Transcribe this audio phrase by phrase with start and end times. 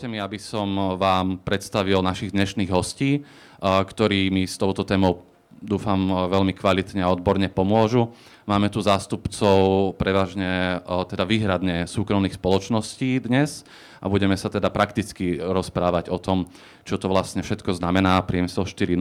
[0.00, 3.20] dovolte mi, aby som vám predstavil našich dnešných hostí,
[3.60, 5.28] ktorí mi s touto témou
[5.60, 8.08] dúfam veľmi kvalitne a odborne pomôžu.
[8.48, 13.60] Máme tu zástupcov prevažne teda výhradne súkromných spoločností dnes
[14.00, 16.48] a budeme sa teda prakticky rozprávať o tom,
[16.88, 18.96] čo to vlastne všetko znamená priemysel 4.0.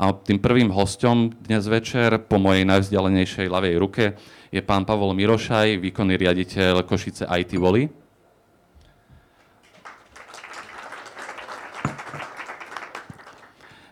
[0.00, 4.16] A tým prvým hostom dnes večer po mojej najvzdialenejšej ľavej ruke
[4.48, 8.08] je pán Pavol Mirošaj, výkonný riaditeľ Košice IT Voli.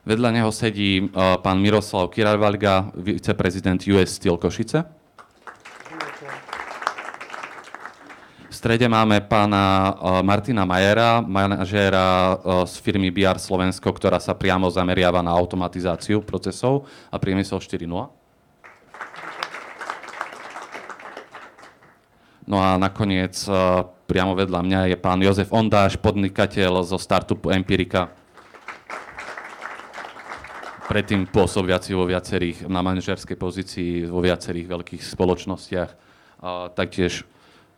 [0.08, 4.80] Vedľa neho sedí uh, pán Miroslav Kirarvalga, viceprezident US Steel Košice.
[8.48, 14.32] V strede máme pána uh, Martina Majera, manažéra uh, z firmy BR Slovensko, ktorá sa
[14.32, 17.84] priamo zameriava na automatizáciu procesov a priemysel 4.0.
[22.48, 23.36] No a nakoniec
[24.08, 28.08] priamo vedľa mňa je pán Jozef Ondáš, podnikateľ zo startupu Empirika
[30.88, 35.90] predtým pôsobiaci vo viacerých, na manažerskej pozícii vo viacerých veľkých spoločnostiach.
[36.40, 37.28] A taktiež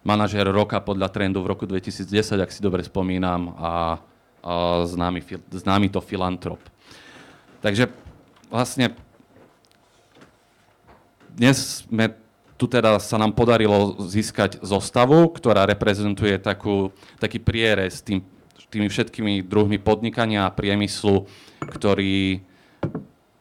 [0.06, 2.06] manažer roka podľa trendu v roku 2010,
[2.39, 3.98] ak si dobre spomínam, a,
[4.47, 4.52] a
[4.86, 6.62] známy, známy to filantrop.
[7.58, 7.91] Takže
[8.47, 8.94] vlastne
[11.34, 12.14] dnes sme
[12.61, 18.20] tu teda sa nám podarilo získať zostavu, ktorá reprezentuje takú, taký prierez tým,
[18.69, 21.24] tými všetkými druhmi podnikania a priemyslu,
[21.64, 22.45] ktorý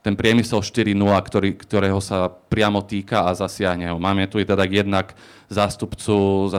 [0.10, 4.02] ten priemysel 4.0, ktorý, ktorého sa priamo týka a zasiahne ho.
[4.02, 5.14] Máme tu teda jednak
[5.54, 6.50] zástupcu,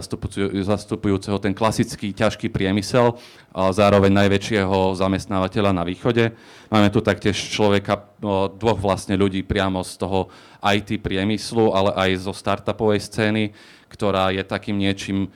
[0.63, 3.19] zastupujúceho ten klasický ťažký priemysel,
[3.51, 6.31] a zároveň najväčšieho zamestnávateľa na východe.
[6.71, 8.07] Máme tu taktiež človeka,
[8.55, 10.31] dvoch vlastne ľudí priamo z toho
[10.63, 13.51] IT priemyslu, ale aj zo startupovej scény,
[13.91, 15.27] ktorá je takým niečím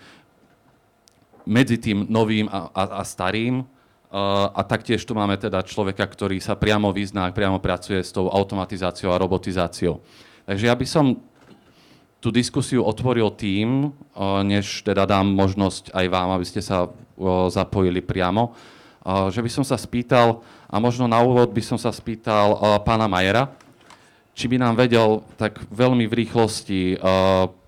[1.42, 3.66] medzi tým novým a, a, a starým,
[4.14, 9.10] a taktiež tu máme teda človeka, ktorý sa priamo vyzná, priamo pracuje s tou automatizáciou
[9.10, 9.98] a robotizáciou.
[10.46, 11.18] Takže ja by som
[12.22, 13.90] tú diskusiu otvoril tým,
[14.46, 16.86] než teda dám možnosť aj vám, aby ste sa
[17.50, 18.54] zapojili priamo,
[19.34, 23.50] že by som sa spýtal, a možno na úvod by som sa spýtal pána Majera,
[24.30, 27.02] či by nám vedel tak veľmi v rýchlosti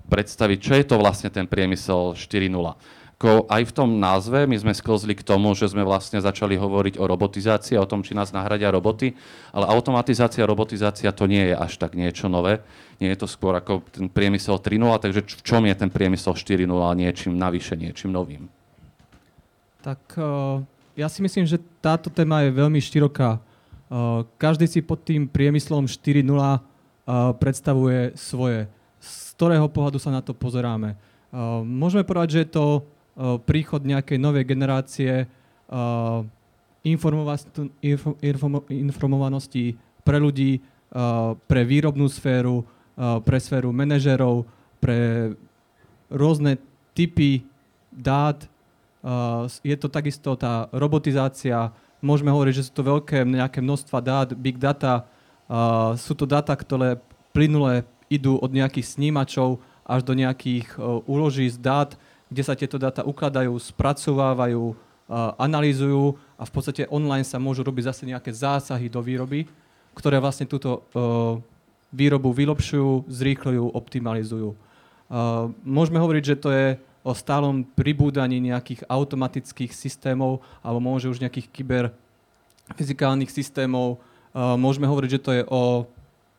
[0.06, 4.76] predstaviť, čo je to vlastne ten priemysel 4.0 ako aj v tom názve my sme
[4.76, 8.68] sklzli k tomu, že sme vlastne začali hovoriť o robotizácii, o tom, či nás nahradia
[8.68, 9.16] roboty,
[9.56, 12.60] ale automatizácia, robotizácia to nie je až tak niečo nové.
[13.00, 16.68] Nie je to skôr ako ten priemysel 3.0, takže v čom je ten priemysel 4.0
[17.00, 18.52] niečím navyše, niečím novým?
[19.80, 20.60] Tak uh,
[20.92, 23.40] ja si myslím, že táto téma je veľmi široká.
[23.88, 26.60] Uh, každý si pod tým priemyslom 4.0 uh,
[27.40, 28.68] predstavuje svoje.
[29.00, 30.96] Z ktorého pohľadu sa na to pozeráme.
[31.68, 32.95] Môžeme povedať, že je to Eh,
[33.48, 36.20] príchod nejakej novej generácie eh,
[38.70, 39.66] informovanosti
[40.04, 40.62] pre ľudí, eh,
[41.34, 42.64] pre výrobnú sféru,
[42.96, 44.48] pre sféru manažerov,
[44.80, 45.36] pre
[46.08, 46.56] rôzne
[46.96, 47.44] typy
[47.92, 48.40] dát.
[49.60, 51.76] Je to takisto tá robotizácia.
[52.00, 55.04] Môžeme hovoriť, že sú to veľké nejaké množstva dát, big data.
[56.00, 56.96] Sú to dáta, ktoré
[57.36, 63.06] plynule idú od nejakých snímačov až do nejakých úloží z dát, kde sa tieto dáta
[63.06, 64.74] ukladajú, spracovávajú,
[65.38, 69.46] analýzujú a v podstate online sa môžu robiť zase nejaké zásahy do výroby,
[69.94, 70.82] ktoré vlastne túto
[71.94, 74.58] výrobu vylepšujú, zrýchľujú, optimalizujú.
[75.62, 76.66] Môžeme hovoriť, že to je
[77.06, 84.02] o stálom pribúdaní nejakých automatických systémov alebo môže už nejakých kyberfyzikálnych systémov.
[84.34, 85.86] Môžeme hovoriť, že to je o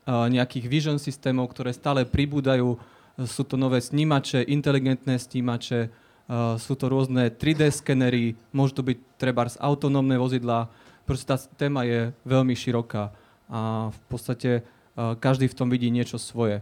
[0.07, 2.75] nejakých vision systémov, ktoré stále pribúdajú
[3.25, 5.89] sú to nové snímače, inteligentné snímače,
[6.59, 8.97] sú to rôzne 3D skenery, môžu to byť
[9.53, 10.67] z autonómne vozidla.
[11.07, 13.15] Proste tá téma je veľmi široká
[13.47, 14.67] a v podstate
[15.23, 16.59] každý v tom vidí niečo svoje.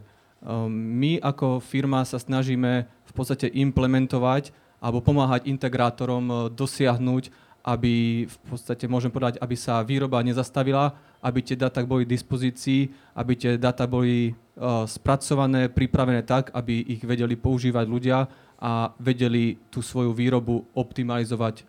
[0.70, 7.34] My ako firma sa snažíme v podstate implementovať alebo pomáhať integrátorom dosiahnuť,
[7.66, 10.94] aby v podstate môžem povedať, aby sa výroba nezastavila,
[11.26, 16.86] aby tie dáta boli v dispozícii, aby tie dáta boli uh, spracované, pripravené tak, aby
[16.86, 18.30] ich vedeli používať ľudia
[18.62, 21.66] a vedeli tú svoju výrobu optimalizovať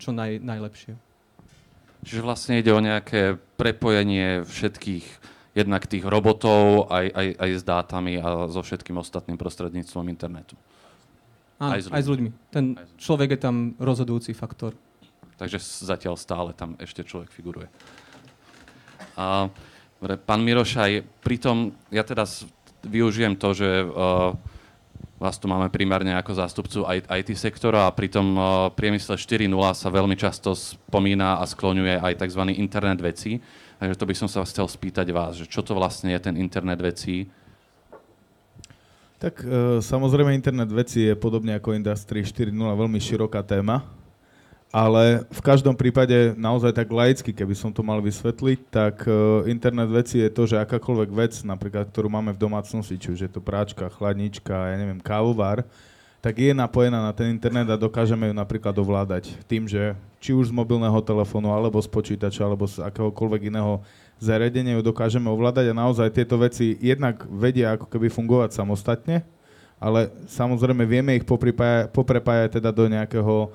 [0.00, 0.96] čo naj, najlepšie.
[2.06, 5.04] Čiže vlastne ide o nejaké prepojenie všetkých
[5.58, 10.54] jednak tých robotov aj, aj, aj s dátami a so všetkým ostatným prostredníctvom internetu.
[11.58, 12.30] Áno, aj, s aj s ľuďmi.
[12.54, 12.64] Ten
[12.98, 14.78] človek je tam rozhodujúci faktor.
[15.38, 17.70] Takže zatiaľ stále tam ešte človek figuruje.
[19.18, 19.50] A,
[20.22, 22.26] pán Mirošaj, pritom ja teda
[22.86, 24.34] využijem to, že uh,
[25.18, 29.90] Vás tu máme primárne ako zástupcu IT sektora a pri tom uh, priemysle 4.0 sa
[29.90, 32.54] veľmi často spomína a skloňuje aj tzv.
[32.54, 33.42] internet vecí.
[33.82, 36.78] Takže to by som sa chcel spýtať vás, že čo to vlastne je ten internet
[36.78, 37.26] vecí?
[39.18, 43.82] Tak e, samozrejme internet veci je podobne ako Industry 4.0 veľmi široká téma,
[44.70, 49.90] ale v každom prípade naozaj tak laicky, keby som to mal vysvetliť, tak e, internet
[49.90, 53.42] veci je to, že akákoľvek vec, napríklad, ktorú máme v domácnosti, či už je to
[53.42, 55.66] práčka, chladnička, ja neviem, kávovar,
[56.22, 60.50] tak je napojená na ten internet a dokážeme ju napríklad ovládať tým, že či už
[60.50, 63.82] z mobilného telefónu, alebo z počítača, alebo z akéhokoľvek iného
[64.18, 69.22] zariadenie ju dokážeme ovládať a naozaj tieto veci jednak vedia ako keby fungovať samostatne,
[69.78, 71.24] ale samozrejme vieme ich
[71.94, 73.54] poprepájať teda do nejakého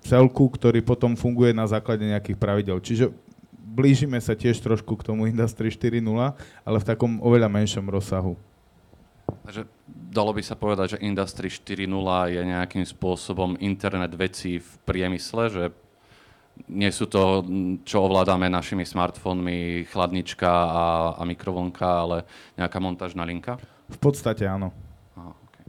[0.00, 2.80] celku, ktorý potom funguje na základe nejakých pravidel.
[2.80, 3.12] Čiže
[3.52, 6.00] blížime sa tiež trošku k tomu Industry 4.0,
[6.64, 8.34] ale v takom oveľa menšom rozsahu.
[9.30, 9.62] Takže
[10.10, 11.86] dalo by sa povedať, že Industry 4.0
[12.34, 15.64] je nejakým spôsobom internet vecí v priemysle, že
[16.68, 17.46] nie sú to,
[17.86, 20.84] čo ovládame našimi smartfónmi, chladnička a,
[21.16, 22.16] a mikrovlnka, ale
[22.58, 23.56] nejaká montážna linka?
[23.88, 24.74] V podstate áno.
[25.16, 25.64] Aha, okay.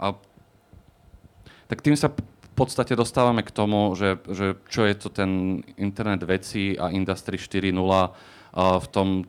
[0.00, 0.06] a,
[1.68, 6.20] tak tým sa v podstate dostávame k tomu, že, že čo je to ten internet
[6.24, 7.72] veci a Industry 4.0
[8.56, 9.24] v tom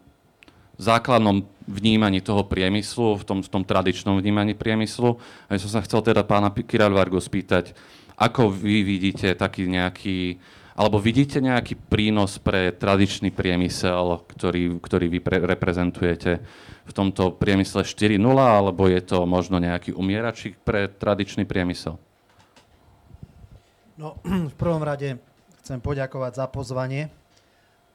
[0.75, 5.15] základnom vnímaní toho priemyslu, v tom, v tom tradičnom vnímaní priemyslu.
[5.47, 7.71] A ja som sa chcel teda pána Kiralvargu spýtať,
[8.19, 10.37] ako vy vidíte taký nejaký
[10.73, 16.41] alebo vidíte nejaký prínos pre tradičný priemysel, ktorý, ktorý vy pre, reprezentujete
[16.83, 22.01] v tomto priemysle 4.0, alebo je to možno nejaký umieračík pre tradičný priemysel?
[24.01, 24.17] No,
[24.51, 25.21] v prvom rade
[25.61, 27.13] chcem poďakovať za pozvanie.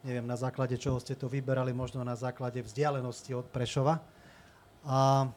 [0.07, 3.99] Neviem, na základe čoho ste to vyberali, možno na základe vzdialenosti od Prešova.
[4.87, 5.27] A,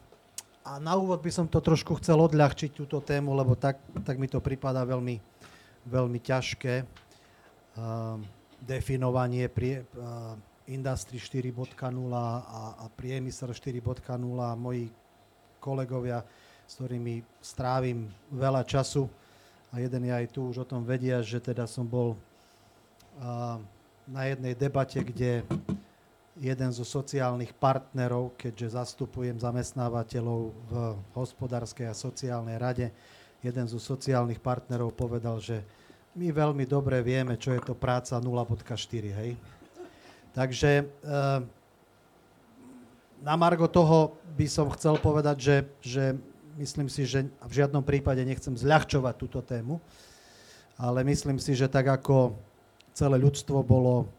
[0.63, 4.31] a na úvod by som to trošku chcel odľahčiť, túto tému, lebo tak, tak mi
[4.31, 5.19] to prípada veľmi,
[5.91, 7.02] veľmi ťažké
[8.63, 10.37] definovanie prie, uh,
[10.69, 12.39] Industry 4.0 a,
[12.79, 13.83] a priemysel 4.0
[14.39, 14.87] a moji
[15.59, 16.23] kolegovia,
[16.63, 19.11] s ktorými strávim veľa času
[19.73, 23.57] a jeden je aj tu, už o tom vedia, že teda som bol uh,
[24.05, 25.41] na jednej debate, kde
[26.37, 30.73] jeden zo sociálnych partnerov, keďže zastupujem zamestnávateľov v
[31.13, 32.87] hospodárskej a sociálnej rade,
[33.41, 35.61] jeden zo sociálnych partnerov povedal, že
[36.13, 38.69] my veľmi dobre vieme, čo je to práca 0.4,
[39.17, 39.31] hej.
[40.33, 40.83] Takže e,
[43.21, 46.05] na margo toho by som chcel povedať, že, že
[46.57, 49.81] myslím si, že v žiadnom prípade nechcem zľahčovať túto tému,
[50.77, 52.33] ale myslím si, že tak ako
[52.93, 54.09] celé ľudstvo bolo,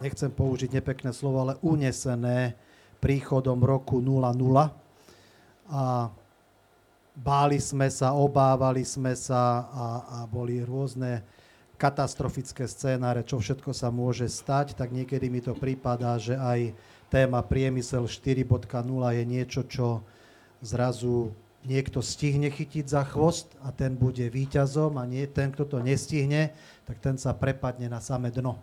[0.00, 2.56] nechcem použiť nepekné slovo, ale unesené
[3.00, 4.72] príchodom roku 00
[5.66, 6.08] a
[7.16, 11.24] báli sme sa, obávali sme sa a, a boli rôzne
[11.80, 16.72] katastrofické scénáre, čo všetko sa môže stať, tak niekedy mi to prípada, že aj
[17.12, 18.48] téma priemysel 4.0
[19.12, 20.00] je niečo, čo
[20.64, 21.32] zrazu
[21.66, 26.54] niekto stihne chytiť za chvost a ten bude výťazom a nie, ten, kto to nestihne,
[26.88, 28.56] tak ten sa prepadne na samé dno.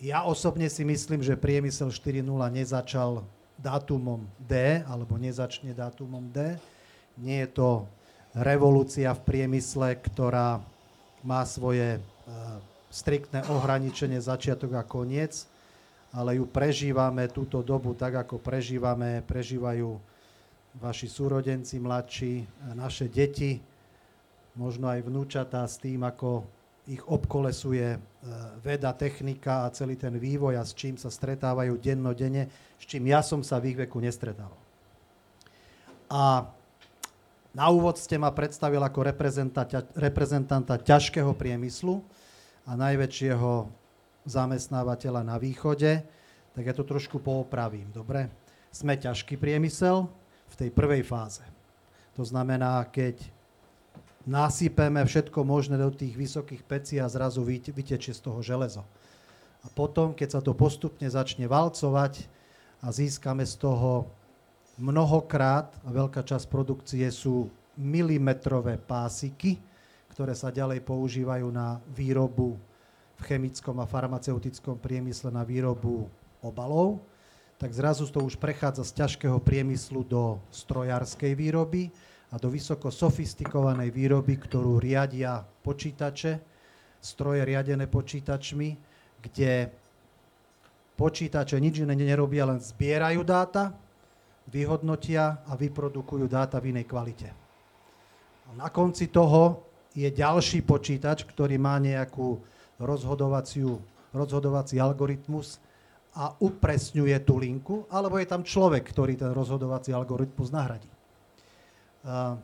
[0.00, 3.22] Ja osobne si myslím, že priemysel 4.0 nezačal
[3.60, 6.56] dátumom D, alebo nezačne dátumom D.
[7.20, 7.70] Nie je to
[8.32, 10.64] revolúcia v priemysle, ktorá
[11.20, 12.00] má svoje e,
[12.88, 15.44] striktné ohraničenie začiatok a koniec,
[16.10, 20.00] ale ju prežívame túto dobu tak, ako prežívame, prežívajú
[20.78, 23.58] vaši súrodenci mladší, naše deti,
[24.54, 26.46] možno aj vnúčatá s tým, ako
[26.88, 27.98] ich obkolesuje e,
[28.64, 32.48] veda, technika a celý ten vývoj a s čím sa stretávajú dennodenne,
[32.80, 34.52] s čím ja som sa v ich veku nestretal.
[36.10, 36.48] A
[37.50, 41.98] na úvod ste ma predstavil ako reprezentanta, reprezentanta ťažkého priemyslu
[42.66, 43.66] a najväčšieho
[44.26, 46.02] zamestnávateľa na východe,
[46.54, 48.30] tak ja to trošku poopravím, dobre?
[48.70, 50.06] Sme ťažký priemysel
[50.50, 51.42] v tej prvej fáze.
[52.14, 53.18] To znamená, keď
[54.28, 58.84] nasypeme všetko možné do tých vysokých pecí a zrazu vytečie z toho železo.
[59.60, 62.24] A potom, keď sa to postupne začne valcovať
[62.80, 64.08] a získame z toho
[64.80, 69.60] mnohokrát, a veľká časť produkcie sú milimetrové pásiky,
[70.16, 72.56] ktoré sa ďalej používajú na výrobu
[73.20, 76.08] v chemickom a farmaceutickom priemysle na výrobu
[76.40, 77.04] obalov,
[77.60, 81.92] tak zrazu to už prechádza z ťažkého priemyslu do strojárskej výroby,
[82.30, 86.38] a do vysoko sofistikovanej výroby, ktorú riadia počítače,
[87.02, 88.68] stroje riadené počítačmi,
[89.18, 89.72] kde
[90.94, 93.74] počítače nič iné nerobia, len zbierajú dáta,
[94.50, 97.28] vyhodnotia a vyprodukujú dáta v inej kvalite.
[98.50, 102.38] A na konci toho je ďalší počítač, ktorý má nejakú
[102.78, 103.78] rozhodovaciu,
[104.10, 105.62] rozhodovací algoritmus
[106.14, 110.89] a upresňuje tú linku, alebo je tam človek, ktorý ten rozhodovací algoritmus nahradí.
[112.00, 112.40] Uh,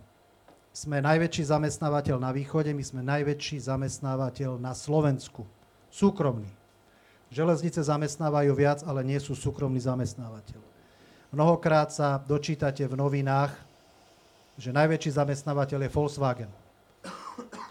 [0.77, 5.49] sme najväčší zamestnávateľ na východe, my sme najväčší zamestnávateľ na Slovensku.
[5.89, 6.53] Súkromný.
[7.33, 10.61] Železnice zamestnávajú viac, ale nie sú súkromný zamestnávateľ.
[11.33, 13.57] Mnohokrát sa dočítate v novinách,
[14.61, 16.53] že najväčší zamestnávateľ je Volkswagen.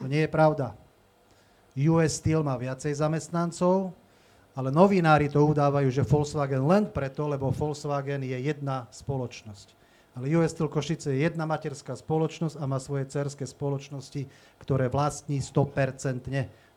[0.01, 0.73] To nie je pravda.
[1.77, 3.93] US Steel má viacej zamestnancov,
[4.57, 9.84] ale novinári to udávajú, že Volkswagen len preto, lebo Volkswagen je jedna spoločnosť.
[10.15, 14.31] Ale US Steel Košice je jedna materská spoločnosť a má svoje cerské spoločnosti,
[14.63, 16.23] ktoré vlastní 100%.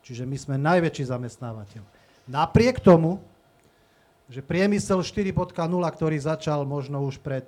[0.03, 1.83] Čiže my sme najväčší zamestnávateľ.
[2.27, 3.23] Napriek tomu,
[4.27, 7.47] že priemysel 4.0, ktorý začal možno už pred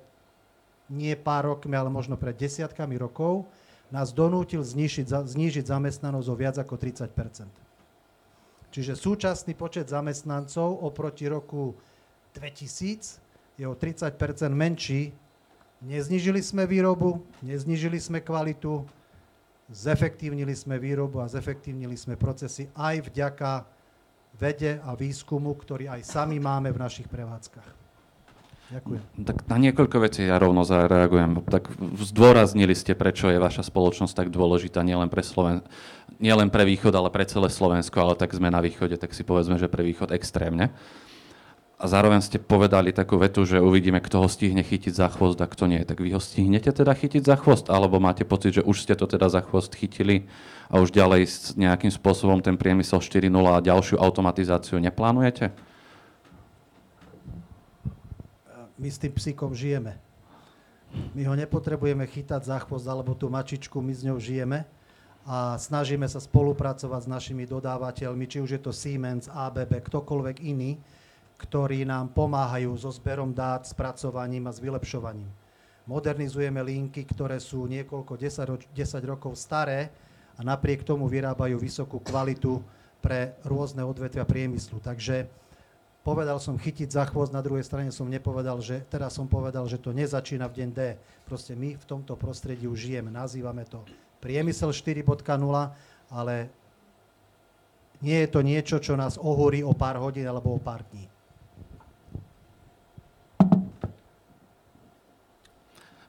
[0.90, 3.48] nie pár rokmi, ale možno pred desiatkami rokov,
[3.92, 7.12] nás donútil znižiť, znižiť zamestnanosť o viac ako 30%
[8.72, 11.76] Čiže súčasný počet zamestnancov oproti roku
[12.32, 14.16] 2000 je o 30%
[14.48, 15.12] menší
[15.82, 18.86] Neznižili sme výrobu, neznižili sme kvalitu,
[19.66, 23.66] zefektívnili sme výrobu a zefektívnili sme procesy aj vďaka
[24.38, 27.82] vede a výskumu, ktorý aj sami máme v našich prevádzkach.
[28.72, 29.02] Ďakujem.
[29.26, 31.44] Tak na niekoľko vecí ja rovno zareagujem.
[31.44, 35.66] Tak zdôraznili ste, prečo je vaša spoločnosť tak dôležitá nielen pre, Sloven-
[36.22, 39.58] nielen pre východ, ale pre celé Slovensko, ale tak sme na východe, tak si povedzme,
[39.58, 40.72] že pre východ extrémne.
[41.82, 45.50] A zároveň ste povedali takú vetu, že uvidíme, kto ho stihne chytiť za chvost a
[45.50, 45.82] kto nie.
[45.82, 47.74] Tak vy ho stihnete teda chytiť za chvost?
[47.74, 50.30] Alebo máte pocit, že už ste to teda za chvost chytili
[50.70, 55.50] a už ďalej s nejakým spôsobom ten priemysel 4.0 a ďalšiu automatizáciu neplánujete?
[58.78, 59.98] My s tým psíkom žijeme.
[61.18, 64.62] My ho nepotrebujeme chytať za chvost alebo tú mačičku, my s ňou žijeme
[65.26, 70.78] a snažíme sa spolupracovať s našimi dodávateľmi, či už je to Siemens, ABB, ktokoľvek iný,
[71.42, 75.26] ktorí nám pomáhajú so zberom dát, spracovaním a s vylepšovaním.
[75.82, 79.90] Modernizujeme linky, ktoré sú niekoľko 10, 10 rokov staré
[80.38, 82.62] a napriek tomu vyrábajú vysokú kvalitu
[83.02, 84.78] pre rôzne odvetvia priemyslu.
[84.78, 85.26] Takže
[86.06, 89.82] povedal som chytiť za chvost, na druhej strane som nepovedal, že teraz som povedal, že
[89.82, 90.80] to nezačína v deň D.
[91.26, 93.82] Proste my v tomto prostredí už žijeme, nazývame to
[94.22, 95.02] priemysel 4.0,
[96.14, 96.46] ale
[97.98, 101.11] nie je to niečo, čo nás ohúri o pár hodín alebo o pár dní.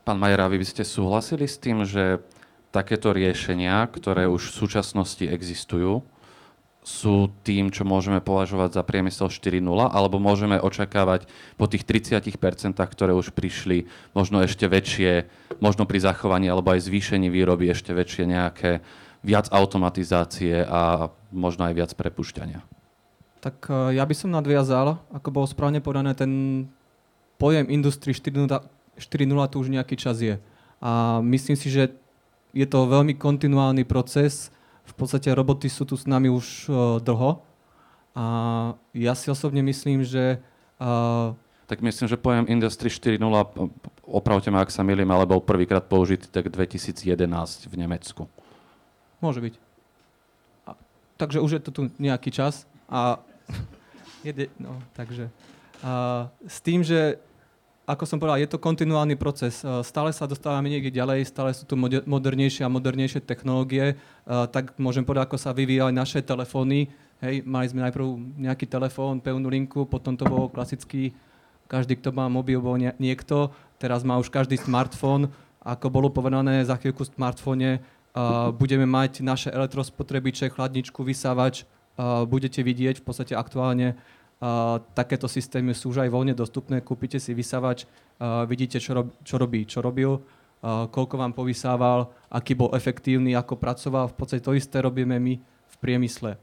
[0.04, 2.20] Pán Majer, vy by ste súhlasili s tým, že
[2.76, 6.04] takéto riešenia, ktoré už v súčasnosti existujú,
[6.84, 13.16] sú tým, čo môžeme považovať za priemysel 4.0, alebo môžeme očakávať po tých 30%, ktoré
[13.16, 15.32] už prišli, možno ešte väčšie,
[15.64, 18.84] možno pri zachovaní alebo aj zvýšení výroby ešte väčšie nejaké
[19.24, 22.60] viac automatizácie a možno aj viac prepušťania.
[23.40, 26.68] Tak e, ja by som nadviazal, ako bolo správne povedané, ten
[27.40, 30.38] pojem Industry 4.0 4.0 tu už nejaký čas je.
[30.84, 31.96] A myslím si, že
[32.54, 34.54] je to veľmi kontinuálny proces.
[34.86, 37.42] V podstate roboty sú tu s nami už uh, dlho.
[38.14, 38.26] A
[38.94, 40.38] ja si osobne myslím, že...
[40.78, 41.34] Uh,
[41.66, 43.18] tak myslím, že pojem Industry 4.0,
[44.06, 47.02] opravte ma, ak sa milím, ale bol prvýkrát použitý tak 2011
[47.66, 48.30] v Nemecku.
[49.24, 49.54] Môže byť.
[50.68, 50.78] A,
[51.18, 52.70] takže už je to tu nejaký čas.
[52.86, 53.18] A
[54.28, 55.34] jede, no, takže,
[55.82, 57.18] a, s tým, že
[57.84, 59.60] ako som povedal, je to kontinuálny proces.
[59.60, 61.76] E, stále sa dostávame niekde ďalej, stále sú tu
[62.08, 63.94] modernejšie a modernejšie technológie.
[63.94, 63.96] E,
[64.48, 66.88] tak môžem povedať, ako sa vyvíjali naše telefóny.
[67.20, 68.08] Hej, mali sme najprv
[68.40, 71.12] nejaký telefón, pevnú linku, potom to bol klasický,
[71.68, 73.52] každý, kto má mobil, bol niekto.
[73.80, 75.32] Teraz má už každý smartfón.
[75.64, 81.64] Ako bolo povedané, za chvíľku v smartfóne uh, budeme mať naše elektrospotrebiče, chladničku, vysávač.
[82.28, 83.96] Budete vidieť v podstate aktuálne
[84.92, 86.84] takéto systémy sú už aj voľne dostupné.
[86.84, 90.20] Kúpite si vysavač, uh, vidíte, čo, rob, čo robí, čo robil,
[90.64, 94.08] koľko vám povysával, aký bol efektívny, ako pracoval.
[94.12, 96.40] V podstate to isté robíme my v priemysle.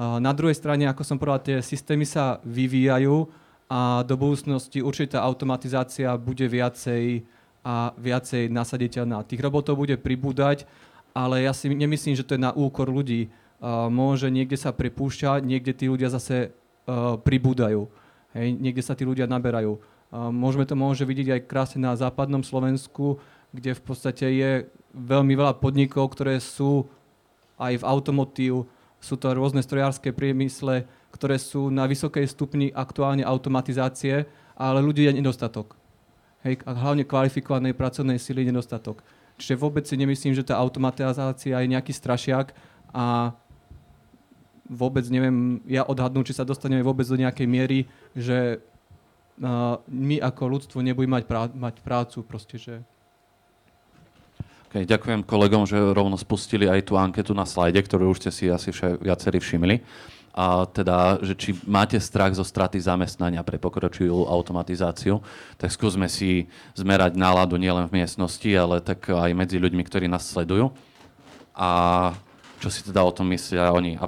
[0.00, 3.28] Na druhej strane, ako som povedal, tie systémy sa vyvíjajú
[3.68, 7.20] a do budúcnosti určitá automatizácia bude viacej
[7.60, 9.28] a viacej nasaditeľná.
[9.28, 10.64] Tých robotov bude pribúdať,
[11.12, 13.28] ale ja si nemyslím, že to je na úkor ľudí.
[13.92, 16.56] Môže niekde sa pripúšťať, niekde tí ľudia zase
[17.20, 17.86] pribúdajú.
[18.30, 19.78] Hej, niekde sa tí ľudia naberajú.
[20.10, 23.18] Uh, môžeme to môže vidieť aj krásne na západnom Slovensku,
[23.50, 24.50] kde v podstate je
[24.94, 26.86] veľmi veľa podnikov, ktoré sú
[27.58, 28.66] aj v automotív,
[29.00, 35.16] sú to rôzne strojárske priemysle, ktoré sú na vysokej stupni aktuálne automatizácie, ale ľudí je
[35.16, 35.74] nedostatok.
[36.46, 39.04] Hej, a hlavne kvalifikovanej pracovnej sily nedostatok.
[39.40, 42.52] Čiže vôbec si nemyslím, že tá automatizácia je nejaký strašiak
[42.92, 43.36] a
[44.70, 48.62] vôbec neviem ja odhadnúť, či sa dostaneme vôbec do nejakej miery, že
[49.42, 52.74] uh, my ako ľudstvo nebudeme mať, prá- mať prácu, proste, že
[54.70, 58.46] Okay, ďakujem kolegom, že rovno spustili aj tú anketu na slajde, ktorú už ste si
[58.46, 59.82] asi vše, viacerí všimli.
[60.30, 65.18] A teda, že či máte strach zo straty zamestnania pre pokročilú automatizáciu,
[65.58, 66.46] tak skúsme si
[66.78, 70.70] zmerať náladu nielen v miestnosti, ale tak aj medzi ľuďmi, ktorí nás sledujú.
[71.50, 71.68] A
[72.62, 73.98] čo si teda o tom myslia oni.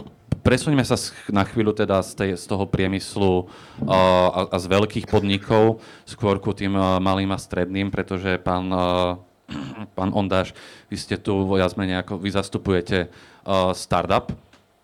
[0.43, 0.99] Presuňme sa
[1.31, 6.43] na chvíľu teda z, tej, z toho priemyslu uh, a, a z veľkých podnikov skôr
[6.43, 9.23] ku tým uh, malým a stredným, pretože pán uh,
[9.99, 10.51] pán Ondáš,
[10.91, 14.35] vy ste tu viac menej ako, vy zastupujete uh, startup,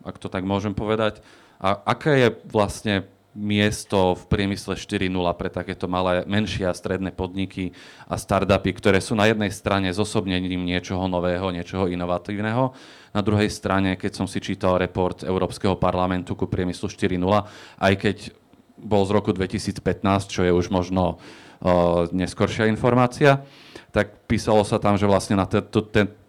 [0.06, 1.18] ak to tak môžem povedať.
[1.58, 2.94] A aké je vlastne
[3.38, 7.70] miesto v priemysle 4.0 pre takéto malé, menšie a stredné podniky
[8.10, 12.74] a startupy, ktoré sú na jednej strane zosobnením niečoho nového, niečoho inovatívneho.
[13.12, 17.18] Na druhej strane, keď som si čítal report Európskeho parlamentu ku priemyslu 4.0,
[17.80, 18.16] aj keď
[18.78, 19.80] bol z roku 2015,
[20.30, 23.42] čo je už možno uh, neskoršia informácia,
[23.90, 25.48] tak písalo sa tam, že vlastne na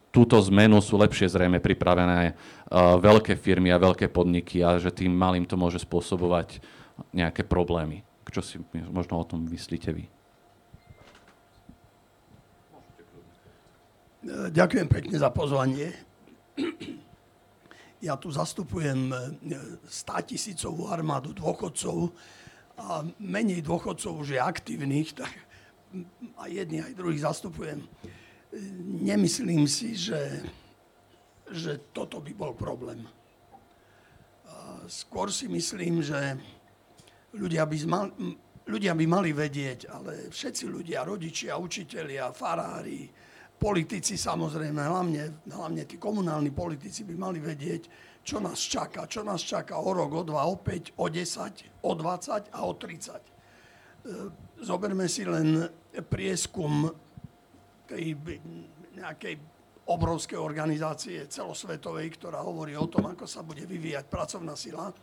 [0.09, 5.13] túto zmenu sú lepšie zrejme pripravené uh, veľké firmy a veľké podniky a že tým
[5.13, 6.63] malým to môže spôsobovať
[7.13, 8.01] nejaké problémy.
[8.29, 8.55] Čo si
[8.89, 10.05] možno o tom myslíte vy?
[14.29, 16.08] Ďakujem pekne za pozvanie.
[17.99, 22.15] Ja tu zastupujem 100 tisícovú armádu dôchodcov
[22.79, 25.27] a menej dôchodcov už je aktívnych, tak
[26.39, 27.83] aj jedni, aj druhých zastupujem.
[29.03, 30.39] Nemyslím si, že,
[31.51, 33.03] že toto by bol problém.
[34.87, 36.39] Skôr si myslím, že
[37.35, 38.15] ľudia by, zmal,
[38.63, 43.11] ľudia by mali vedieť, ale všetci ľudia, rodičia, učitelia, farári,
[43.59, 47.83] politici samozrejme, hlavne, hlavne tí komunálni politici by mali vedieť,
[48.23, 49.03] čo nás čaká.
[49.05, 52.73] Čo nás čaká o rok, o dva, o 5, o 10, o 20 a o
[52.73, 53.39] 30
[54.59, 55.67] zoberme si len
[56.07, 56.87] prieskum
[57.87, 58.15] tej
[58.95, 59.35] nejakej
[59.89, 64.93] obrovskej organizácie celosvetovej, ktorá hovorí o tom, ako sa bude vyvíjať pracovná sila.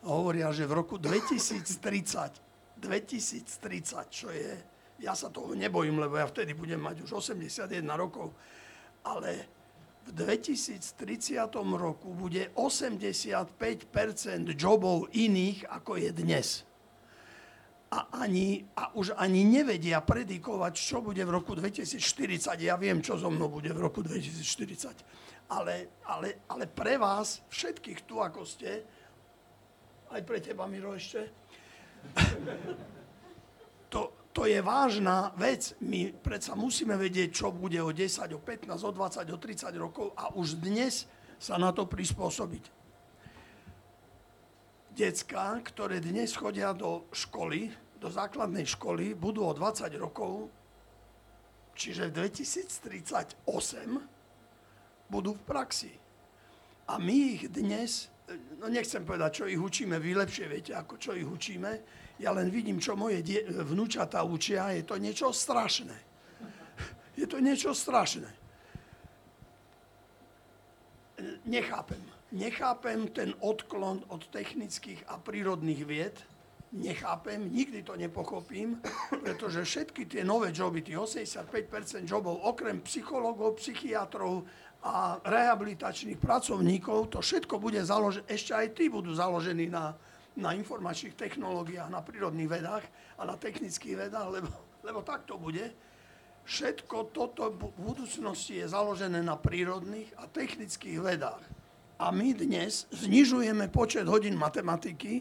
[0.00, 4.54] A hovoria, že v roku 2030, 2030, čo je,
[5.00, 8.36] ja sa toho nebojím, lebo ja vtedy budem mať už 81 rokov,
[9.04, 9.48] ale
[10.04, 10.92] v 2030
[11.76, 13.56] roku bude 85%
[14.56, 16.48] jobov iných, ako je dnes
[17.90, 21.98] a, ani, a už ani nevedia predikovať, čo bude v roku 2040.
[22.62, 25.50] Ja viem, čo so mnou bude v roku 2040.
[25.50, 28.86] Ale, ale, ale pre vás, všetkých tu, ako ste,
[30.14, 31.26] aj pre teba, Miro, ešte,
[34.32, 35.74] to, je vážna vec.
[35.82, 40.14] My predsa musíme vedieť, čo bude o 10, o 15, o 20, o 30 rokov
[40.14, 42.80] a už dnes sa na to prispôsobiť
[45.00, 50.52] decka, ktoré dnes chodia do školy, do základnej školy, budú o 20 rokov,
[51.72, 53.48] čiže v 2038
[55.08, 55.92] budú v praxi.
[56.90, 58.12] A my ich dnes,
[58.60, 61.70] no nechcem povedať, čo ich učíme, vy lepšie viete, ako čo ich učíme,
[62.20, 65.96] ja len vidím, čo moje die- vnúčata učia, je to niečo strašné.
[67.16, 68.28] Je to niečo strašné.
[71.48, 72.00] Nechápem
[72.32, 76.16] nechápem ten odklon od technických a prírodných vied,
[76.70, 78.78] nechápem, nikdy to nepochopím,
[79.24, 84.46] pretože všetky tie nové joby, tých 85% jobov, okrem psychológov, psychiatrov
[84.86, 89.98] a rehabilitačných pracovníkov, to všetko bude založené, ešte aj tí budú založení na,
[90.38, 92.84] na informačných technológiách, na prírodných vedách
[93.18, 94.50] a na technických vedách, lebo,
[94.86, 95.74] lebo tak to bude.
[96.46, 101.42] Všetko toto v budúcnosti je založené na prírodných a technických vedách.
[102.00, 105.20] A my dnes znižujeme počet hodín matematiky,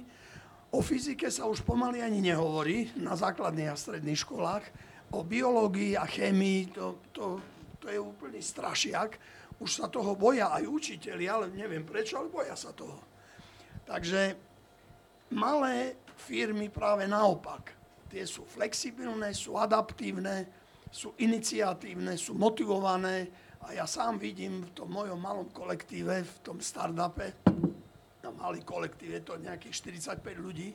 [0.71, 4.63] o fyzike sa už pomaly ani nehovorí na základných a stredných školách,
[5.11, 7.41] o biológii a chémii, to, to,
[7.81, 9.17] to je úplný strašiak.
[9.59, 13.01] Už sa toho boja aj učiteľi, ale neviem prečo, ale boja sa toho.
[13.83, 14.37] Takže
[15.33, 17.73] malé firmy práve naopak.
[18.09, 20.49] Tie sú flexibilné, sú adaptívne,
[20.89, 26.63] sú iniciatívne, sú motivované, a ja sám vidím v tom mojom malom kolektíve, v tom
[26.63, 27.35] startupe,
[28.23, 30.71] na malý kolektív je to nejakých 45 ľudí,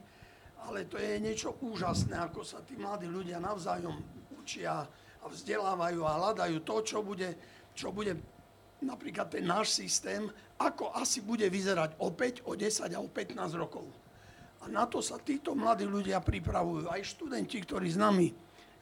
[0.68, 3.96] ale to je niečo úžasné, ako sa tí mladí ľudia navzájom
[4.36, 4.84] učia
[5.20, 7.34] a vzdelávajú a hľadajú to, čo bude,
[7.72, 8.20] čo bude
[8.84, 10.28] napríklad ten náš systém,
[10.60, 14.03] ako asi bude vyzerať o 5, o 10 a o 15 rokov.
[14.64, 16.88] A na to sa títo mladí ľudia pripravujú.
[16.88, 18.32] Aj študenti, ktorí s nami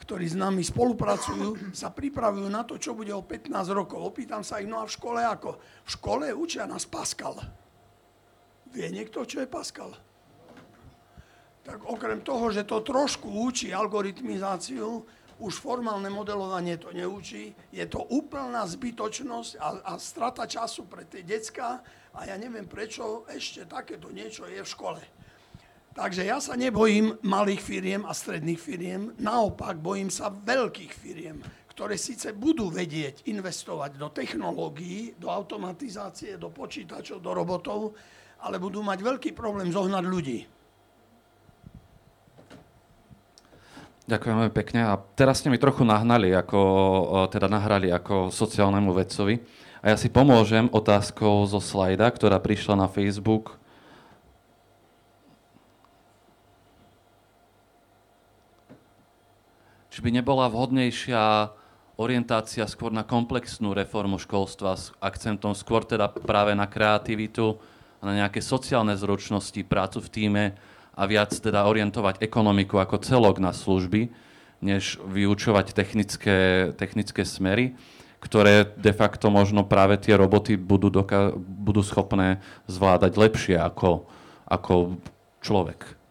[0.03, 4.03] ktorí s nami spolupracujú, sa pripravujú na to, čo bude o 15 rokov.
[4.03, 5.63] Opýtam sa ich, no a v škole ako?
[5.87, 7.39] V škole učia nás Pascal.
[8.75, 9.95] Vie niekto, čo je Pascal?
[11.63, 15.07] Tak okrem toho, že to trošku učí algoritmizáciu,
[15.39, 21.23] už formálne modelovanie to neučí, je to úplná zbytočnosť a, a strata času pre tie
[21.23, 21.83] decka
[22.15, 25.03] a ja neviem, prečo ešte takéto niečo je v škole.
[25.93, 31.37] Takže ja sa nebojím malých firiem a stredných firiem, naopak bojím sa veľkých firiem,
[31.69, 37.93] ktoré síce budú vedieť investovať do technológií, do automatizácie, do počítačov, do robotov,
[38.41, 40.41] ale budú mať veľký problém zohnať ľudí.
[44.09, 44.81] Ďakujem pekne.
[44.89, 46.61] A teraz ste mi trochu nahnali, ako,
[47.31, 49.39] teda nahrali ako sociálnemu vedcovi.
[49.85, 53.62] A ja si pomôžem otázkou zo slajda, ktorá prišla na Facebook
[59.93, 61.53] či by nebola vhodnejšia
[62.01, 67.61] orientácia skôr na komplexnú reformu školstva s akcentom skôr teda práve na kreativitu
[68.01, 70.45] a na nejaké sociálne zručnosti, prácu v týme
[70.97, 74.09] a viac teda orientovať ekonomiku ako celok na služby,
[74.65, 77.77] než vyučovať technické, technické smery,
[78.25, 84.09] ktoré de facto možno práve tie roboty budú, doka- budú schopné zvládať lepšie ako,
[84.49, 84.97] ako
[85.45, 86.02] človek.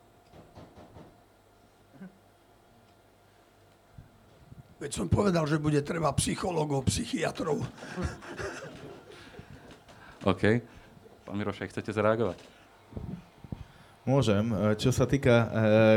[4.82, 7.62] Veď som povedal, že bude treba psychologov, psychiatrov.
[10.26, 10.58] OK.
[11.22, 12.42] Pán Mirošek, chcete zareagovať?
[14.02, 14.50] Môžem.
[14.50, 15.46] E, čo sa týka e,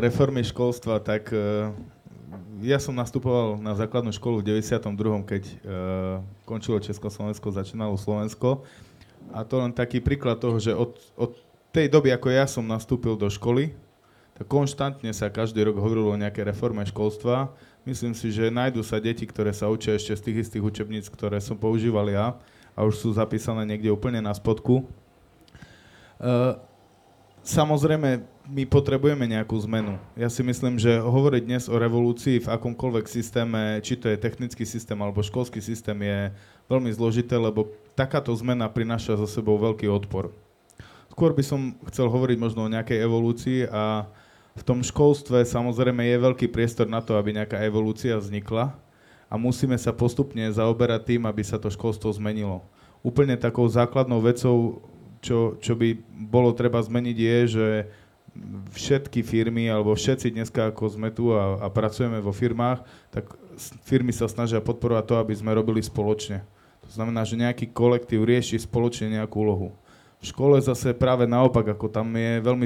[0.05, 1.73] reformy školstva, tak e,
[2.61, 5.43] ja som nastupoval na základnú školu v 92., keď
[6.45, 8.69] končilo Československo, začínalo Slovensko.
[9.33, 11.33] A to len taký príklad toho, že od, od
[11.73, 13.73] tej doby, ako ja som nastúpil do školy,
[14.37, 17.49] tak konštantne sa každý rok hovorilo o nejaké reforme školstva
[17.85, 21.37] Myslím si, že nájdú sa deti, ktoré sa učia ešte z tých istých učebníc, ktoré
[21.37, 22.33] som používal ja
[22.73, 24.89] a už sú zapísané niekde úplne na spodku.
[26.17, 26.57] Uh,
[27.45, 30.01] samozrejme, my potrebujeme nejakú zmenu.
[30.17, 34.65] Ja si myslím, že hovoriť dnes o revolúcii v akomkoľvek systéme, či to je technický
[34.65, 36.33] systém alebo školský systém, je
[36.73, 40.33] veľmi zložité, lebo takáto zmena prináša za sebou veľký odpor.
[41.13, 44.09] Skôr by som chcel hovoriť možno o nejakej evolúcii a
[44.55, 48.71] v tom školstve samozrejme je veľký priestor na to, aby nejaká evolúcia vznikla
[49.27, 52.63] a musíme sa postupne zaoberať tým, aby sa to školstvo zmenilo.
[53.03, 54.81] Úplne takou základnou vecou,
[55.19, 55.99] čo, čo by
[56.31, 57.67] bolo treba zmeniť, je, že
[58.75, 63.35] všetky firmy, alebo všetci dneska, ako sme tu a, a pracujeme vo firmách, tak
[63.87, 66.43] firmy sa snažia podporovať to, aby sme robili spoločne.
[66.85, 69.69] To znamená, že nejaký kolektív rieši spoločne nejakú úlohu.
[70.25, 72.65] V škole zase práve naopak, ako tam je veľmi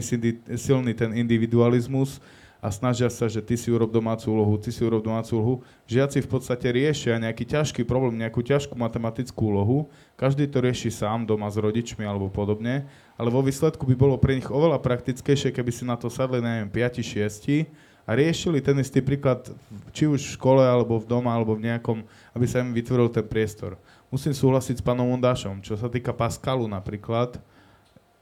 [0.55, 2.23] silný ten individualizmus
[2.63, 5.55] a snažia sa, že ty si urob domácu úlohu, ty si urob domácu úlohu.
[5.91, 9.91] Žiaci v podstate riešia nejaký ťažký problém, nejakú ťažkú matematickú úlohu.
[10.15, 12.87] Každý to rieši sám doma s rodičmi alebo podobne,
[13.19, 16.71] ale vo výsledku by bolo pre nich oveľa praktickejšie, keby si na to sadli, neviem,
[16.71, 17.67] 5-6
[18.07, 19.51] a riešili ten istý príklad,
[19.91, 22.07] či už v škole, alebo v doma, alebo v nejakom,
[22.39, 23.75] aby sa im vytvoril ten priestor
[24.09, 25.61] musím súhlasiť s pánom Ondášom.
[25.61, 27.37] Čo sa týka Pascalu napríklad,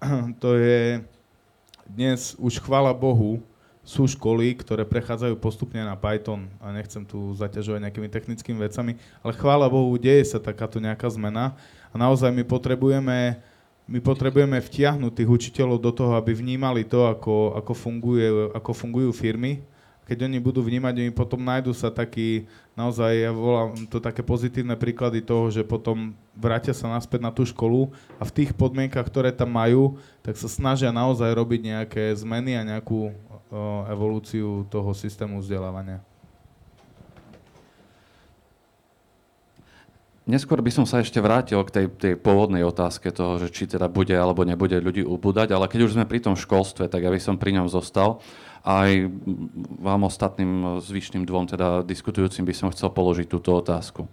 [0.42, 1.02] to je
[1.86, 3.38] dnes už chvála Bohu,
[3.86, 9.32] sú školy, ktoré prechádzajú postupne na Python a nechcem tu zaťažovať nejakými technickými vecami, ale
[9.38, 11.54] chvála Bohu, deje sa takáto nejaká zmena
[11.90, 13.38] a naozaj my potrebujeme,
[13.86, 18.26] my potrebujeme vtiahnuť tých učiteľov do toho, aby vnímali to, ako, ako, funguje,
[18.58, 19.62] ako fungujú firmy
[20.06, 22.46] keď oni budú vnímať, oni potom nájdu sa taký,
[22.78, 27.42] naozaj ja volám to také pozitívne príklady toho, že potom vrátia sa naspäť na tú
[27.42, 32.54] školu a v tých podmienkach, ktoré tam majú, tak sa snažia naozaj robiť nejaké zmeny
[32.54, 33.12] a nejakú o,
[33.90, 35.98] evolúciu toho systému vzdelávania.
[40.26, 43.86] Neskôr by som sa ešte vrátil k tej, tej pôvodnej otázke toho, že či teda
[43.86, 47.20] bude alebo nebude ľudí ubúdať, ale keď už sme pri tom školstve, tak ja by
[47.22, 48.18] som pri ňom zostal
[48.66, 49.06] aj
[49.78, 54.10] vám ostatným zvyšným dvom, teda diskutujúcim, by som chcel položiť túto otázku.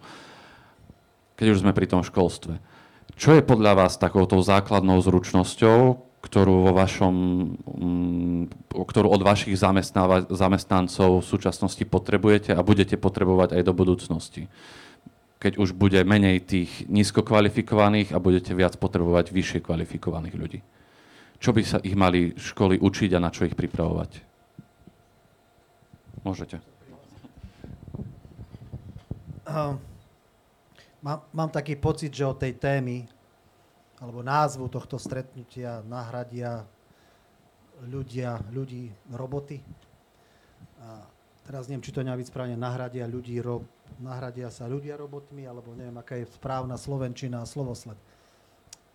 [1.34, 2.62] Keď už sme pri tom školstve.
[3.18, 7.14] Čo je podľa vás takouto základnou zručnosťou, ktorú, vo vašom,
[7.66, 9.58] mm, ktorú od vašich
[10.30, 14.46] zamestnancov v súčasnosti potrebujete a budete potrebovať aj do budúcnosti?
[15.44, 20.60] Keď už bude menej tých nízko kvalifikovaných a budete viac potrebovať vyššie kvalifikovaných ľudí.
[21.36, 24.24] Čo by sa ich mali školy učiť a na čo ich pripravovať?
[26.24, 26.64] Môžete.
[29.44, 29.76] Uh,
[31.04, 33.04] mám, mám taký pocit, že od tej témy
[34.00, 36.64] alebo názvu tohto stretnutia nahradia
[37.84, 39.60] ľudia, ľudí roboty.
[40.80, 41.04] A
[41.44, 43.68] teraz neviem, či to byť správne, nahradia ľudí, ro,
[44.02, 47.98] nahradia sa ľudia robotmi, alebo neviem, aká je správna slovenčina a slovosled.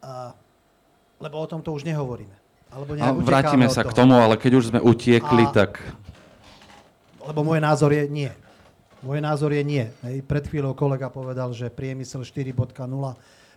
[0.04, 0.34] A,
[1.20, 2.36] lebo o tom to už nehovoríme.
[2.70, 5.82] Alebo a vrátime sa k tomu, ale keď už sme utiekli, a, tak...
[7.26, 8.32] Lebo môj názor je nie.
[9.00, 9.86] Môj názor je nie.
[10.04, 10.28] Hej.
[10.28, 12.54] Pred chvíľou kolega povedal, že priemysel 4.0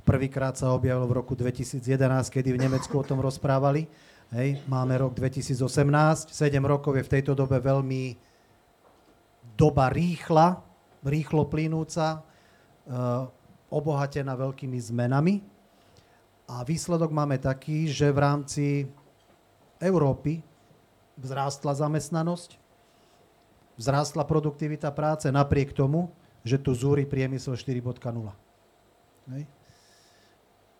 [0.02, 1.82] prvýkrát sa objavil v roku 2011,
[2.30, 3.86] kedy v Nemecku o tom rozprávali.
[4.32, 4.62] Hej.
[4.70, 8.16] Máme rok 2018, 7 rokov je v tejto dobe veľmi
[9.58, 10.71] doba rýchla,
[11.02, 12.20] rýchlo plynúca, e,
[13.68, 15.42] obohatená veľkými zmenami.
[16.50, 18.64] A výsledok máme taký, že v rámci
[19.78, 20.42] Európy
[21.16, 22.58] vzrástla zamestnanosť,
[23.78, 26.12] vzrástla produktivita práce napriek tomu,
[26.42, 28.02] že tu zúri priemysel 4.0.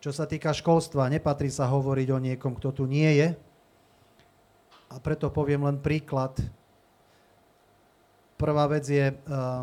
[0.03, 3.29] Čo sa týka školstva, nepatrí sa hovoriť o niekom, kto tu nie je.
[4.93, 6.37] A preto poviem len príklad
[8.43, 9.63] Prvá vec je, uh,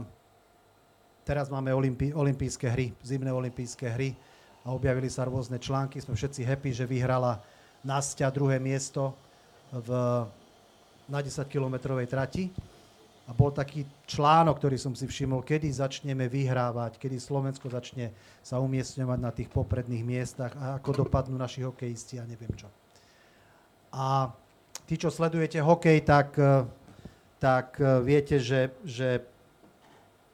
[1.30, 4.18] teraz máme olimpi- olympijské hry, zimné olympijské hry
[4.66, 6.02] a objavili sa rôzne články.
[6.02, 7.38] Sme všetci happy, že vyhrala
[7.86, 9.14] Nastia druhé miesto
[9.70, 9.90] v,
[11.06, 12.50] na 10-kilometrovej trati.
[13.30, 18.10] A bol taký článok, ktorý som si všimol, kedy začneme vyhrávať, kedy Slovensko začne
[18.42, 22.66] sa umiestňovať na tých popredných miestach a ako dopadnú naši hokejisti a neviem čo.
[23.94, 24.34] A
[24.90, 26.34] tí, čo sledujete hokej, tak
[27.40, 29.24] tak e, viete, že, že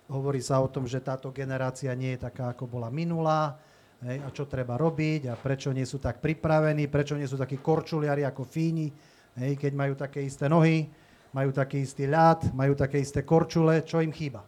[0.10, 3.58] hovorí sa o tom, že táto generácia nie je taká, ako bola minulá,
[4.06, 7.58] hej, a čo treba robiť a prečo nie sú tak pripravení, prečo nie sú takí
[7.58, 8.94] korčuliari ako Fíni,
[9.38, 10.86] hej, keď majú také isté nohy,
[11.34, 14.46] majú taký istý ľad, majú také isté korčule, čo im chýba.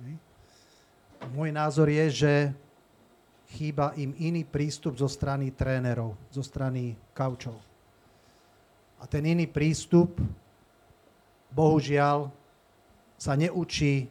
[0.00, 0.14] Hej.
[1.34, 2.32] Môj názor je, že
[3.56, 7.56] chýba im iný prístup zo strany trénerov, zo strany kaučov.
[8.96, 10.16] A ten iný prístup
[11.52, 12.32] bohužiaľ
[13.16, 14.08] sa neučí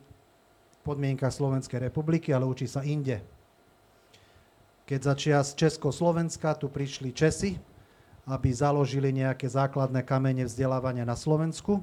[0.85, 3.17] v podmienkach Slovenskej republiky, ale učí sa inde.
[4.85, 7.57] Keď začia z Československa tu prišli Česi,
[8.29, 11.81] aby založili nejaké základné kamene vzdelávania na Slovensku.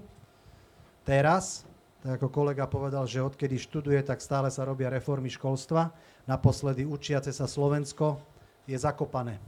[1.03, 1.67] Teraz,
[1.99, 5.91] tak ako kolega povedal, že odkedy študuje, tak stále sa robia reformy školstva.
[6.31, 8.23] Naposledy učiace sa Slovensko
[8.71, 9.43] je zakopané.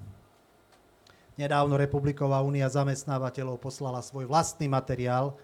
[1.39, 5.39] Nedávno Republiková únia zamestnávateľov poslala svoj vlastný materiál,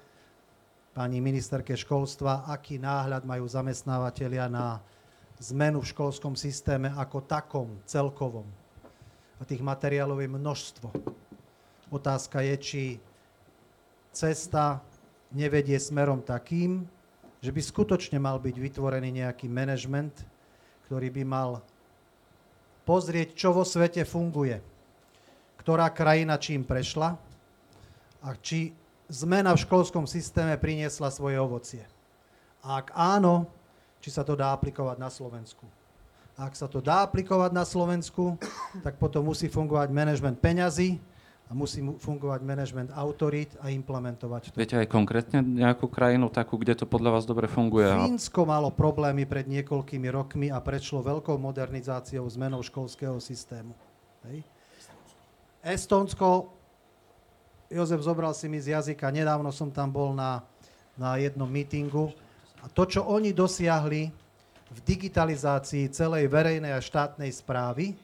[0.90, 4.82] pani ministerke školstva, aký náhľad majú zamestnávateľia na
[5.40, 8.44] zmenu v školskom systéme ako takom, celkovom.
[9.40, 10.88] A tých materiálov je množstvo.
[11.88, 12.82] Otázka je, či
[14.12, 14.84] cesta
[15.32, 16.84] nevedie smerom takým,
[17.40, 20.12] že by skutočne mal byť vytvorený nejaký manažment,
[20.84, 21.50] ktorý by mal
[22.84, 24.60] pozrieť, čo vo svete funguje,
[25.62, 27.16] ktorá krajina čím prešla
[28.20, 28.74] a či
[29.10, 31.84] zmena v školskom systéme priniesla svoje ovocie?
[32.62, 33.50] A ak áno,
[33.98, 35.66] či sa to dá aplikovať na Slovensku?
[36.38, 38.40] A ak sa to dá aplikovať na Slovensku,
[38.80, 40.96] tak potom musí fungovať manažment peňazí
[41.50, 44.56] a musí fungovať manažment autorít a implementovať to.
[44.56, 47.90] Viete aj konkrétne nejakú krajinu takú, kde to podľa vás dobre funguje?
[47.90, 53.74] Fínsko malo problémy pred niekoľkými rokmi a prešlo veľkou modernizáciou zmenou školského systému.
[54.30, 54.46] Hej.
[55.60, 56.59] Estonsko
[57.70, 60.42] Jozef, zobral si mi z jazyka, nedávno som tam bol na,
[60.98, 62.10] na jednom mítingu
[62.58, 64.10] a to, čo oni dosiahli
[64.74, 67.94] v digitalizácii celej verejnej a štátnej správy,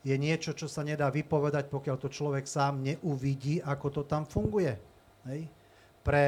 [0.00, 4.72] je niečo, čo sa nedá vypovedať, pokiaľ to človek sám neuvidí, ako to tam funguje.
[5.28, 5.52] Hej?
[6.00, 6.24] Pre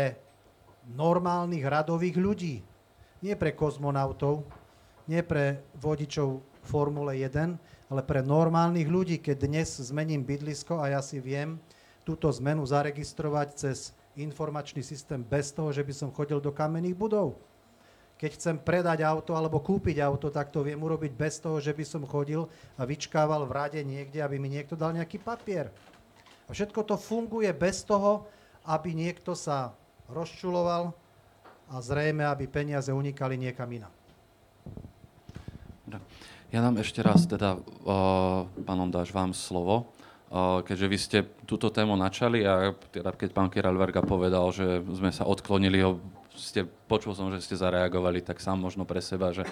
[0.92, 2.60] normálnych radových ľudí,
[3.24, 4.44] nie pre kozmonautov,
[5.08, 7.56] nie pre vodičov Formule 1,
[7.88, 11.56] ale pre normálnych ľudí, keď dnes zmením bydlisko a ja si viem,
[12.06, 17.34] túto zmenu zaregistrovať cez informačný systém bez toho, že by som chodil do kamenných budov.
[18.16, 21.84] Keď chcem predať auto alebo kúpiť auto, tak to viem urobiť bez toho, že by
[21.84, 25.68] som chodil a vyčkával v rade niekde, aby mi niekto dal nejaký papier.
[26.46, 28.24] A všetko to funguje bez toho,
[28.64, 29.76] aby niekto sa
[30.08, 30.94] rozčuloval
[31.66, 33.92] a zrejme, aby peniaze unikali niekam inam.
[36.54, 39.95] Ja dám ešte raz teda, uh, pánom dáš vám slovo
[40.34, 45.22] keďže vy ste túto tému načali a teda keď pán Kiralverga povedal, že sme sa
[45.22, 46.02] odklonili, ho,
[46.34, 49.46] ste, počul som, že ste zareagovali, tak sám možno pre seba, že,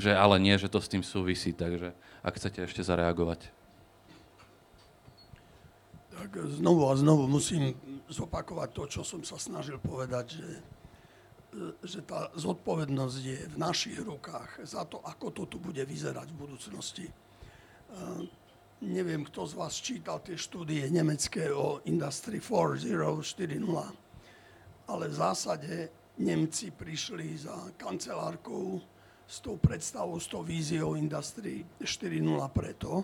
[0.00, 1.92] že ale nie, že to s tým súvisí, takže
[2.24, 3.52] ak chcete ešte zareagovať.
[6.14, 7.76] Tak znovu a znovu musím
[8.08, 10.50] zopakovať to, čo som sa snažil povedať, že,
[11.84, 16.40] že tá zodpovednosť je v našich rukách za to, ako to tu bude vyzerať v
[16.48, 17.06] budúcnosti
[18.82, 22.90] neviem, kto z vás čítal tie štúdie nemecké o Industry 4.0,
[23.22, 23.62] 4.0,
[24.90, 25.74] ale v zásade
[26.18, 28.78] Nemci prišli za kancelárkou
[29.26, 32.22] s tou predstavou, s tou víziou Industry 4.0
[32.54, 33.02] preto,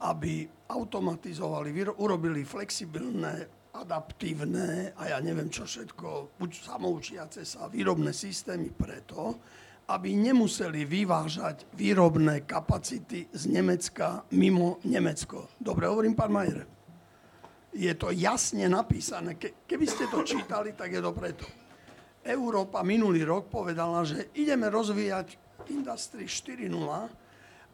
[0.00, 8.72] aby automatizovali, urobili flexibilné, adaptívne a ja neviem čo všetko, buď samoučiace sa výrobné systémy
[8.72, 9.38] preto,
[9.88, 15.48] aby nemuseli vyvážať výrobné kapacity z Nemecka mimo Nemecko.
[15.56, 16.68] Dobre hovorím, pán Majer?
[17.72, 19.40] Je to jasne napísané.
[19.40, 21.48] Ke, keby ste to čítali, tak je to preto.
[22.20, 25.40] Európa minulý rok povedala, že ideme rozvíjať
[25.72, 26.68] Industry 4.0,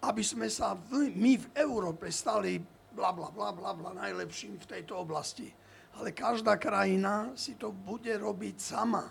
[0.07, 2.63] aby sme sa v, my v Európe stali
[2.95, 5.51] bla bla bla bla bla najlepším v tejto oblasti.
[5.99, 9.03] Ale každá krajina si to bude robiť sama.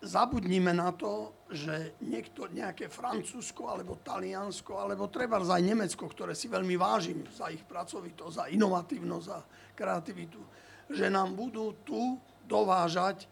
[0.00, 6.48] Zabudnime na to, že niekto, nejaké Francúzsko alebo Taliansko, alebo treba aj Nemecko, ktoré si
[6.48, 9.38] veľmi vážim za ich pracovitosť, za inovatívnosť, za
[9.76, 10.40] kreativitu,
[10.88, 12.16] že nám budú tu
[12.48, 13.28] dovážať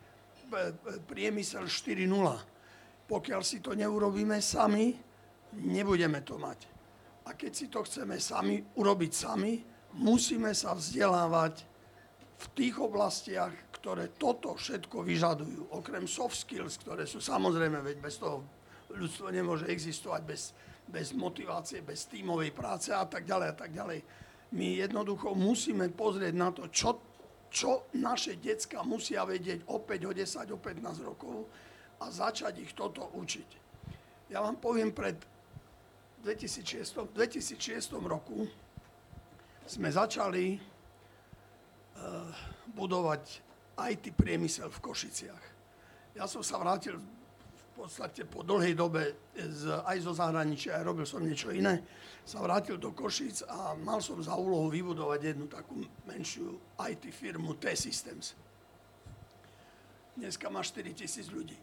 [1.09, 2.09] priemysel 4.0.
[3.09, 4.93] Pokiaľ si to neurobíme sami,
[5.57, 6.61] nebudeme to mať.
[7.29, 9.61] A keď si to chceme sami urobiť sami,
[10.01, 11.68] musíme sa vzdelávať
[12.39, 15.75] v tých oblastiach, ktoré toto všetko vyžadujú.
[15.75, 18.47] Okrem soft skills, ktoré sú samozrejme, veď bez toho
[18.95, 20.55] ľudstvo nemôže existovať bez,
[20.87, 24.01] bez motivácie, bez tímovej práce a tak ďalej a tak ďalej.
[24.55, 27.09] My jednoducho musíme pozrieť na to, čo
[27.49, 31.49] čo naše decka musia vedieť o 5, o 10, o 15 rokov
[31.99, 33.49] a začať ich toto učiť.
[34.29, 35.17] Ja vám poviem, pred
[36.23, 38.45] 2006, 2006 roku
[39.65, 40.61] sme začali
[42.75, 43.43] budovať
[43.79, 45.45] IT priemysel v Košiciach.
[46.19, 46.99] Ja som sa vrátil
[47.79, 51.79] podstate po dlhej dobe z, aj zo zahraničia, aj robil som niečo iné,
[52.27, 57.55] sa vrátil do Košic a mal som za úlohu vybudovať jednu takú menšiu IT firmu
[57.55, 58.35] T-Systems.
[60.19, 61.55] Dneska má 4 tisíc ľudí.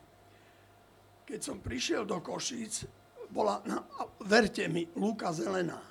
[1.28, 2.88] Keď som prišiel do Košic,
[3.28, 3.84] bola, no,
[4.24, 5.84] verte mi, Lúka zelená.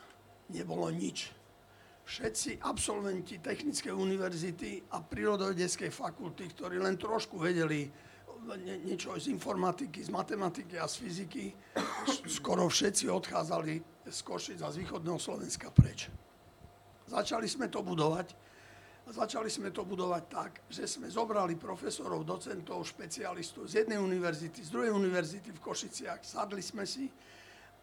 [0.49, 1.29] Nebolo nič.
[2.05, 7.89] Všetci absolventi Technickej univerzity a prírodovedeckej fakulty, ktorí len trošku vedeli
[8.61, 11.45] nie, niečo z informatiky, z matematiky a z fyziky,
[12.29, 13.73] skoro všetci odchádzali
[14.05, 16.13] z Košic a z východného Slovenska preč.
[17.09, 18.37] Začali sme to budovať
[19.05, 24.61] a začali sme to budovať tak, že sme zobrali profesorov, docentov, špecialistov z jednej univerzity,
[24.61, 27.09] z druhej univerzity v Košiciach, sadli sme si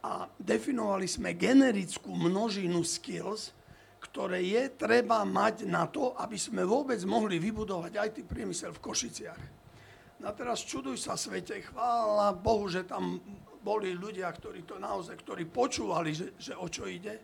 [0.05, 3.53] a definovali sme generickú množinu skills,
[4.01, 9.41] ktoré je treba mať na to, aby sme vôbec mohli vybudovať IT priemysel v Košiciach.
[10.21, 13.21] A teraz čuduj sa svete, chvála Bohu, že tam
[13.61, 17.17] boli ľudia, ktorí to naozaj, ktorí počúvali, že, že o čo ide.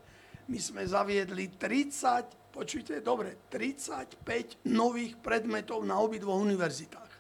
[0.47, 7.13] My sme zaviedli 30, počujte, dobre, 35 nových predmetov na obidvoch univerzitách.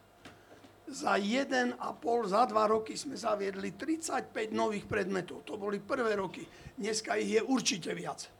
[0.87, 5.43] Za jeden a pol, za dva roky sme zaviedli 35 nových predmetov.
[5.43, 6.47] To boli prvé roky.
[6.79, 8.36] Dneska ich je určite viac.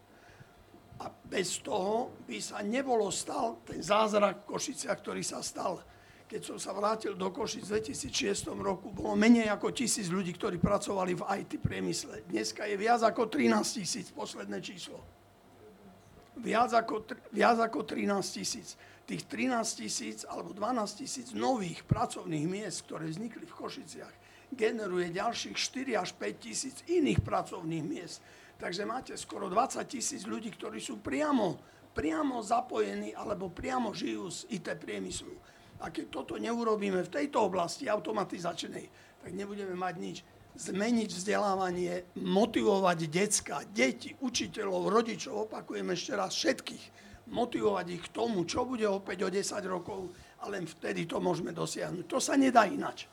[0.98, 5.78] A bez toho by sa nebolo stal ten zázrak Košicia, ktorý sa stal
[6.28, 10.60] keď som sa vrátil do Košic v 2006 roku, bolo menej ako tisíc ľudí, ktorí
[10.60, 12.28] pracovali v IT priemysle.
[12.28, 15.00] Dneska je viac ako 13 tisíc, posledné číslo.
[16.38, 18.12] Viac ako, viac ako 13
[18.44, 18.76] tisíc.
[19.08, 24.16] Tých 13 tisíc alebo 12 tisíc nových pracovných miest, ktoré vznikli v Košiciach,
[24.52, 28.20] generuje ďalších 4 až 5 tisíc iných pracovných miest.
[28.58, 31.62] Takže máte skoro 20 tisíc ľudí, ktorí sú priamo,
[31.94, 35.34] priamo zapojení alebo priamo žijú z IT priemyslu.
[35.86, 38.86] A keď toto neurobíme v tejto oblasti automatizačnej,
[39.22, 40.18] tak nebudeme mať nič.
[40.58, 46.84] Zmeniť vzdelávanie, motivovať decka, deti, učiteľov, rodičov, opakujem ešte raz všetkých,
[47.30, 51.54] motivovať ich k tomu, čo bude opäť o 10 rokov a len vtedy to môžeme
[51.54, 52.10] dosiahnuť.
[52.10, 53.06] To sa nedá inač.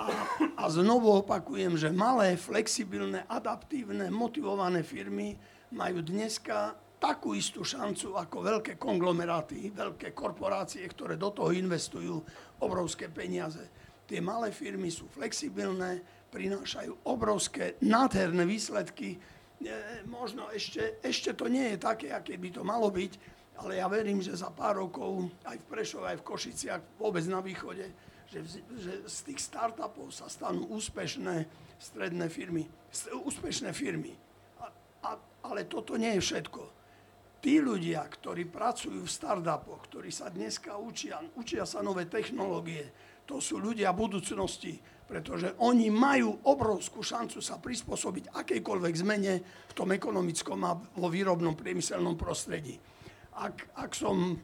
[0.00, 0.08] A,
[0.56, 5.36] a znovu opakujem, že malé, flexibilné, adaptívne, motivované firmy
[5.76, 12.16] majú dneska takú istú šancu ako veľké konglomeráty, veľké korporácie, ktoré do toho investujú
[12.64, 13.60] obrovské peniaze.
[14.08, 16.00] Tie malé firmy sú flexibilné,
[16.32, 19.16] prinášajú obrovské nádherné výsledky.
[19.16, 19.18] E,
[20.08, 23.12] možno ešte, ešte to nie je také, aké by to malo byť,
[23.60, 27.44] ale ja verím, že za pár rokov aj v Prešove, aj v Košiciach, vôbec na
[27.44, 27.92] východe,
[28.30, 31.44] že, že z tých startupov sa stanú úspešné
[31.82, 32.64] stredné firmy,
[33.26, 34.14] úspešné firmy.
[34.62, 34.66] A,
[35.04, 35.10] a,
[35.50, 36.80] ale toto nie je všetko
[37.40, 42.92] tí ľudia, ktorí pracujú v startupoch, ktorí sa dneska učia, učia sa nové technológie,
[43.24, 44.76] to sú ľudia budúcnosti,
[45.08, 51.56] pretože oni majú obrovskú šancu sa prispôsobiť akejkoľvek zmene v tom ekonomickom a vo výrobnom
[51.56, 52.78] priemyselnom prostredí.
[53.40, 54.36] Ak, ak som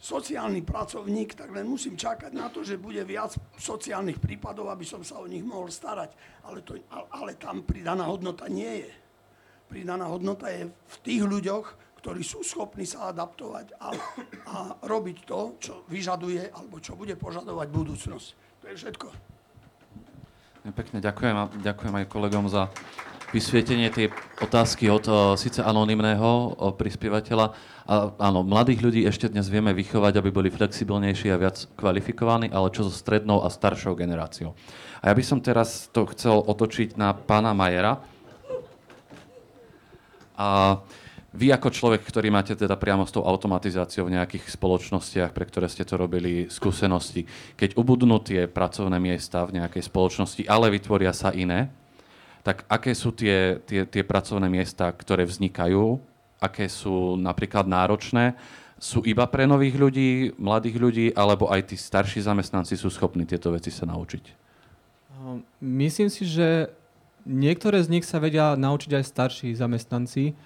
[0.00, 5.04] sociálny pracovník, tak len musím čakať na to, že bude viac sociálnych prípadov, aby som
[5.04, 6.16] sa o nich mohol starať.
[6.48, 6.80] Ale, to,
[7.12, 8.90] ale tam pridaná hodnota nie je.
[9.68, 11.66] Pridaná hodnota je v tých ľuďoch,
[12.00, 13.88] ktorí sú schopní sa adaptovať a,
[14.48, 14.56] a
[14.88, 18.28] robiť to, čo vyžaduje alebo čo bude požadovať budúcnosť.
[18.64, 19.08] To je všetko.
[20.72, 22.72] Pekne ďakujem a ďakujem aj kolegom za
[23.30, 24.06] vysvietenie tej
[24.42, 27.54] otázky od uh, síce anonimného uh, prispievateľa.
[27.90, 32.70] A, áno, mladých ľudí ešte dnes vieme vychovať, aby boli flexibilnejší a viac kvalifikovaní, ale
[32.70, 34.54] čo so strednou a staršou generáciou.
[35.02, 37.98] A ja by som teraz to chcel otočiť na pána Majera.
[40.38, 40.80] A
[41.30, 45.70] vy ako človek, ktorý máte teda priamo s tou automatizáciou v nejakých spoločnostiach, pre ktoré
[45.70, 47.22] ste to robili, skúsenosti,
[47.54, 51.70] keď ubudnú tie pracovné miesta v nejakej spoločnosti, ale vytvoria sa iné,
[52.40, 56.00] tak aké sú tie, tie, tie pracovné miesta, ktoré vznikajú,
[56.40, 58.32] aké sú napríklad náročné,
[58.80, 60.10] sú iba pre nových ľudí,
[60.40, 64.24] mladých ľudí, alebo aj tí starší zamestnanci sú schopní tieto veci sa naučiť?
[65.20, 66.72] Ehm, myslím si, že
[67.28, 70.32] niektoré z nich sa vedia naučiť aj starší zamestnanci.
[70.32, 70.36] Ehm,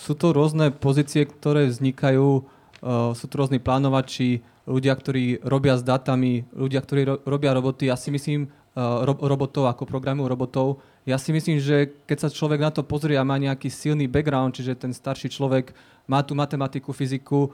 [0.00, 5.84] sú to rôzne pozície, ktoré vznikajú, ehm, sú to rôzni plánovači, ľudia, ktorí robia s
[5.84, 7.92] datami, ľudia, ktorí ro- robia roboty.
[7.92, 12.60] Ja si myslím, ro- robotov ako programu robotov, ja si myslím, že keď sa človek
[12.64, 15.76] na to pozrie a má nejaký silný background, čiže ten starší človek
[16.08, 17.52] má tú matematiku, fyziku,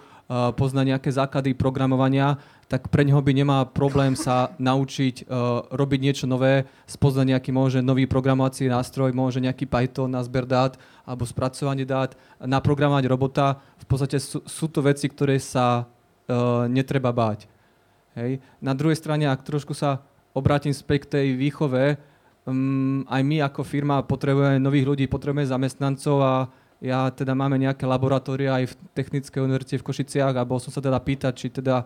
[0.55, 2.39] pozná nejaké základy programovania,
[2.71, 7.79] tak pre neho by nemá problém sa naučiť uh, robiť niečo nové, spoznať nejaký môže
[7.83, 13.59] nový programovací nástroj, môže nejaký Python na zber dát alebo spracovanie dát, naprogramovať robota.
[13.83, 15.91] V podstate sú, sú to veci, ktoré sa
[16.71, 17.51] netreba báť.
[18.15, 18.43] Hej.
[18.59, 20.03] Na druhej strane, ak trošku sa
[20.33, 21.99] obrátim späť k tej výchove,
[22.47, 26.33] um, aj my ako firma potrebujeme nových ľudí, potrebujeme zamestnancov a
[26.81, 30.81] ja teda máme nejaké laboratória aj v Technickej univerzite v Košiciach a bol som sa
[30.81, 31.85] teda pýtať, či teda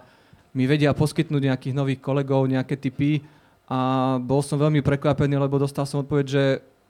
[0.54, 3.18] mi vedia poskytnúť nejakých nových kolegov, nejaké typy
[3.66, 6.44] a bol som veľmi prekvapený, lebo dostal som odpoveď, že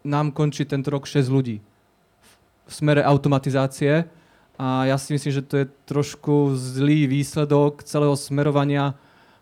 [0.04, 1.64] nám končí tento rok 6 ľudí
[2.64, 4.04] v smere automatizácie.
[4.54, 8.94] A ja si myslím, že to je trošku zlý výsledok celého smerovania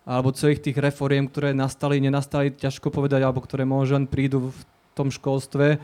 [0.03, 4.61] alebo celých tých reforiem, ktoré nastali, nenastali, ťažko povedať, alebo ktoré možno prídu v
[4.98, 5.78] tom školstve,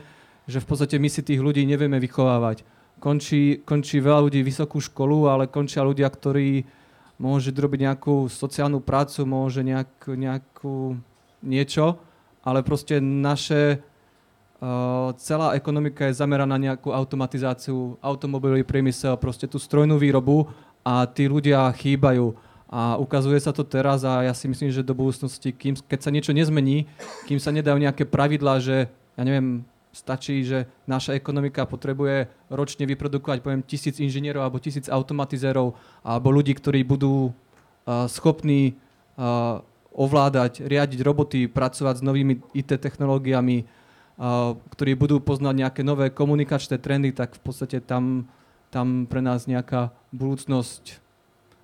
[0.49, 2.67] že v podstate my si tých ľudí nevieme vychovávať.
[2.99, 6.67] Končí, končí veľa ľudí vysokú školu, ale končia ľudia, ktorí
[7.15, 10.99] môžu robiť nejakú sociálnu prácu, môže nejak, nejakú
[11.43, 11.99] niečo,
[12.43, 19.59] ale proste naše uh, celá ekonomika je zameraná na nejakú automatizáciu, automobilový priemysel, proste tú
[19.59, 20.47] strojnú výrobu
[20.83, 24.93] a tí ľudia chýbajú a ukazuje sa to teraz a ja si myslím, že do
[24.93, 26.85] budúcnosti, kým, keď sa niečo nezmení,
[27.25, 28.85] kým sa nedajú nejaké pravidlá, že
[29.17, 35.73] ja neviem, stačí, že naša ekonomika potrebuje ročne vyprodukovať poviem tisíc inžinierov alebo tisíc automatizérov
[36.05, 38.77] alebo ľudí, ktorí budú uh, schopní
[39.17, 46.13] uh, ovládať, riadiť roboty, pracovať s novými IT technológiami, uh, ktorí budú poznať nejaké nové
[46.13, 48.29] komunikačné trendy, tak v podstate tam,
[48.69, 51.08] tam pre nás nejaká budúcnosť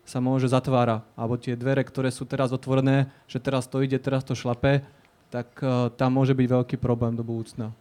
[0.05, 1.01] sa môže zatvára.
[1.17, 4.85] Alebo tie dvere, ktoré sú teraz otvorené, že teraz to ide, teraz to šlape,
[5.33, 7.73] tak uh, tam môže byť veľký problém do budúcna.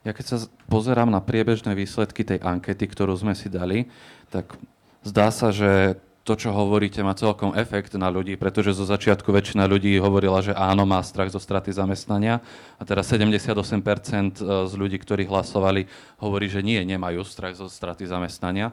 [0.00, 0.36] Ja keď sa
[0.70, 3.90] pozerám na priebežné výsledky tej ankety, ktorú sme si dali,
[4.32, 4.56] tak
[5.04, 9.64] zdá sa, že to, čo hovoríte, má celkom efekt na ľudí, pretože zo začiatku väčšina
[9.64, 12.44] ľudí hovorila, že áno, má strach zo straty zamestnania
[12.76, 15.88] a teraz 78% e, z ľudí, ktorí hlasovali,
[16.20, 18.70] hovorí, že nie, nemajú strach zo straty zamestnania.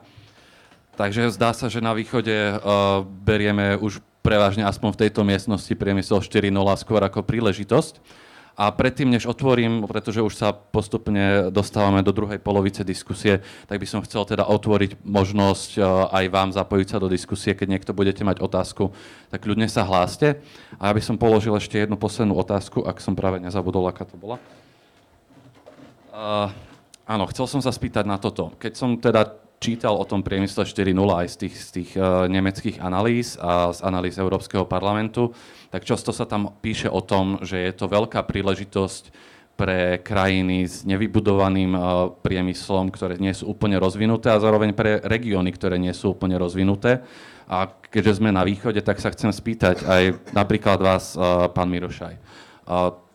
[0.98, 6.18] Takže zdá sa, že na východe uh, berieme už prevažne aspoň v tejto miestnosti priemysel
[6.18, 8.02] 4.0 skôr ako príležitosť.
[8.58, 13.38] A predtým, než otvorím, pretože už sa postupne dostávame do druhej polovice diskusie,
[13.70, 17.54] tak by som chcel teda otvoriť možnosť uh, aj vám zapojiť sa do diskusie.
[17.54, 18.90] Keď niekto budete mať otázku,
[19.30, 20.42] tak ľudne sa hláste.
[20.82, 24.18] A ja by som položil ešte jednu poslednú otázku, ak som práve nezabudol, aká to
[24.18, 24.42] bola.
[26.10, 26.50] Uh,
[27.06, 28.50] áno, chcel som sa spýtať na toto.
[28.58, 32.78] Keď som teda čítal o tom priemysle 4.0 aj z tých, z tých uh, nemeckých
[32.78, 35.34] analýz a z analýz Európskeho parlamentu,
[35.74, 39.10] tak často sa tam píše o tom, že je to veľká príležitosť
[39.58, 45.50] pre krajiny s nevybudovaným uh, priemyslom, ktoré nie sú úplne rozvinuté a zároveň pre regióny,
[45.50, 47.02] ktoré nie sú úplne rozvinuté.
[47.50, 52.14] A keďže sme na východe, tak sa chcem spýtať aj napríklad vás, uh, pán Mirošaj.
[52.68, 53.07] Uh,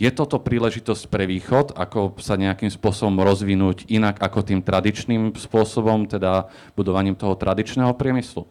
[0.00, 6.08] je toto príležitosť pre východ, ako sa nejakým spôsobom rozvinúť inak ako tým tradičným spôsobom,
[6.08, 8.48] teda budovaním toho tradičného priemyslu?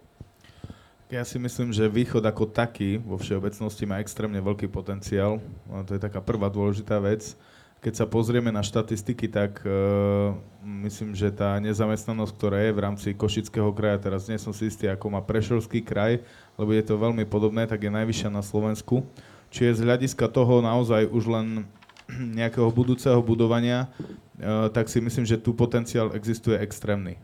[1.10, 5.41] Ja si myslím, že východ ako taký vo všeobecnosti má extrémne veľký potenciál.
[5.66, 7.34] To je taká prvá dôležitá vec.
[7.80, 10.36] keď sa pozrieme na štatistiky, tak uh,
[10.84, 14.91] myslím, že tá nezamestnanosť, ktorá je v rámci Košického kraja, teraz nie som si istý,
[14.91, 16.20] ako má Prešovský kraj,
[16.60, 19.08] lebo je to veľmi podobné, tak je najvyššia na Slovensku.
[19.50, 21.47] Čiže z hľadiska toho naozaj už len
[22.39, 27.18] nejakého budúceho budovania, uh, tak si myslím, že tu potenciál existuje extrémny.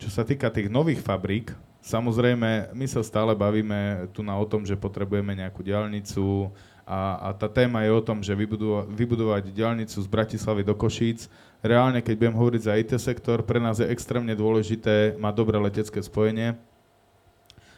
[0.00, 1.52] Čo sa týka tých nových fabrík,
[1.84, 6.48] samozrejme, my sa stále bavíme tu na o tom, že potrebujeme nejakú diálnicu,
[6.90, 11.30] a, a tá téma je o tom, že vybudova, vybudovať diálnicu z Bratislavy do Košíc.
[11.62, 16.02] Reálne, keď budem hovoriť za IT sektor, pre nás je extrémne dôležité mať dobré letecké
[16.02, 16.58] spojenie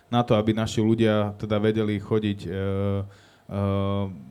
[0.09, 2.49] na to, aby naši ľudia teda vedeli chodiť e,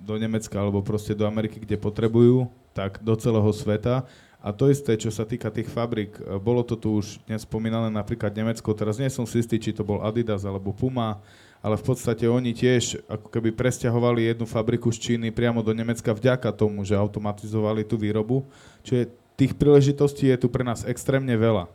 [0.05, 4.07] do Nemecka alebo proste do Ameriky, kde potrebujú, tak do celého sveta.
[4.41, 8.33] A to isté, čo sa týka tých fabrik, e, bolo to tu už dnes napríklad
[8.33, 11.21] Nemecko, teraz nie som si istý, či to bol Adidas alebo Puma,
[11.61, 16.09] ale v podstate oni tiež ako keby presťahovali jednu fabriku z Číny priamo do Nemecka
[16.09, 18.41] vďaka tomu, že automatizovali tú výrobu.
[18.81, 21.69] Čiže tých príležitostí je tu pre nás extrémne veľa.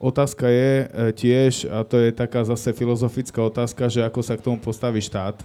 [0.00, 4.48] Otázka je e, tiež, a to je taká zase filozofická otázka, že ako sa k
[4.48, 5.44] tomu postaví štát,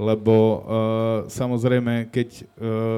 [0.00, 0.60] lebo uh,
[1.28, 2.44] samozrejme, keď uh,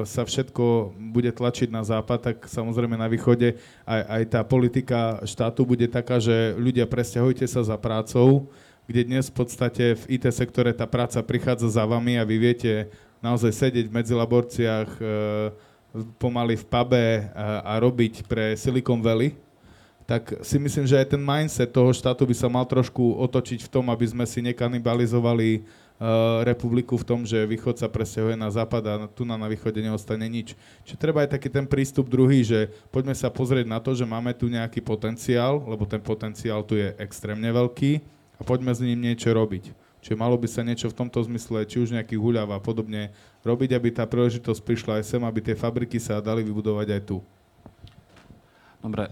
[0.07, 5.67] sa všetko bude tlačiť na západ, tak samozrejme na východe aj, aj tá politika štátu
[5.67, 8.47] bude taká, že ľudia presťahujte sa za prácou,
[8.85, 12.87] kde dnes v podstate v IT sektore tá práca prichádza za vami a vy viete
[13.17, 15.03] naozaj sedieť v medzilaborciách e,
[16.21, 19.33] pomaly v pube a, a robiť pre Silicon Valley,
[20.05, 23.71] tak si myslím, že aj ten mindset toho štátu by sa mal trošku otočiť v
[23.73, 25.65] tom, aby sme si nekanibalizovali
[26.43, 30.27] republiku v tom, že východ sa presťahuje na západ a tu na, na východe neostane
[30.27, 30.51] nič.
[30.83, 34.35] Čiže treba aj taký ten prístup druhý, že poďme sa pozrieť na to, že máme
[34.35, 38.03] tu nejaký potenciál, lebo ten potenciál tu je extrémne veľký
[38.35, 39.71] a poďme s ním niečo robiť.
[40.05, 43.09] Čiže malo by sa niečo v tomto zmysle, či už nejaký huľav a podobne,
[43.41, 47.17] robiť, aby tá príležitosť prišla aj sem, aby tie fabriky sa dali vybudovať aj tu.
[48.85, 49.09] Dobre,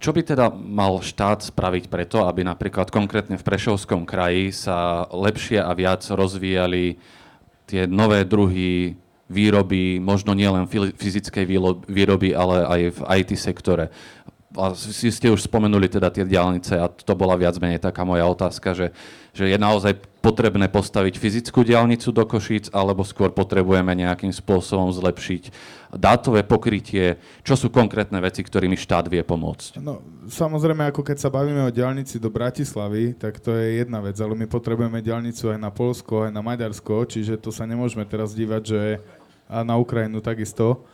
[0.00, 5.60] čo by teda mal štát spraviť preto, aby napríklad konkrétne v Prešovskom kraji sa lepšie
[5.60, 6.96] a viac rozvíjali
[7.68, 8.96] tie nové druhy
[9.30, 11.44] výroby, možno nielen fyzickej
[11.86, 13.92] výroby, ale aj v IT sektore
[14.58, 18.74] a ste už spomenuli teda tie diálnice a to bola viac menej taká moja otázka,
[18.74, 18.90] že,
[19.30, 25.54] že je naozaj potrebné postaviť fyzickú diálnicu do Košíc alebo skôr potrebujeme nejakým spôsobom zlepšiť
[25.94, 27.22] dátové pokrytie?
[27.46, 29.78] Čo sú konkrétne veci, ktorými štát vie pomôcť?
[29.78, 34.18] No, samozrejme, ako keď sa bavíme o diálnici do Bratislavy, tak to je jedna vec,
[34.18, 38.34] ale my potrebujeme diálnicu aj na Polsko, aj na Maďarsko, čiže to sa nemôžeme teraz
[38.34, 38.82] dívať, že
[39.50, 40.86] a na Ukrajinu takisto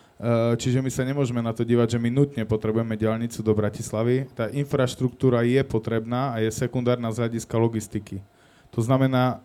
[0.56, 4.24] čiže my sa nemôžeme na to dívať, že my nutne potrebujeme diálnicu do Bratislavy.
[4.32, 8.24] Tá infraštruktúra je potrebná a je sekundárna z hľadiska logistiky.
[8.72, 9.44] To znamená,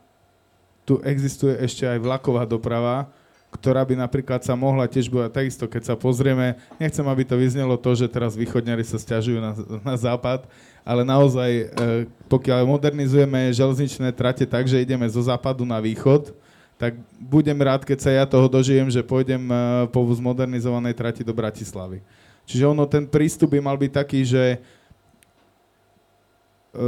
[0.88, 3.12] tu existuje ešte aj vlaková doprava,
[3.52, 7.76] ktorá by napríklad sa mohla tiež bude takisto, keď sa pozrieme, nechcem, aby to vyznelo
[7.76, 9.52] to, že teraz východňari sa stiažujú na,
[9.84, 10.48] na západ,
[10.88, 11.68] ale naozaj, eh,
[12.32, 16.32] pokiaľ modernizujeme železničné trate tak, že ideme zo západu na východ,
[16.82, 21.30] tak budem rád, keď sa ja toho dožijem, že pôjdem eh, po zmodernizovanej trati do
[21.30, 22.02] Bratislavy.
[22.50, 24.62] Čiže ono, ten prístup by mal byť taký, že eh,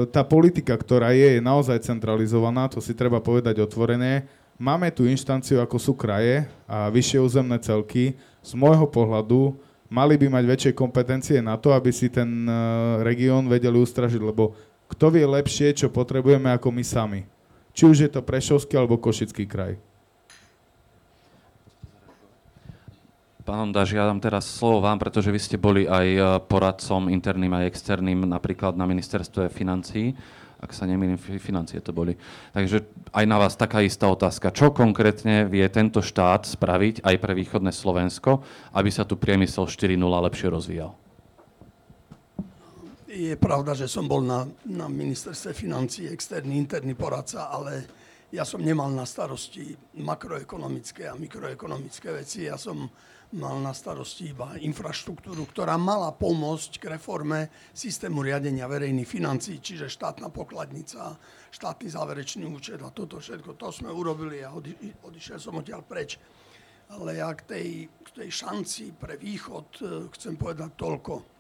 [0.09, 4.25] tá politika, ktorá je, je naozaj centralizovaná, to si treba povedať otvorené.
[4.57, 8.17] Máme tu inštanciu, ako sú kraje a vyššie územné celky.
[8.41, 9.53] Z môjho pohľadu
[9.93, 12.53] mali by mať väčšie kompetencie na to, aby si ten eh,
[13.05, 14.57] región vedeli ustražiť, lebo
[14.89, 17.32] kto vie lepšie, čo potrebujeme, ako my sami.
[17.73, 19.81] Či už je to Prešovský alebo Košický kraj.
[23.43, 27.51] Pán Ondaž, ja dám teraz slovo vám, pretože vy ste boli aj e, poradcom interným
[27.51, 30.15] a externým napríklad na ministerstve financí,
[30.63, 32.15] ak sa nemýlim, financie to boli.
[32.55, 34.55] Takže aj na vás taká istá otázka.
[34.55, 39.99] Čo konkrétne vie tento štát spraviť aj pre východné Slovensko, aby sa tu priemysel 4.0
[39.99, 41.02] lepšie rozvíjal?
[43.13, 47.85] Je pravda, že som bol na, na ministerstve financí externý, interný poradca, ale
[48.33, 49.69] ja som nemal na starosti
[50.01, 52.49] makroekonomické a mikroekonomické veci.
[52.49, 52.89] Ja som
[53.37, 59.93] mal na starosti iba infraštruktúru, ktorá mala pomôcť k reforme systému riadenia verejných financí, čiže
[59.93, 61.13] štátna pokladnica,
[61.53, 63.61] štátny záverečný účet a toto všetko.
[63.61, 66.17] To sme urobili a odi, odišiel som odtiaľ preč.
[66.89, 69.85] Ale ja k tej, k tej šanci pre východ eh,
[70.17, 71.32] chcem povedať toľko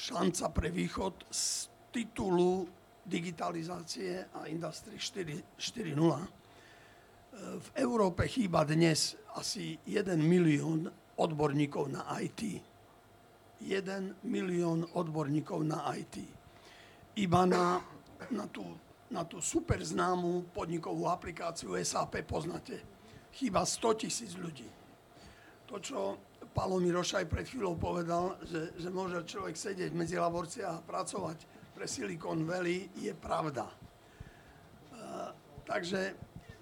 [0.00, 2.64] šanca pre východ z titulu
[3.04, 5.92] digitalizácie a Industry 4.0.
[7.60, 10.88] V Európe chýba dnes asi 1 milión
[11.20, 12.64] odborníkov na IT.
[13.60, 16.16] 1 milión odborníkov na IT.
[17.20, 17.84] Iba na,
[18.32, 18.64] na, tú,
[19.12, 22.80] na tú super známu podnikovú aplikáciu SAP poznáte.
[23.36, 24.80] Chýba 100 tisíc ľudí
[25.70, 25.98] to, čo
[26.50, 31.38] Palo Mirošaj pred chvíľou povedal, že, že môže človek sedieť medzi laborciách a pracovať
[31.76, 33.64] pre Silicon Valley, je pravda.
[33.64, 35.30] Uh,
[35.62, 36.16] takže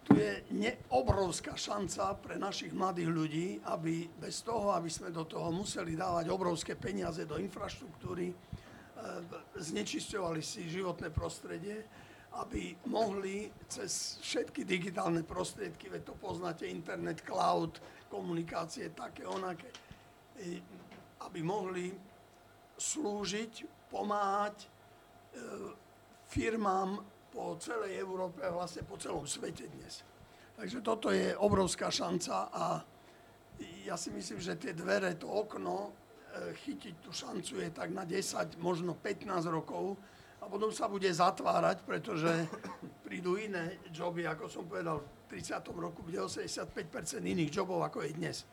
[0.04, 0.44] tu je
[0.92, 6.30] obrovská šanca pre našich mladých ľudí, aby bez toho, aby sme do toho museli dávať
[6.30, 8.36] obrovské peniaze do infraštruktúry, uh,
[9.56, 11.82] znečisťovali si životné prostredie,
[12.44, 19.68] aby mohli cez všetky digitálne prostriedky, veď to poznáte, internet, cloud, komunikácie také, onaké,
[20.40, 20.60] e,
[21.24, 21.92] aby mohli
[22.78, 23.52] slúžiť,
[23.88, 24.68] pomáhať e,
[26.28, 27.00] firmám
[27.32, 30.04] po celej Európe a vlastne po celom svete dnes.
[30.58, 32.82] Takže toto je obrovská šanca a
[33.86, 35.90] ja si myslím, že tie dvere, to okno, e,
[36.66, 39.96] chytiť tú šancu je tak na 10, možno 15 rokov,
[40.48, 42.32] a potom sa bude zatvárať, pretože
[43.04, 45.60] prídu iné joby, ako som povedal, v 30.
[45.76, 46.72] roku bude 85%
[47.20, 48.48] iných jobov, ako je dnes.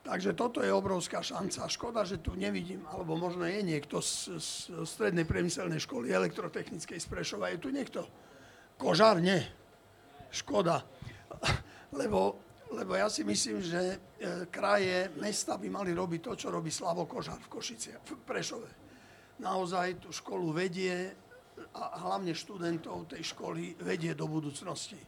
[0.00, 1.68] Takže toto je obrovská šanca.
[1.68, 7.04] Škoda, že tu nevidím, alebo možno je niekto z, z strednej priemyselnej školy elektrotechnickej z
[7.04, 7.52] Prešova.
[7.52, 8.08] Je tu niekto?
[8.80, 9.20] Kožár?
[9.20, 9.44] Nie.
[10.32, 10.88] Škoda.
[12.00, 12.38] Lebo,
[12.70, 17.02] lebo ja si myslím, že e, kraje, mesta by mali robiť to, čo robí Slavo
[17.02, 18.89] Kožár v Košice, v Prešove
[19.40, 21.10] naozaj tú školu vedie
[21.76, 25.00] a hlavne študentov tej školy vedie do budúcnosti.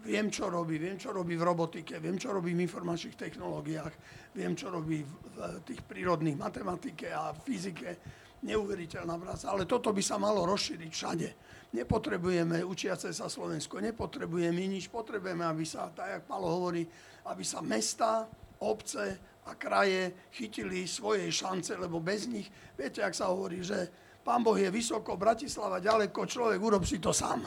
[0.00, 3.94] Viem, čo robí, viem, čo robí v robotike, viem, čo robí v informačných technológiách,
[4.32, 5.36] viem, čo robí v
[5.68, 8.00] tých prírodných matematike a fyzike.
[8.40, 11.28] Neuveriteľná práca, ale toto by sa malo rozšíriť všade.
[11.76, 16.88] Nepotrebujeme učiace sa Slovensko, nepotrebujeme nič, potrebujeme, aby sa, tak jak Palo hovorí,
[17.28, 18.24] aby sa mesta,
[18.64, 19.20] obce,
[19.50, 22.46] a kraje chytili svoje šance, lebo bez nich,
[22.78, 23.90] viete, ak sa hovorí, že
[24.22, 27.42] pán Boh je vysoko, Bratislava ďaleko, človek urob si to sám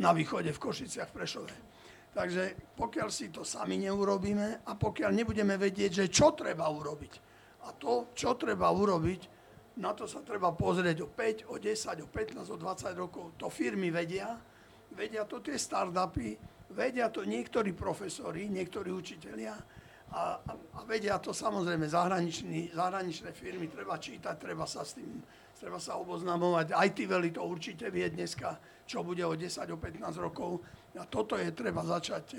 [0.00, 1.54] na východe v Košiciach v Prešove.
[2.14, 7.12] Takže pokiaľ si to sami neurobíme a pokiaľ nebudeme vedieť, že čo treba urobiť
[7.66, 9.20] a to, čo treba urobiť,
[9.82, 13.34] na to sa treba pozrieť o 5, o 10, o 15, o 20 rokov.
[13.42, 14.38] To firmy vedia,
[14.94, 16.38] vedia to tie startupy,
[16.70, 19.58] vedia to niektorí profesori, niektorí učitelia,
[20.14, 20.52] a, a,
[20.86, 25.18] vedia to samozrejme zahraničné firmy, treba čítať, treba sa s tým,
[25.58, 26.70] treba sa oboznamovať.
[26.70, 28.54] IT Valley to určite vie dneska,
[28.86, 30.62] čo bude o 10, o 15 rokov.
[30.94, 32.24] A toto je treba začať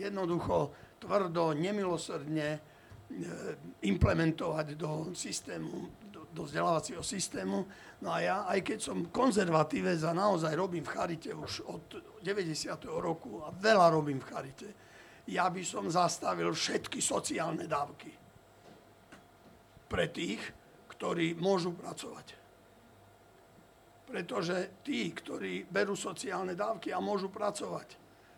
[0.00, 2.60] jednoducho, tvrdo, nemilosrdne eh,
[3.84, 7.68] implementovať do systému, do, do vzdelávacieho systému.
[8.00, 12.48] No a ja, aj keď som konzervatívec a naozaj robím v Charite už od 90.
[12.88, 14.68] roku a veľa robím v Charite,
[15.28, 18.12] ja by som zastavil všetky sociálne dávky
[19.88, 20.40] pre tých,
[20.90, 22.26] ktorí môžu pracovať.
[24.04, 27.88] Pretože tí, ktorí berú sociálne dávky a môžu pracovať,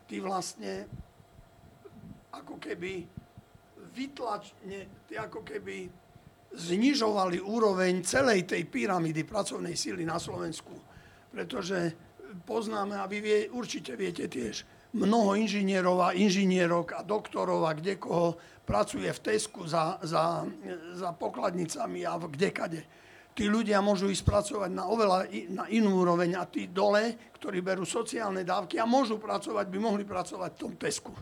[0.07, 0.87] tí vlastne
[2.31, 3.03] ako keby
[3.97, 5.91] vytlačne, ako keby
[6.57, 10.73] znižovali úroveň celej tej pyramidy pracovnej síly na Slovensku.
[11.33, 11.93] Pretože
[12.47, 17.99] poznáme, a vy vie, určite viete tiež, mnoho inžinierov a inžinierok a doktorov a kde
[17.99, 20.47] koho pracuje v Tesku za, za,
[20.95, 22.83] za pokladnicami a kdekade.
[23.37, 27.85] Tí ľudia môžu ísť pracovať na oveľa na inú úroveň a tí dole, ktorí berú
[27.85, 31.13] sociálne dávky a môžu pracovať, by mohli pracovať v tom Tesku.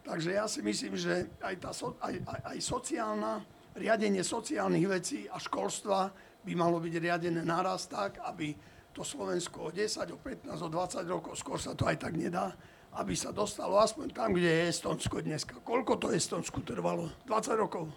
[0.00, 3.44] Takže ja si myslím, že aj, tá, aj, aj, aj sociálna,
[3.76, 6.10] riadenie sociálnych vecí a školstva
[6.40, 8.56] by malo byť riadené naraz tak, aby
[9.00, 12.52] to Slovensko o 10, o 15, o 20 rokov, skôr sa to aj tak nedá,
[13.00, 15.56] aby sa dostalo aspoň tam, kde je Estonsko dneska.
[15.64, 17.08] Koľko to Estonsku trvalo?
[17.24, 17.88] 20 rokov?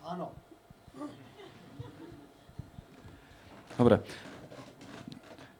[0.00, 0.32] Áno.
[3.76, 4.00] Dobre.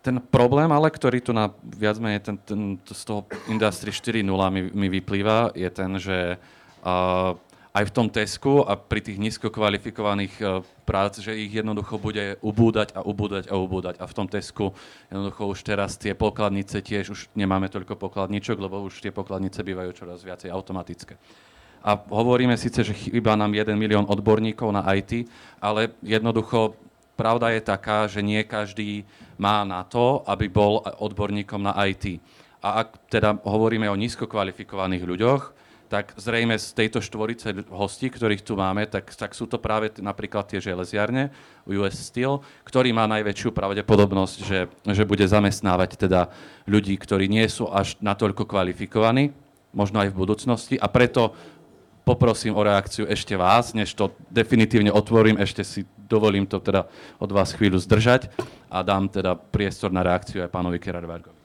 [0.00, 4.72] Ten problém, ale ktorý tu na viac menej ten, ten, z toho Industry 4.0 mi,
[4.72, 6.40] mi vyplýva, je ten, že
[6.80, 7.36] uh,
[7.70, 10.44] aj v tom Tesku a pri tých nízko kvalifikovaných e,
[10.82, 13.94] prác, že ich jednoducho bude ubúdať a ubúdať a ubúdať.
[14.02, 14.74] A v tom Tesku
[15.06, 19.90] jednoducho už teraz tie pokladnice tiež už nemáme toľko pokladničok, lebo už tie pokladnice bývajú
[19.94, 21.14] čoraz viacej automatické.
[21.80, 25.30] A hovoríme síce, že chýba nám 1 milión odborníkov na IT,
[25.62, 26.76] ale jednoducho
[27.16, 29.06] pravda je taká, že nie každý
[29.40, 32.20] má na to, aby bol odborníkom na IT.
[32.60, 35.42] A ak teda hovoríme o nízko kvalifikovaných ľuďoch,
[35.90, 40.46] tak zrejme z tejto štvorice hostí, ktorých tu máme, tak, tak sú to práve napríklad
[40.46, 41.34] tie železiarne,
[41.66, 46.30] US Steel, ktorý má najväčšiu pravdepodobnosť, že, že bude zamestnávať teda
[46.70, 49.34] ľudí, ktorí nie sú až natoľko kvalifikovaní,
[49.74, 51.34] možno aj v budúcnosti a preto
[52.06, 56.86] poprosím o reakciu ešte vás, než to definitívne otvorím, ešte si dovolím to teda
[57.18, 58.30] od vás chvíľu zdržať
[58.70, 61.38] a dám teda priestor na reakciu aj pánovi Kerarvargovi.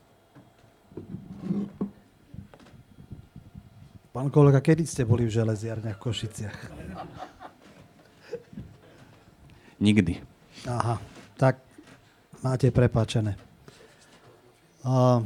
[4.15, 6.57] Pán kolega, kedy ste boli v železiarniach v Košiciach?
[9.83, 10.23] Nikdy.
[10.71, 11.03] Aha,
[11.35, 11.59] tak
[12.39, 13.35] máte prepáčené.
[14.87, 15.19] Uh,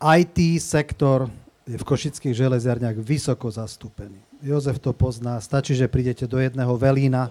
[0.00, 1.28] IT sektor
[1.68, 4.24] je v košických železiarniach vysoko zastúpený.
[4.40, 7.28] Jozef to pozná, stačí, že prídete do jedného velína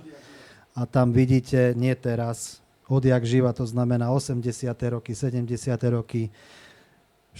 [0.77, 4.45] a tam vidíte, nie teraz, odjak živa, to znamená 80.
[4.93, 5.57] roky, 70.
[5.89, 6.29] roky,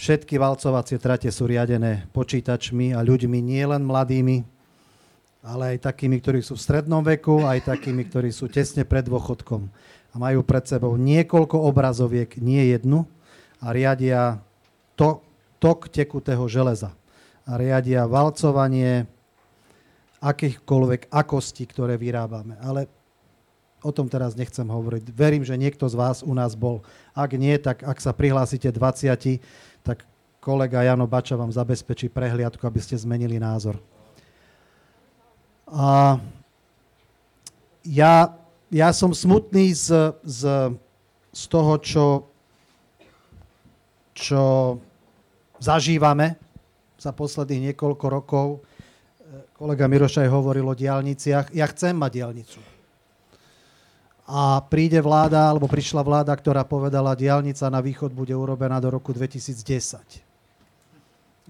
[0.00, 4.40] všetky valcovacie trate sú riadené počítačmi a ľuďmi, nielen mladými,
[5.44, 9.68] ale aj takými, ktorí sú v strednom veku, aj takými, ktorí sú tesne pred dôchodkom
[10.10, 13.04] a majú pred sebou niekoľko obrazoviek, nie jednu
[13.60, 14.40] a riadia
[14.96, 15.20] to,
[15.60, 16.96] tok tekutého železa
[17.44, 19.04] a riadia valcovanie
[20.20, 22.56] akýchkoľvek akostí, ktoré vyrábame.
[22.60, 22.88] Ale
[23.80, 25.08] o tom teraz nechcem hovoriť.
[25.12, 26.84] Verím, že niekto z vás u nás bol.
[27.16, 29.40] Ak nie, tak ak sa prihlásite 20,
[29.84, 30.04] tak
[30.40, 33.76] kolega Jano Bača vám zabezpečí prehliadku, aby ste zmenili názor.
[35.70, 36.18] A
[37.86, 38.34] ja,
[38.68, 40.42] ja som smutný z, z,
[41.32, 42.06] z toho, čo,
[44.12, 44.42] čo
[45.62, 46.36] zažívame
[47.00, 48.46] za posledných niekoľko rokov.
[49.54, 51.54] Kolega Mirošaj hovoril o diálniciach.
[51.56, 52.79] Ja chcem mať diálnicu.
[54.30, 59.10] A príde vláda, alebo prišla vláda, ktorá povedala, diálnica na východ bude urobená do roku
[59.10, 59.58] 2010.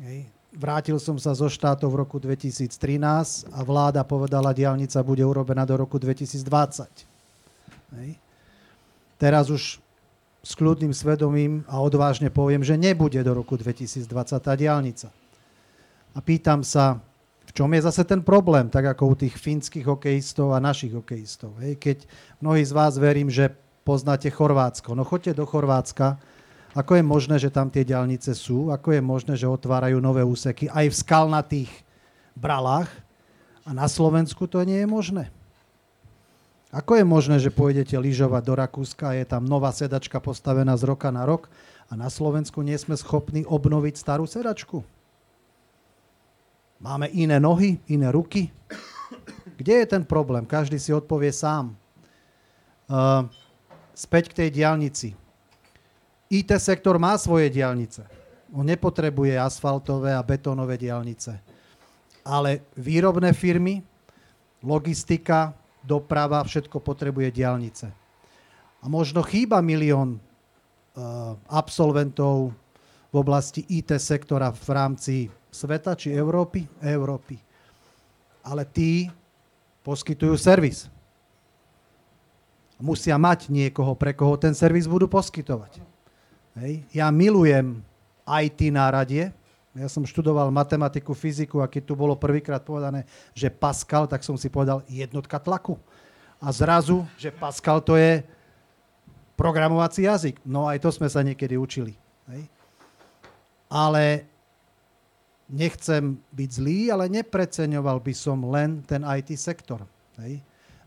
[0.01, 0.25] Hej.
[0.57, 5.77] Vrátil som sa zo štátov v roku 2013 a vláda povedala, diálnica bude urobená do
[5.77, 6.41] roku 2020.
[8.01, 8.17] Hej.
[9.21, 9.77] Teraz už
[10.41, 14.09] s kľudným svedomím a odvážne poviem, že nebude do roku 2020
[14.41, 15.13] tá diálnica.
[16.17, 16.97] A pýtam sa,
[17.51, 21.59] v čom je zase ten problém, tak ako u tých fínskych hokejistov a našich hokejistov.
[21.59, 21.83] Hej?
[21.83, 21.99] Keď
[22.39, 23.51] mnohí z vás verím, že
[23.83, 24.95] poznáte Chorvátsko.
[24.95, 26.15] No choďte do Chorvátska,
[26.79, 30.71] ako je možné, že tam tie diálnice sú, ako je možné, že otvárajú nové úseky
[30.71, 31.71] aj v skalnatých
[32.39, 32.87] bralách
[33.67, 35.35] a na Slovensku to nie je možné.
[36.71, 40.87] Ako je možné, že pôjdete lyžovať do Rakúska a je tam nová sedačka postavená z
[40.87, 41.51] roka na rok
[41.91, 44.87] a na Slovensku nie sme schopní obnoviť starú sedačku?
[46.81, 48.49] Máme iné nohy, iné ruky?
[49.61, 50.49] Kde je ten problém?
[50.49, 51.77] Každý si odpovie sám.
[52.89, 53.29] Uh,
[53.93, 55.13] späť k tej diálnici.
[56.33, 58.09] IT sektor má svoje diálnice.
[58.57, 61.37] On nepotrebuje asfaltové a betónové diálnice.
[62.25, 63.85] Ale výrobné firmy,
[64.65, 65.53] logistika,
[65.85, 67.93] doprava, všetko potrebuje diálnice.
[68.81, 72.57] A možno chýba milión uh, absolventov
[73.13, 75.17] v oblasti IT sektora v rámci
[75.51, 76.65] sveta či Európy?
[76.81, 77.37] Európy.
[78.41, 79.11] Ale tí
[79.85, 80.89] poskytujú servis.
[82.81, 85.85] Musia mať niekoho, pre koho ten servis budú poskytovať.
[86.57, 86.83] Hej.
[86.97, 87.85] Ja milujem
[88.25, 89.37] IT náradie,
[89.71, 94.35] ja som študoval matematiku, fyziku a keď tu bolo prvýkrát povedané, že Pascal, tak som
[94.35, 95.79] si povedal jednotka tlaku.
[96.43, 98.25] A zrazu, že Pascal to je
[99.39, 100.43] programovací jazyk.
[100.43, 101.95] No aj to sme sa niekedy učili.
[102.33, 102.51] Hej.
[103.71, 104.30] Ale
[105.51, 109.83] nechcem byť zlý, ale nepreceňoval by som len ten IT sektor.
[110.23, 110.41] Hej.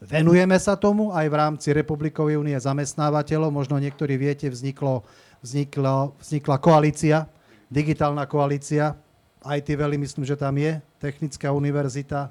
[0.04, 3.52] Venujeme sa tomu aj v rámci Republikovej únie zamestnávateľov.
[3.52, 5.04] Možno niektorí viete, vzniklo,
[5.40, 7.28] vzniklo, vznikla koalícia
[7.74, 8.94] digitálna koalícia,
[9.42, 12.30] IT veľmi myslím, že tam je, Technická univerzita.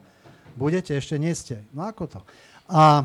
[0.54, 0.94] Budete?
[0.96, 1.66] Ešte nie ste.
[1.74, 2.20] No ako to?
[2.70, 3.04] A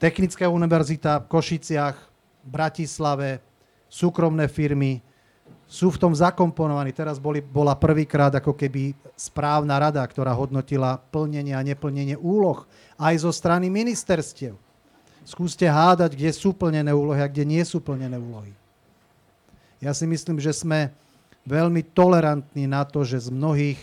[0.00, 1.96] Technická univerzita v Košiciach,
[2.42, 3.38] Bratislave,
[3.86, 5.04] súkromné firmy
[5.66, 6.94] sú v tom zakomponovaní.
[6.94, 12.64] Teraz boli, bola prvýkrát ako keby správna rada, ktorá hodnotila plnenie a neplnenie úloh
[12.96, 14.54] aj zo strany ministerstiev.
[15.26, 18.54] Skúste hádať, kde sú plnené úlohy a kde nie sú plnené úlohy.
[19.82, 20.94] Ja si myslím, že sme
[21.42, 23.78] veľmi tolerantní na to, že z mnohých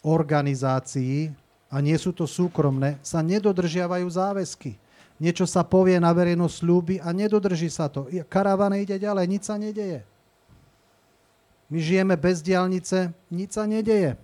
[0.00, 1.36] organizácií,
[1.70, 4.74] a nie sú to súkromné, sa nedodržiavajú záväzky.
[5.20, 8.08] Niečo sa povie na verejnosť ľúby a nedodrží sa to.
[8.26, 10.00] Karavana ide ďalej, nič sa nedeje.
[11.68, 14.16] My žijeme bez diálnice, nič sa nedeje.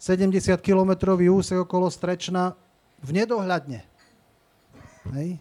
[0.00, 2.56] 70-kilometrový úsek okolo Strečna
[3.04, 3.84] v nedohľadne.
[5.12, 5.36] Hej?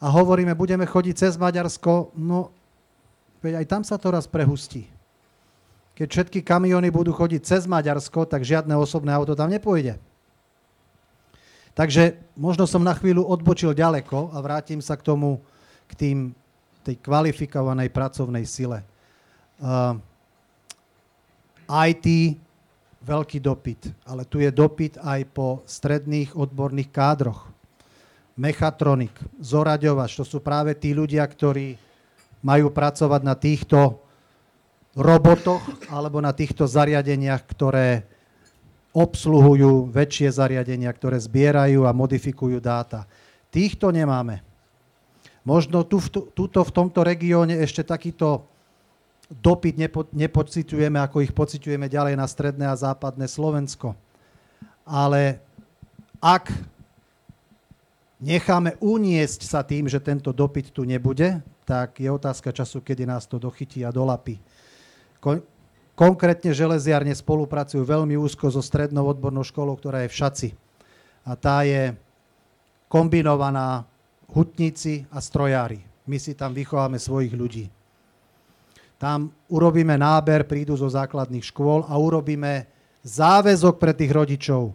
[0.00, 2.56] A hovoríme, budeme chodiť cez Maďarsko, no
[3.38, 4.90] Veď aj tam sa to raz prehustí.
[5.94, 9.98] Keď všetky kamiony budú chodiť cez Maďarsko, tak žiadne osobné auto tam nepôjde.
[11.78, 15.38] Takže možno som na chvíľu odbočil ďaleko a vrátim sa k tomu,
[15.86, 16.18] k tým,
[16.82, 18.82] tej kvalifikovanej pracovnej sile.
[19.62, 19.94] Uh,
[21.70, 22.34] IT,
[22.98, 27.46] veľký dopyt, ale tu je dopyt aj po stredných odborných kádroch.
[28.34, 31.78] Mechatronik, zoraďovač, to sú práve tí ľudia, ktorí
[32.42, 34.02] majú pracovať na týchto
[34.98, 35.62] robotoch
[35.94, 38.02] alebo na týchto zariadeniach, ktoré
[38.98, 43.06] obsluhujú väčšie zariadenia, ktoré zbierajú a modifikujú dáta.
[43.54, 44.42] Týchto nemáme.
[45.46, 48.44] Možno tu, tuto v tomto regióne ešte takýto
[49.30, 53.94] dopyt nepo, nepocitujeme, ako ich pocitujeme ďalej na stredné a západné Slovensko.
[54.82, 55.40] Ale
[56.18, 56.50] ak
[58.18, 63.28] necháme uniesť sa tým, že tento dopyt tu nebude, tak je otázka času, kedy nás
[63.28, 64.40] to dochytí a dolapí.
[65.98, 70.48] Konkrétne železiarne spolupracujú veľmi úzko so strednou odbornou školou, ktorá je v Šaci.
[71.26, 71.98] A tá je
[72.86, 73.82] kombinovaná
[74.30, 75.82] hutníci a strojári.
[76.06, 77.66] My si tam vychováme svojich ľudí.
[78.96, 82.70] Tam urobíme náber, prídu zo základných škôl a urobíme
[83.02, 84.74] záväzok pre tých rodičov.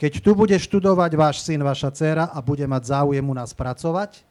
[0.00, 4.24] Keď tu bude študovať váš syn, vaša dcera a bude mať záujem u nás pracovať,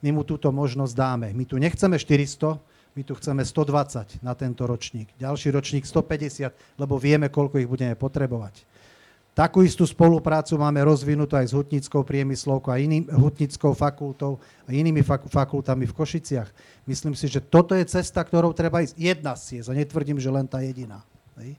[0.00, 1.28] my mu túto možnosť dáme.
[1.36, 2.58] My tu nechceme 400,
[2.98, 5.14] my tu chceme 120 na tento ročník.
[5.22, 6.50] Ďalší ročník 150,
[6.82, 8.66] lebo vieme, koľko ich budeme potrebovať.
[9.38, 15.06] Takú istú spoluprácu máme rozvinutú aj s hutnickou priemyslovkou a iným hutnickou fakultou a inými
[15.06, 16.50] fak- fakultami v Košiciach.
[16.90, 18.98] Myslím si, že toto je cesta, ktorou treba ísť.
[18.98, 21.06] Jedna z ciest a netvrdím, že len tá jediná.
[21.38, 21.54] Hej.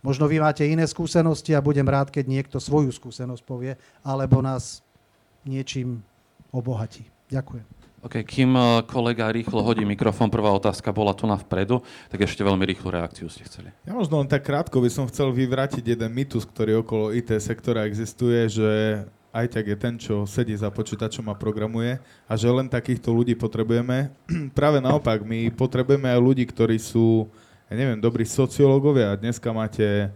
[0.00, 4.80] Možno vy máte iné skúsenosti a budem rád, keď niekto svoju skúsenosť povie, alebo nás
[5.44, 6.00] niečím
[6.48, 7.04] obohatí.
[7.28, 7.75] Ďakujem.
[8.04, 11.80] OK, kým eh, kolega rýchlo hodí mikrofón, prvá otázka bola tu na vpredu,
[12.12, 13.72] tak ešte veľmi rýchlu reakciu ste chceli.
[13.88, 17.88] Ja možno len tak krátko by som chcel vyvrátiť jeden mýtus, ktorý okolo IT sektora
[17.88, 18.68] existuje, že
[19.36, 23.36] aj tak je ten, čo sedí za počítačom a programuje a že len takýchto ľudí
[23.36, 24.08] potrebujeme.
[24.58, 27.28] Práve naopak, my potrebujeme aj ľudí, ktorí sú,
[27.68, 29.20] ja neviem, dobrí sociológovia.
[29.20, 30.08] Dneska máte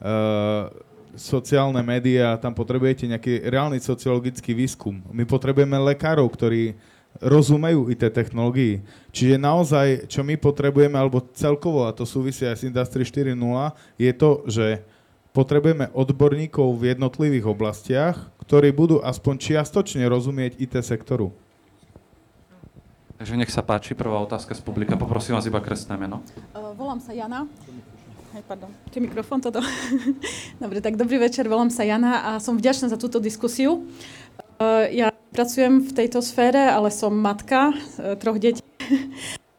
[0.00, 0.72] uh,
[1.12, 5.04] sociálne médiá, tam potrebujete nejaký reálny sociologický výskum.
[5.12, 6.72] My potrebujeme lekárov, ktorí
[7.20, 8.80] rozumejú IT technológií.
[9.12, 13.36] Čiže naozaj, čo my potrebujeme, alebo celkovo, a to súvisí aj s Industry 4.0,
[14.00, 14.66] je to, že
[15.32, 21.32] potrebujeme odborníkov v jednotlivých oblastiach, ktorí budú aspoň čiastočne rozumieť IT sektoru.
[23.22, 24.98] Takže nech sa páči, prvá otázka z publika.
[24.98, 26.26] Poprosím vás iba krestné meno.
[26.58, 27.46] Uh, volám sa Jana.
[28.34, 29.62] Hej, pardon, je mikrofón toto.
[30.62, 33.86] Dobre, tak dobrý večer, volám sa Jana a som vďačná za túto diskusiu.
[34.58, 38.60] Uh, ja pracujem v tejto sfére, ale som matka e, troch detí.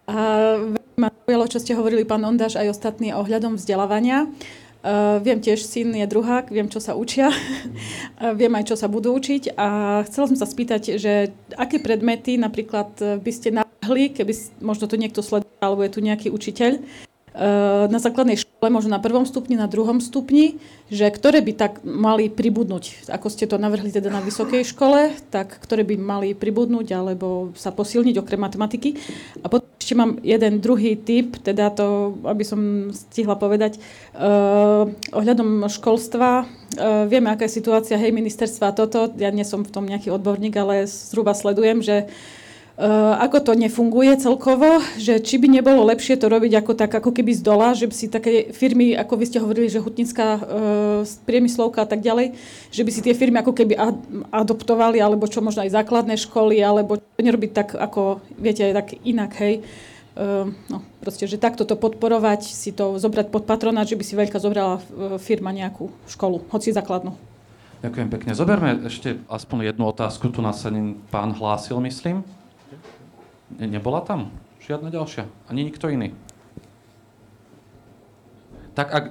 [0.04, 0.60] A
[1.00, 4.28] ma zaujalo, čo ste hovorili, pán Ondáš, aj ostatní ohľadom vzdelávania.
[4.84, 7.32] Uh, viem tiež, syn je druhák, viem, čo sa učia,
[8.40, 9.68] viem aj, čo sa budú učiť a
[10.04, 15.24] chcela som sa spýtať, že aké predmety napríklad by ste navrhli, keby možno to niekto
[15.24, 16.84] sledoval, alebo je tu nejaký učiteľ,
[17.90, 20.62] na základnej škole, možno na prvom stupni, na druhom stupni,
[20.94, 25.58] že ktoré by tak mali pribudnúť, ako ste to navrhli teda na vysokej škole, tak
[25.58, 29.02] ktoré by mali pribudnúť alebo sa posilniť okrem matematiky.
[29.42, 33.82] A potom ešte mám jeden druhý typ, teda to, aby som stihla povedať,
[34.14, 34.86] uh,
[35.18, 36.46] ohľadom školstva.
[36.78, 40.54] Uh, vieme, aká je situácia, hej, ministerstva toto, ja nie som v tom nejaký odborník,
[40.54, 42.42] ale zhruba sledujem, že uh, Eh,
[42.74, 47.30] ako to nefunguje celkovo, že či by nebolo lepšie to robiť ako tak, ako keby
[47.38, 50.42] z dola, že by si také firmy, ako vy ste hovorili, že hutnická uh,
[51.30, 52.34] priemyslovka a tak ďalej,
[52.74, 53.78] že by si tie firmy ako keby
[54.34, 59.38] adoptovali, alebo čo možno aj základné školy, alebo nerobiť tak, ako viete, aj tak inak,
[59.38, 59.62] hej.
[60.18, 64.18] Uh, no, proste, že takto to podporovať, si to zobrať pod patronát, že by si
[64.18, 64.82] veľká zobrala
[65.22, 67.14] firma nejakú školu, hoci základnú.
[67.86, 68.32] Ďakujem pekne.
[68.34, 70.32] Zoberme ešte aspoň jednu otázku.
[70.34, 70.74] Tu nás sa
[71.14, 72.26] pán hlásil, myslím.
[73.60, 74.34] Ne, nebola tam?
[74.64, 75.28] Žiadna ďalšia?
[75.52, 76.16] Ani nikto iný?
[78.74, 79.06] Tak ak...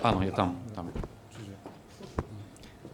[0.00, 0.56] Áno, je tam.
[0.72, 0.88] tam.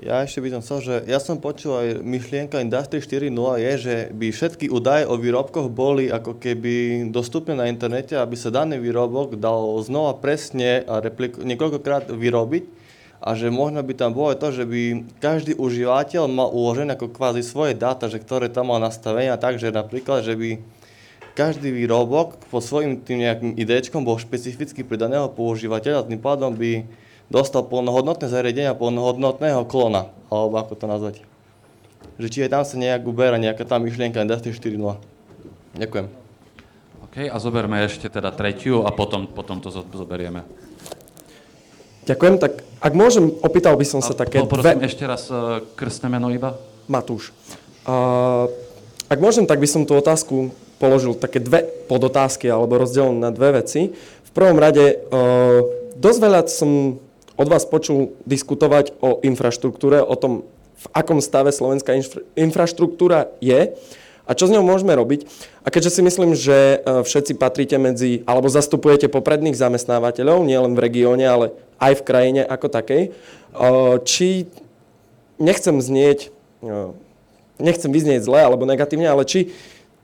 [0.01, 3.95] Ja ešte by som chcel, že ja som počul aj myšlienka Industry 4.0 je, že
[4.16, 9.36] by všetky údaje o výrobkoch boli ako keby dostupné na internete, aby sa daný výrobok
[9.36, 12.64] dal znova presne a replik- niekoľkokrát vyrobiť
[13.20, 17.45] a že možno by tam bolo to, že by každý užívateľ mal uložené ako kvázi
[17.45, 20.79] svoje dáta, že ktoré tam mal nastavenia, takže napríklad, že by
[21.41, 26.84] každý výrobok po svojim tým nejakým idečkom bol špecificky pre daného používateľa tým pádom by
[27.32, 31.16] dostal plnohodnotné zariadenia plnohodnotného klona, alebo ako to nazvať.
[32.20, 35.01] Že či aj tam sa nejak uberá nejaká tá myšlienka Industry 4.0.
[35.80, 36.07] Ďakujem.
[37.09, 40.45] OK, a zoberme ešte teda tretiu a potom, potom to zoberieme.
[42.05, 44.76] Ďakujem, tak ak môžem, opýtal by som sa a také dve...
[44.84, 46.61] ešte raz uh, krstné meno iba.
[46.84, 47.32] Matúš.
[47.88, 48.45] Uh,
[49.09, 53.60] ak môžem, tak by som tú otázku položil také dve podotázky alebo rozdelené na dve
[53.60, 53.92] veci.
[54.24, 55.60] V prvom rade, uh,
[56.00, 56.96] dosť veľa som
[57.36, 60.48] od vás počul diskutovať o infraštruktúre, o tom,
[60.80, 63.76] v akom stave slovenská infra- infraštruktúra je.
[64.28, 65.26] A čo s ňou môžeme robiť.
[65.66, 70.82] A keďže si myslím, že e, všetci patríte medzi, alebo zastupujete popredných zamestnávateľov, nielen v
[70.86, 71.46] regióne, ale
[71.82, 73.10] aj v krajine ako takej, e,
[74.06, 74.46] či
[75.40, 76.30] nechcem znieť,
[77.56, 79.50] nechcem vyznieť zle alebo negatívne, ale či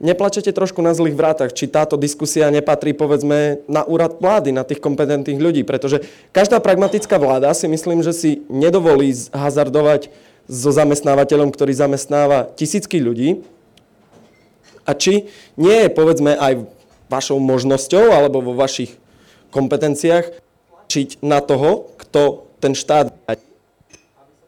[0.01, 4.81] neplačete trošku na zlých vrátach, či táto diskusia nepatrí povedzme na úrad vlády, na tých
[4.81, 10.13] kompetentných ľudí, pretože každá pragmatická vláda si myslím, že si nedovolí hazardovať
[10.47, 13.43] so zamestnávateľom, ktorý zamestnáva tisícky ľudí,
[14.87, 15.27] a či
[15.59, 16.63] nie je, povedzme, aj
[17.11, 18.95] vašou možnosťou alebo vo vašich
[19.51, 20.31] kompetenciách
[20.87, 23.11] čiť na toho, kto ten štát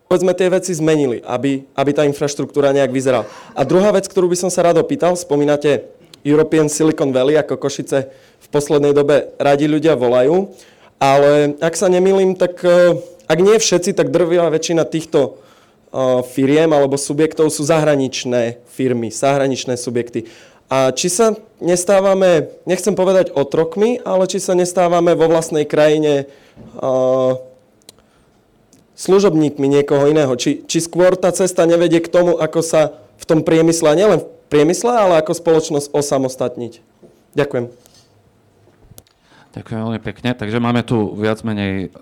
[0.09, 3.29] povedzme tie veci zmenili, aby, aby tá infraštruktúra nejak vyzerala.
[3.53, 5.87] A druhá vec, ktorú by som sa rád opýtal, spomínate
[6.25, 8.09] European Silicon Valley, ako Košice
[8.41, 10.51] v poslednej dobe radi ľudia volajú,
[10.99, 12.97] ale ak sa nemýlim, tak eh,
[13.29, 15.39] ak nie všetci, tak drvivá väčšina týchto
[16.37, 20.29] firiem alebo subjektov sú zahraničné firmy, zahraničné subjekty.
[20.69, 21.33] A či sa
[21.65, 26.29] nestávame, nechcem povedať otrokmi, ale či sa nestávame vo vlastnej krajine
[26.77, 27.41] uh,
[28.99, 30.35] služobníkmi niekoho iného.
[30.35, 34.27] Či, či skôr tá cesta nevedie k tomu, ako sa v tom priemysle, nielen v
[34.51, 36.83] priemysle, ale ako spoločnosť osamostatniť.
[37.39, 37.71] Ďakujem.
[39.55, 40.35] Ďakujem veľmi pekne.
[40.35, 41.95] Takže máme tu viac menej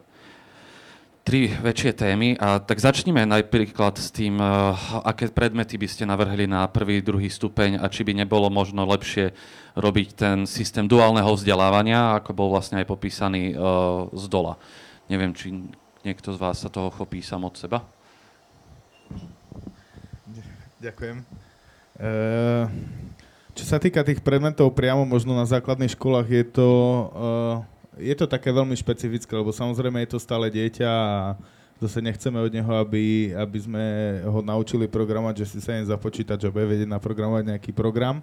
[1.27, 2.39] tri väčšie témy.
[2.39, 7.27] A tak začneme napríklad s tým, uh, aké predmety by ste navrhli na prvý, druhý
[7.27, 9.35] stupeň a či by nebolo možno lepšie
[9.75, 14.55] robiť ten systém duálneho vzdelávania, ako bol vlastne aj popísaný uh, z dola.
[15.11, 15.51] Neviem, či
[16.07, 17.83] niekto z vás sa toho chopí sam od seba.
[20.79, 21.27] Ďakujem.
[21.99, 22.71] Uh,
[23.57, 26.69] čo sa týka tých predmetov priamo možno na základných školách, je to
[27.11, 27.57] uh,
[27.97, 31.33] je to také veľmi špecifické, lebo samozrejme je to stále dieťa a
[31.81, 33.85] zase nechceme od neho, aby, aby sme
[34.25, 38.21] ho naučili programovať, že si sa jen započítať, že bude vedieť naprogramovať nejaký program.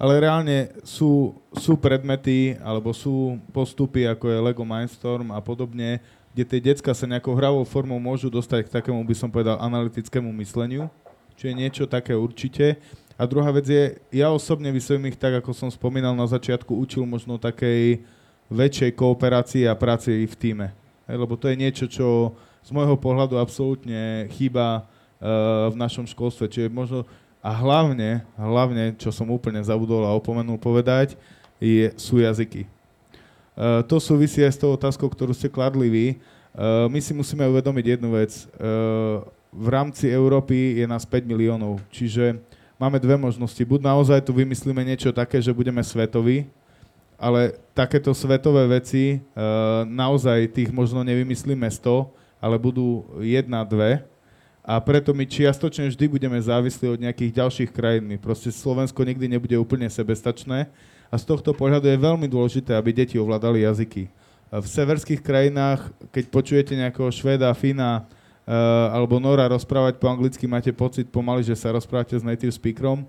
[0.00, 6.00] Ale reálne sú, sú predmety alebo sú postupy, ako je Lego Mindstorm a podobne,
[6.40, 10.32] kde tie decka sa nejakou hravou formou môžu dostať k takému, by som povedal, analytickému
[10.40, 10.88] mysleniu,
[11.36, 12.80] čo je niečo také určite.
[13.20, 16.72] A druhá vec je, ja osobne by som ich, tak ako som spomínal na začiatku,
[16.72, 18.00] učil možno takej
[18.48, 20.66] väčšej kooperácii a práci v týme.
[21.04, 22.32] Lebo to je niečo, čo
[22.64, 24.88] z môjho pohľadu absolútne chýba
[25.20, 26.48] uh, v našom školstve.
[26.48, 27.04] Čiže možno,
[27.44, 31.20] a hlavne, hlavne, čo som úplne zabudol a opomenul povedať,
[31.60, 32.64] je, sú jazyky.
[33.60, 36.06] Uh, to súvisí aj s tou otázkou, ktorú ste kladli vy.
[36.56, 38.48] Uh, my si musíme uvedomiť jednu vec.
[38.56, 39.20] Uh,
[39.52, 42.40] v rámci Európy je nás 5 miliónov, čiže
[42.80, 43.60] máme dve možnosti.
[43.60, 46.48] Buď naozaj tu vymyslíme niečo také, že budeme svetoví,
[47.20, 49.20] ale takéto svetové veci
[49.84, 52.08] naozaj tých možno nevymyslíme 100,
[52.40, 54.00] ale budú jedna, dve.
[54.64, 58.06] A preto my čiastočne vždy budeme závislí od nejakých ďalších krajín.
[58.06, 60.70] My proste Slovensko nikdy nebude úplne sebestačné.
[61.10, 64.06] A z tohto pohľadu je veľmi dôležité, aby deti ovládali jazyky.
[64.50, 70.70] V severských krajinách, keď počujete nejakého Švéda, Fína uh, alebo Nora rozprávať po anglicky, máte
[70.74, 73.06] pocit pomaly, že sa rozprávate s native speakerom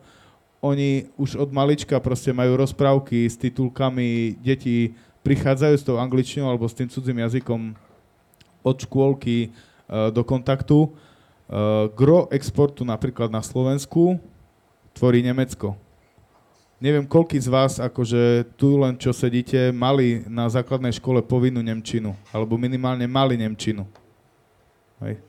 [0.62, 4.94] oni už od malička proste majú rozprávky s titulkami, deti
[5.26, 7.74] prichádzajú s tou angličtinou alebo s tým cudzím jazykom
[8.62, 10.94] od škôlky uh, do kontaktu.
[11.52, 14.22] Uh, gro exportu napríklad na Slovensku
[14.94, 15.74] tvorí Nemecko.
[16.82, 22.18] Neviem, koľký z vás, akože tu len čo sedíte, mali na základnej škole povinnú Nemčinu,
[22.34, 23.86] alebo minimálne mali Nemčinu.
[24.98, 25.22] Hej.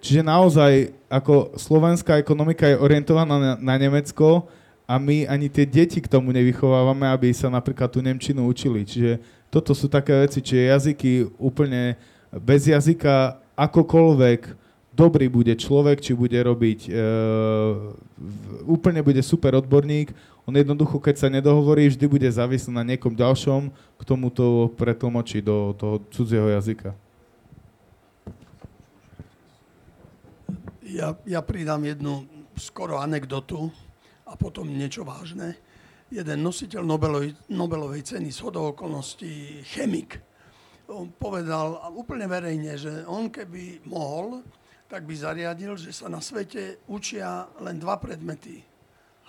[0.00, 4.48] Čiže naozaj, ako slovenská ekonomika je orientovaná na, na Nemecko
[4.88, 8.88] a my ani tie deti k tomu nevychovávame, aby sa napríklad tú Nemčinu učili.
[8.88, 9.20] Čiže
[9.52, 12.00] toto sú také veci, čiže jazyky úplne
[12.32, 14.40] bez jazyka akokoľvek
[14.92, 16.90] dobrý bude človek, či bude robiť, e,
[18.68, 20.12] úplne bude super odborník,
[20.42, 25.38] on jednoducho, keď sa nedohovorí, vždy bude závislý na niekom ďalšom, k tomu to pretlmočí
[25.38, 26.90] do toho cudzieho jazyka.
[30.82, 32.26] Ja, ja pridám jednu
[32.58, 33.70] skoro anekdotu
[34.26, 35.56] a potom niečo vážne.
[36.12, 40.20] Jeden nositeľ Nobelovej, Nobelovej ceny z okolností, chemik,
[40.90, 44.44] on povedal úplne verejne, že on keby mohol,
[44.92, 48.60] tak by zariadil, že sa na svete učia len dva predmety.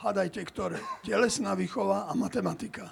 [0.03, 0.75] Hádajte, ktoré?
[1.07, 2.91] Telesná výchova a matematika.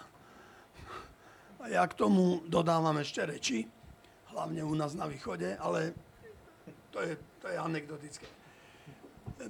[1.59, 3.67] A ja k tomu dodávam ešte reči,
[4.32, 5.91] hlavne u nás na východe, ale
[6.95, 8.24] to je, to je anekdotické.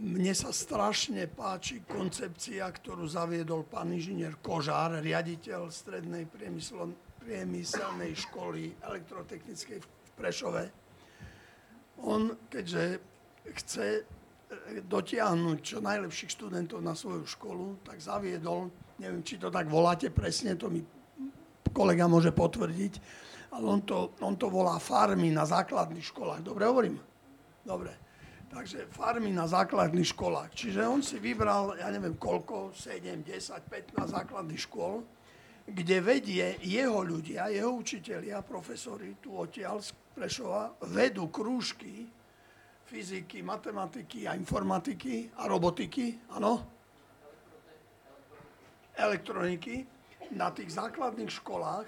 [0.01, 6.25] Mne sa strašne páči koncepcia, ktorú zaviedol pán inžinier Kožár, riaditeľ strednej
[7.21, 10.63] priemyselnej školy elektrotechnickej v Prešove.
[12.01, 13.10] On, keďže
[13.45, 14.05] chce
[14.83, 18.67] dotiahnuť čo najlepších študentov na svoju školu, tak zaviedol,
[18.99, 20.83] neviem, či to tak voláte presne, to mi
[21.71, 22.93] kolega môže potvrdiť,
[23.55, 26.43] ale on to, on to volá farmy na základných školách.
[26.43, 26.99] Dobre hovorím?
[27.63, 27.95] Dobre.
[28.51, 30.51] Takže farmy na základných školách.
[30.51, 35.07] Čiže on si vybral, ja neviem koľko, 7, 10, 15 základných škôl,
[35.71, 42.11] kde vedie jeho ľudia, jeho učitelia, profesori tu odtiaľ z Prešova, vedú krúžky
[42.91, 46.59] fyziky, matematiky a informatiky a robotiky, áno?
[48.99, 49.87] Elektroniky
[50.35, 51.87] na tých základných školách.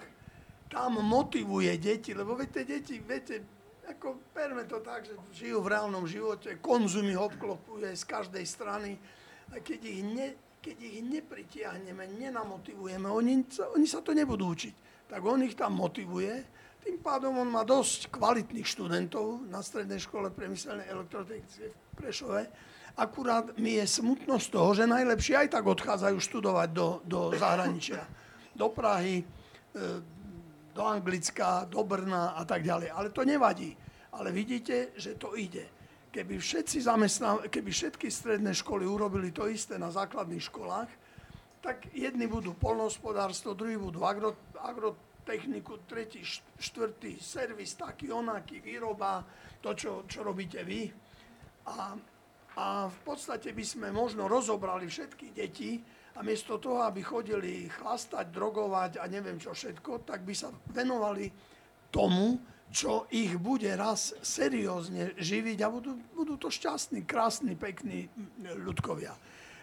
[0.72, 3.44] Tam motivuje deti, lebo viete, deti, viete,
[3.84, 8.96] ako perme to tak, že žijú v reálnom živote, konzum ich obklopuje z každej strany.
[9.52, 10.28] A keď ich, ne,
[10.64, 13.44] keď ich nepritiahneme, nenamotivujeme, oni,
[13.76, 14.76] oni sa to nebudú učiť.
[15.12, 20.28] Tak on ich tam motivuje, tým pádom on má dosť kvalitných študentov na strednej škole
[20.36, 22.42] priemyselnej elektrotechnické v Prešove.
[23.00, 28.04] Akurát mi je smutno z toho, že najlepšie aj tak odchádzajú študovať do, do zahraničia.
[28.54, 29.26] Do Prahy, e,
[30.76, 32.92] do Anglicka, do Brna a tak ďalej.
[32.92, 33.74] Ale to nevadí.
[34.14, 35.66] Ale vidíte, že to ide.
[36.14, 40.92] Keby, všetci zamestná, keby všetky stredné školy urobili to isté na základných školách,
[41.64, 44.94] tak jedni budú polnohospodárstvo, druhí budú agro, agro
[45.24, 46.22] techniku, tretí,
[46.60, 49.24] štvrtý servis, taký onaký, výroba,
[49.64, 50.92] to, čo, čo robíte vy.
[51.68, 51.96] A,
[52.60, 55.80] a v podstate by sme možno rozobrali všetky deti
[56.14, 61.32] a miesto toho, aby chodili chlastať, drogovať a neviem čo všetko, tak by sa venovali
[61.90, 62.38] tomu,
[62.74, 68.10] čo ich bude raz seriózne živiť a budú, budú to šťastní, krásni, pekní
[68.66, 69.14] ľudkovia.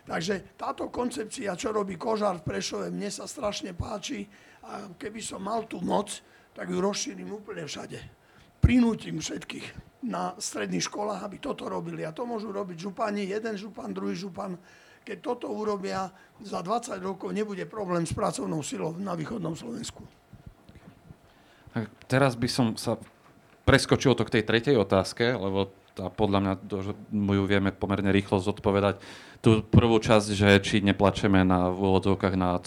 [0.07, 4.27] Takže táto koncepcia, čo robí Kožár v Prešove, mne sa strašne páči
[4.65, 6.21] a keby som mal tú moc,
[6.53, 7.99] tak ju rozšírim úplne všade.
[8.61, 9.67] Prinútim všetkých
[10.05, 12.05] na stredných školách, aby toto robili.
[12.05, 14.57] A to môžu robiť župani, jeden župan, druhý župan.
[15.01, 16.13] Keď toto urobia,
[16.45, 20.05] za 20 rokov nebude problém s pracovnou silou na východnom Slovensku.
[22.11, 23.01] Teraz by som sa
[23.65, 26.53] preskočil to k tej tretej otázke, lebo tá podľa mňa
[27.11, 29.03] mu ju vieme pomerne rýchlo zodpovedať.
[29.41, 32.61] Tú prvú časť, že či neplačeme na, v úvodzovkách na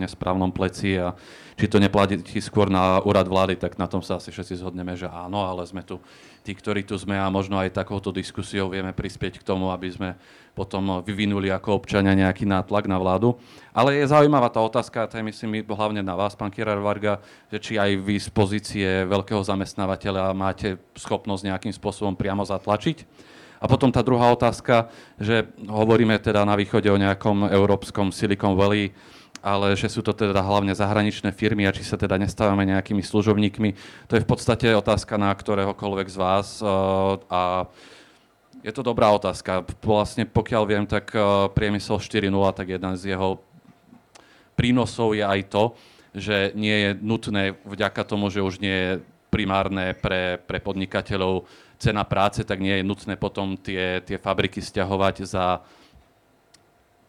[0.00, 1.12] nesprávnom pleci a
[1.56, 5.08] či to neplatí skôr na úrad vlády, tak na tom sa asi všetci zhodneme, že
[5.08, 6.00] áno, ale sme tu
[6.46, 10.14] tí, ktorí tu sme a možno aj takouto diskusiou vieme prispieť k tomu, aby sme
[10.56, 13.36] potom vyvinuli ako občania nejaký nátlak na vládu.
[13.76, 17.20] Ale je zaujímavá tá otázka, to je myslím hlavne na vás, pán Kirar Varga,
[17.52, 23.04] že či aj vy z pozície veľkého zamestnávateľa máte schopnosť nejakým spôsobom priamo zatlačiť
[23.60, 28.92] a potom tá druhá otázka, že hovoríme teda na východe o nejakom európskom Silicon Valley,
[29.40, 33.70] ale že sú to teda hlavne zahraničné firmy a či sa teda nestávame nejakými služobníkmi.
[34.10, 36.66] To je v podstate otázka na ktoréhokoľvek z vás eh,
[37.32, 37.70] a
[38.66, 39.62] je to dobrá otázka.
[39.78, 41.22] Vlastne pokiaľ viem, tak eh,
[41.54, 43.38] priemysel 4.0, tak jeden z jeho
[44.58, 45.64] prínosov je aj to,
[46.16, 48.92] že nie je nutné vďaka tomu, že už nie je
[49.30, 51.44] primárne pre, pre podnikateľov
[51.76, 55.60] cena práce, tak nie je nutné potom tie, tie fabriky stiahovať za,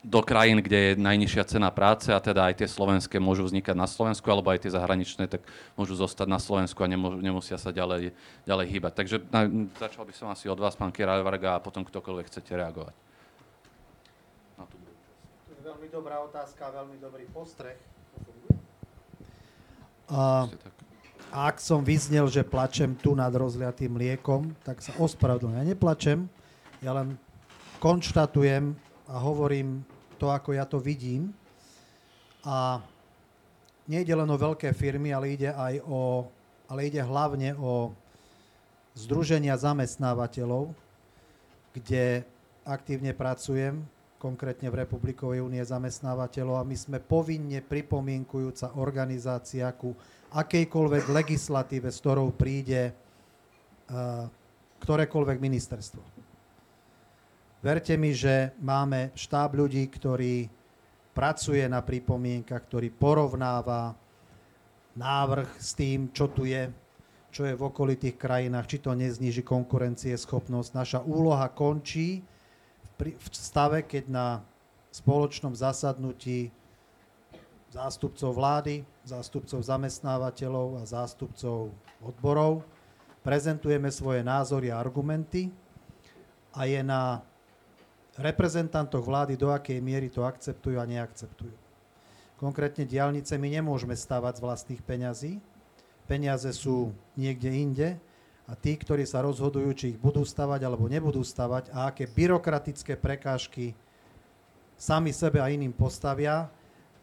[0.08, 3.84] do krajín, kde je najnižšia cena práce a teda aj tie slovenské môžu vznikať na
[3.84, 5.44] Slovensku, alebo aj tie zahraničné, tak
[5.76, 8.16] môžu zostať na Slovensku a nemôžu, nemusia sa ďalej,
[8.48, 8.94] ďalej hýbať.
[8.96, 12.96] Takže na, začal by som asi od vás, pán Kierajvarga, a potom ktokoľvek chcete reagovať.
[14.56, 17.76] Na tú to je veľmi dobrá otázka, veľmi dobrý postreh.
[20.08, 20.48] A,
[21.36, 25.60] a ak som vyznel, že plačem tu nad rozliatým mliekom, tak sa ospravedlňujem.
[25.60, 26.20] Ja neplačem,
[26.80, 27.20] ja len
[27.84, 28.72] konštatujem
[29.12, 29.84] a hovorím
[30.18, 31.32] to, ako ja to vidím.
[32.42, 32.82] A
[33.88, 36.26] nejde len o veľké firmy, ale ide aj o,
[36.68, 37.94] ale ide hlavne o
[38.98, 40.74] združenia zamestnávateľov,
[41.78, 42.26] kde
[42.66, 43.86] aktívne pracujem,
[44.18, 49.94] konkrétne v Republikovej únie zamestnávateľov a my sme povinne pripomienkujúca organizácia ku
[50.34, 54.26] akejkoľvek legislatíve, s ktorou príde uh,
[54.82, 56.17] ktorékoľvek ministerstvo.
[57.68, 60.48] Verte mi, že máme štáb ľudí, ktorý
[61.12, 63.92] pracuje na pripomienkach, ktorý porovnáva
[64.96, 66.72] návrh s tým, čo tu je,
[67.28, 69.44] čo je v okolitých krajinách, či to nezniží
[70.16, 70.70] schopnosť.
[70.80, 72.24] Naša úloha končí
[73.04, 74.28] v stave, keď na
[74.96, 76.48] spoločnom zasadnutí
[77.76, 82.64] zástupcov vlády, zástupcov zamestnávateľov a zástupcov odborov.
[83.28, 85.52] Prezentujeme svoje názory a argumenty
[86.56, 87.27] a je na
[88.18, 91.54] reprezentantoch vlády, do akej miery to akceptujú a neakceptujú.
[92.38, 95.42] Konkrétne diálnice my nemôžeme stavať z vlastných peňazí.
[96.06, 97.90] Peniaze sú niekde inde
[98.46, 102.96] a tí, ktorí sa rozhodujú, či ich budú stavať alebo nebudú stavať a aké byrokratické
[102.96, 103.74] prekážky
[104.78, 106.48] sami sebe a iným postavia,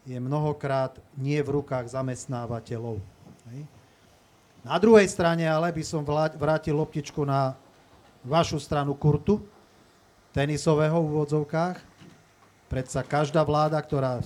[0.07, 3.01] je mnohokrát nie v rukách zamestnávateľov.
[4.65, 6.01] Na druhej strane ale by som
[6.39, 7.53] vrátil loptičku na
[8.25, 9.43] vašu stranu kurtu,
[10.35, 11.79] tenisového v úvodzovkách.
[12.67, 14.19] Predsa každá vláda, ktorá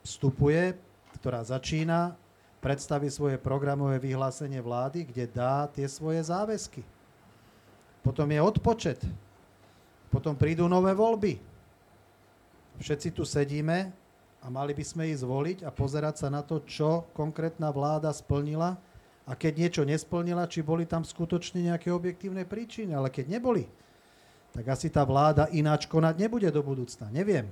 [0.00, 0.72] vstupuje,
[1.20, 2.16] ktorá začína,
[2.64, 6.80] predstaví svoje programové vyhlásenie vlády, kde dá tie svoje záväzky.
[8.00, 9.04] Potom je odpočet.
[10.08, 11.36] Potom prídu nové voľby.
[12.80, 13.92] Všetci tu sedíme
[14.40, 18.80] a mali by sme ísť zvoliť a pozerať sa na to, čo konkrétna vláda splnila
[19.28, 22.96] a keď niečo nesplnila, či boli tam skutočne nejaké objektívne príčiny.
[22.96, 23.68] Ale keď neboli,
[24.54, 27.10] tak asi tá vláda ináč konať nebude do budúcna.
[27.10, 27.50] Neviem.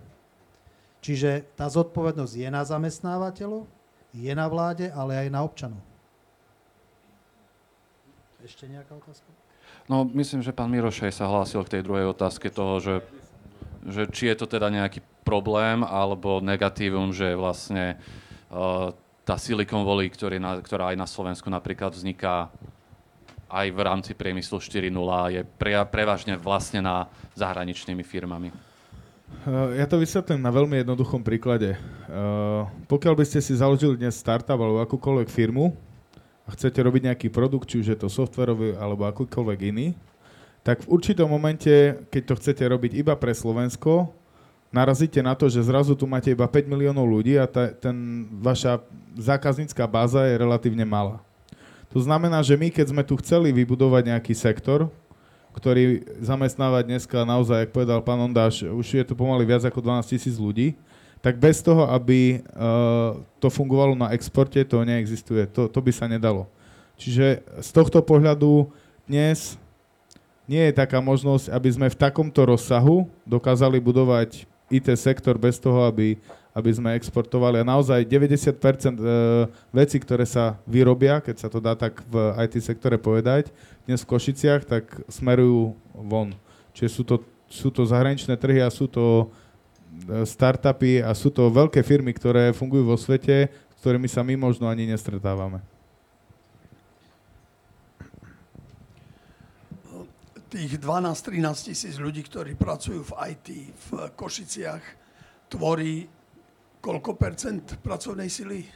[1.02, 3.66] Čiže tá zodpovednosť je na zamestnávateľov,
[4.14, 5.82] je na vláde, ale aj na občanov.
[8.38, 9.26] Ešte nejaká otázka?
[9.90, 12.94] No, myslím, že pán Mirošej sa hlásil k tej druhej otázke toho, že,
[13.82, 17.98] že či je to teda nejaký problém alebo negatívum, že vlastne
[18.50, 18.94] uh,
[19.26, 22.50] tá Silicon Valley, ktorý na, ktorá aj na Slovensku napríklad vzniká
[23.52, 24.88] aj v rámci priemyslu 4.0,
[25.36, 28.48] je pre, prevažne vlastnená zahraničnými firmami.
[29.42, 31.76] Eh, ja to vysvetlím na veľmi jednoduchom príklade.
[32.06, 35.72] Uh, pokiaľ by ste si založili dnes startup alebo akúkoľvek firmu
[36.44, 39.96] a chcete robiť nejaký produkt, či už je to softwarový alebo akýkoľvek iný,
[40.62, 44.14] tak v určitom momente, keď to chcete robiť iba pre Slovensko,
[44.70, 48.78] narazíte na to, že zrazu tu máte iba 5 miliónov ľudí a ta, ten, vaša
[49.18, 51.18] zákaznícká báza je relatívne malá.
[51.92, 54.88] To znamená, že my, keď sme tu chceli vybudovať nejaký sektor,
[55.52, 60.16] ktorý zamestnáva dneska naozaj, ako povedal pán Ondáš, už je tu pomaly viac ako 12
[60.16, 60.72] tisíc ľudí,
[61.20, 65.46] tak bez toho, aby uh, to fungovalo na exporte, to neexistuje.
[65.54, 66.48] To, to by sa nedalo.
[66.98, 68.66] Čiže z tohto pohľadu
[69.06, 69.60] dnes
[70.50, 75.86] nie je taká možnosť, aby sme v takomto rozsahu dokázali budovať IT sektor bez toho,
[75.86, 76.18] aby,
[76.52, 77.60] aby sme exportovali.
[77.60, 79.04] A naozaj 90% e,
[79.72, 83.48] vecí, ktoré sa vyrobia, keď sa to dá tak v IT sektore povedať,
[83.88, 86.36] dnes v Košiciach, tak smerujú von.
[86.76, 87.16] Čiže sú to,
[87.48, 89.32] sú to zahraničné trhy a sú to
[90.06, 94.36] e, startupy a sú to veľké firmy, ktoré fungujú vo svete, s ktorými sa my
[94.36, 95.64] možno ani nestretávame.
[100.52, 104.84] tých 12-13 tisíc ľudí, ktorí pracujú v IT v Košiciach,
[105.48, 106.04] tvorí
[106.82, 108.66] koľko percent pracovnej sily?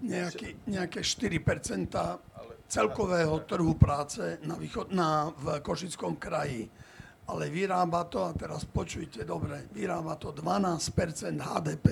[0.00, 2.18] Nejaký, nejaké 4 percenta
[2.66, 6.66] celkového trhu práce na, východ, na, v Košickom kraji.
[7.30, 11.86] Ale vyrába to, a teraz počujte dobre, vyrába to 12% HDP.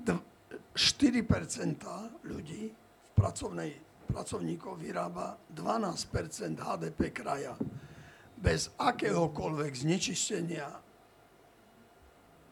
[0.00, 3.76] 4% ľudí v pracovnej
[4.08, 7.52] pracovníkov vyrába 12% HDP kraja.
[8.40, 10.72] Bez akéhokoľvek znečistenia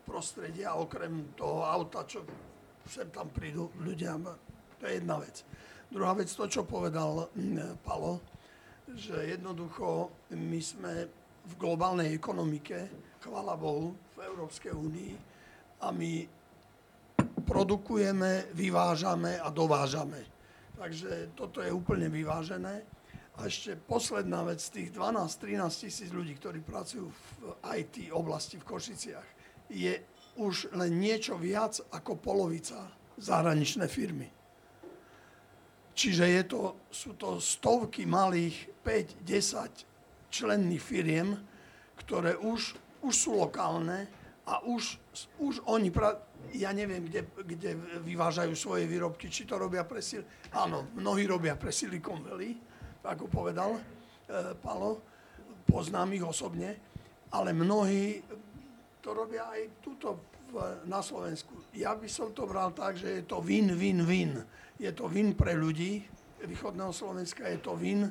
[0.09, 2.25] prostredia, okrem toho auta, čo
[2.89, 4.17] sem tam prídu ľudia.
[4.81, 5.45] To je jedna vec.
[5.93, 8.25] Druhá vec, to, čo povedal mm, Palo,
[8.89, 10.93] že jednoducho my sme
[11.49, 12.89] v globálnej ekonomike,
[13.21, 15.13] chvala Bohu, v Európskej únii
[15.85, 16.25] a my
[17.45, 20.39] produkujeme, vyvážame a dovážame
[20.79, 22.87] Takže toto je úplne vyvážené.
[23.39, 27.15] A ešte posledná vec, tých 12-13 tisíc ľudí, ktorí pracujú v
[27.83, 29.29] IT oblasti v Košiciach,
[29.69, 30.01] je
[30.39, 32.89] už len niečo viac ako polovica
[33.19, 34.29] zahraničné firmy.
[35.99, 36.63] Čiže je to,
[36.95, 41.35] sú to stovky malých, 5-10 členných firiem,
[41.99, 44.07] ktoré už, už sú lokálne
[44.47, 44.97] a už,
[45.43, 46.17] už oni pra,
[46.55, 47.71] ja neviem, kde, kde
[48.07, 50.23] vyvážajú svoje výrobky, či to robia pre Sil...
[50.55, 52.55] Áno, mnohí robia pre Silicon Valley,
[53.03, 53.83] ako povedal e,
[54.63, 55.03] Palo,
[55.67, 56.79] poznám ich osobne,
[57.35, 58.25] ale mnohí
[59.09, 60.21] to robia aj tuto
[60.85, 61.73] na Slovensku.
[61.73, 64.45] Ja by som to bral tak, že je to win, win, win.
[64.77, 66.05] Je to win pre ľudí
[66.45, 68.05] východného Slovenska, je to win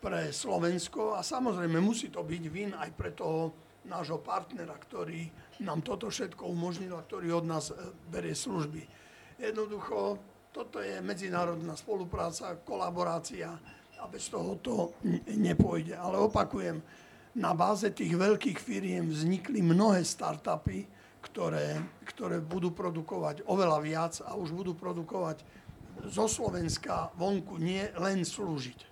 [0.00, 3.52] pre Slovensko a samozrejme musí to byť win aj pre toho
[3.84, 5.28] nášho partnera, ktorý
[5.68, 7.76] nám toto všetko umožnil a ktorý od nás e,
[8.08, 8.80] berie služby.
[9.36, 10.16] Jednoducho,
[10.48, 13.52] toto je medzinárodná spolupráca, kolaborácia
[14.00, 14.96] a bez toho to
[15.28, 15.92] nepôjde.
[15.92, 16.80] Ale opakujem,
[17.36, 20.88] na báze tých veľkých firiem vznikli mnohé startupy,
[21.20, 25.42] ktoré, ktoré budú produkovať oveľa viac a už budú produkovať
[26.06, 28.86] zo Slovenska vonku, nie len slúžiť.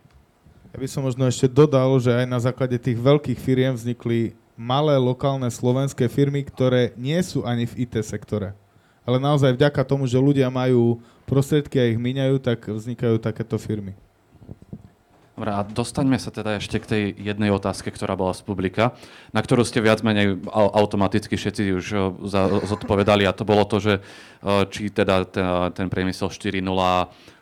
[0.75, 4.99] Ja by som možno ešte dodal, že aj na základe tých veľkých firiem vznikli malé
[4.99, 8.53] lokálne slovenské firmy, ktoré nie sú ani v IT sektore.
[9.07, 10.99] Ale naozaj vďaka tomu, že ľudia majú
[11.31, 13.95] prostriedky a ich míňajú, tak vznikajú takéto firmy.
[15.37, 18.97] Dobre, a dostaňme sa teda ešte k tej jednej otázke, ktorá bola z publika,
[19.37, 21.87] na ktorú ste viac menej automaticky všetci už
[22.65, 23.95] zodpovedali a to bolo to, že
[24.73, 25.45] či teda ten,
[25.77, 26.65] ten priemysel 4.0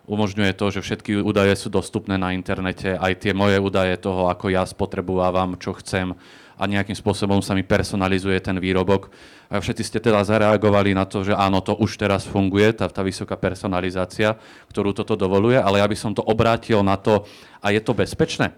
[0.04, 4.52] umožňuje to, že všetky údaje sú dostupné na internete, aj tie moje údaje toho, ako
[4.52, 6.12] ja spotrebúvam, čo chcem
[6.54, 9.10] a nejakým spôsobom sa mi personalizuje ten výrobok.
[9.50, 13.02] A všetci ste teda zareagovali na to, že áno, to už teraz funguje, tá, tá
[13.02, 14.38] vysoká personalizácia,
[14.70, 17.26] ktorú toto dovoluje, ale ja by som to obrátil na to,
[17.58, 18.54] a je to bezpečné?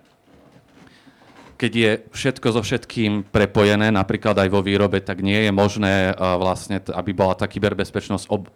[1.57, 6.37] Keď je všetko so všetkým prepojené, napríklad aj vo výrobe, tak nie je možné uh,
[6.37, 8.53] vlastne, aby bola tá kyberbezpečnosť ob-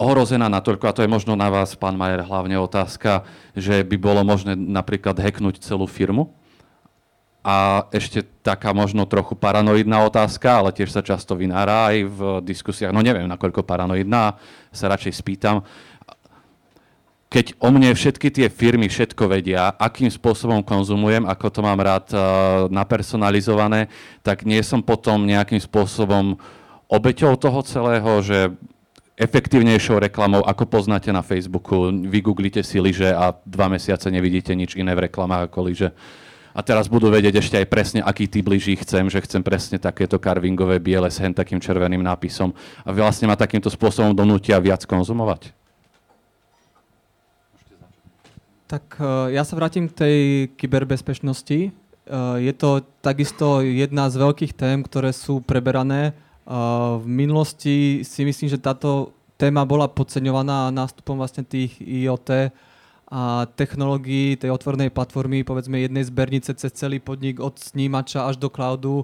[0.00, 4.24] ohrozená natoľko, a to je možno na vás, pán Majer, hlavne otázka, že by bolo
[4.24, 6.32] možné napríklad hacknúť celú firmu?
[7.40, 12.92] A ešte taká možno trochu paranoidná otázka, ale tiež sa často vynára aj v diskusiách,
[12.92, 14.36] no neviem, nakoľko paranoidná,
[14.72, 15.64] sa radšej spýtam
[17.30, 22.10] keď o mne všetky tie firmy všetko vedia, akým spôsobom konzumujem, ako to mám rád
[22.10, 22.20] uh,
[22.66, 23.86] napersonalizované,
[24.26, 26.34] tak nie som potom nejakým spôsobom
[26.90, 28.50] obeťou toho celého, že
[29.20, 34.96] efektívnejšou reklamou, ako poznáte na Facebooku, vygooglite si lyže a dva mesiace nevidíte nič iné
[34.96, 35.88] v reklamách ako lyže.
[36.50, 40.18] A teraz budú vedieť ešte aj presne, aký typ lyží chcem, že chcem presne takéto
[40.18, 42.50] carvingové biele s hen takým červeným nápisom.
[42.82, 45.54] A vlastne ma takýmto spôsobom donútia viac konzumovať.
[48.66, 50.18] Tak e, ja sa vrátim k tej
[50.58, 51.58] kyberbezpečnosti.
[51.58, 51.70] E,
[52.42, 56.18] je to takisto jedna z veľkých tém, ktoré sú preberané.
[56.50, 56.56] E,
[56.98, 62.50] v minulosti si myslím, že táto téma bola podceňovaná nástupom vlastne tých IoT
[63.10, 68.46] a technológií tej otvornej platformy, povedzme jednej zbernice cez celý podnik od snímača až do
[68.46, 69.02] cloudu,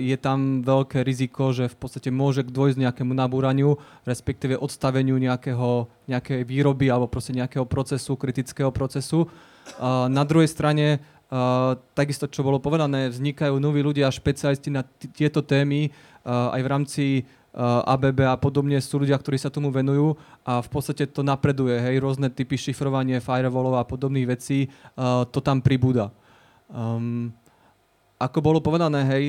[0.00, 3.76] je tam veľké riziko, že v podstate môže dôjsť nejakému nabúraniu,
[4.08, 9.28] respektíve odstaveniu nejakého, nejakej výroby alebo proste nejakého procesu, kritického procesu.
[10.08, 11.04] Na druhej strane,
[11.92, 14.80] takisto čo bolo povedané, vznikajú noví ľudia, špecialisti na
[15.12, 15.92] tieto témy
[16.26, 17.04] aj v rámci
[17.54, 20.14] ABB a podobne sú ľudia, ktorí sa tomu venujú
[20.46, 24.70] a v podstate to napreduje, hej, rôzne typy šifrovanie, firewallov a podobných vecí,
[25.34, 26.14] to tam pribúda.
[26.70, 27.34] Um,
[28.22, 29.24] ako bolo povedané, hej,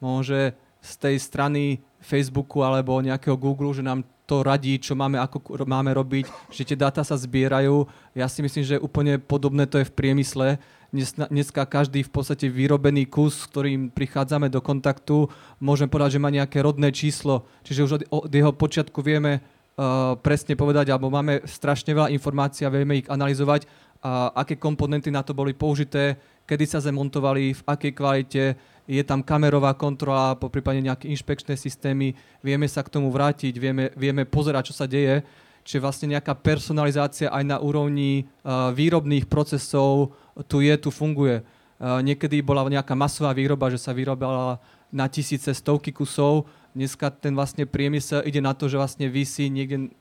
[0.00, 5.66] môže z tej strany Facebooku alebo nejakého Google, že nám to radí, čo máme, ako
[5.68, 7.84] máme robiť, že tie dáta sa zbierajú.
[8.16, 10.56] Ja si myslím, že úplne podobné to je v priemysle.
[10.90, 15.30] Dnes, dneska každý v podstate vyrobený kus, s ktorým prichádzame do kontaktu,
[15.62, 17.46] môžem povedať, že má nejaké rodné číslo.
[17.62, 22.66] Čiže už od, od jeho počiatku vieme uh, presne povedať, alebo máme strašne veľa informácií
[22.66, 23.70] a vieme ich analyzovať,
[24.02, 28.44] a aké komponenty na to boli použité, kedy sa zemontovali, v akej kvalite,
[28.90, 33.94] je tam kamerová kontrola, po prípade nejaké inšpekčné systémy, vieme sa k tomu vrátiť, vieme,
[33.94, 35.22] vieme pozerať, čo sa deje.
[35.64, 40.16] Čiže vlastne nejaká personalizácia aj na úrovni uh, výrobných procesov
[40.48, 41.44] tu je, tu funguje.
[41.80, 44.56] Uh, niekedy bola nejaká masová výroba, že sa vyrobala
[44.90, 46.48] na tisíce, stovky kusov.
[46.72, 49.92] Dneska ten vlastne priemysel ide na to, že vlastne vysí niekde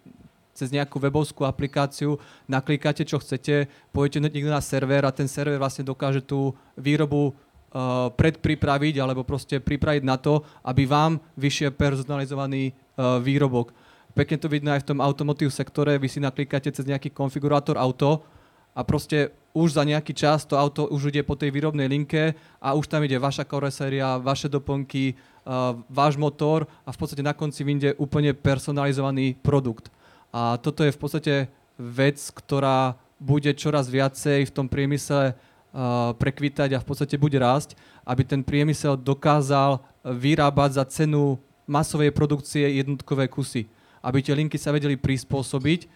[0.55, 2.19] cez nejakú webovskú aplikáciu,
[2.49, 8.11] naklikáte, čo chcete, pôjdete niekto na server a ten server vlastne dokáže tú výrobu uh,
[8.11, 13.71] predpripraviť alebo proste pripraviť na to, aby vám vyšiel personalizovaný výrobok.
[14.17, 18.25] Pekne to vidno aj v tom automotív sektore, vy si naklikáte cez nejaký konfigurátor auto
[18.73, 22.77] a proste už za nejaký čas to auto už ide po tej výrobnej linke a
[22.77, 27.65] už tam ide vaša karoséria, vaše doplnky, uh, váš motor a v podstate na konci
[27.65, 29.89] vyjde úplne personalizovaný produkt.
[30.29, 31.33] A toto je v podstate
[31.77, 37.73] vec, ktorá bude čoraz viacej v tom priemysle uh, prekvitať a v podstate bude rásť,
[38.05, 43.69] aby ten priemysel dokázal vyrábať za cenu masovej produkcie jednotkové kusy.
[43.99, 45.89] Aby tie linky sa vedeli prispôsobiť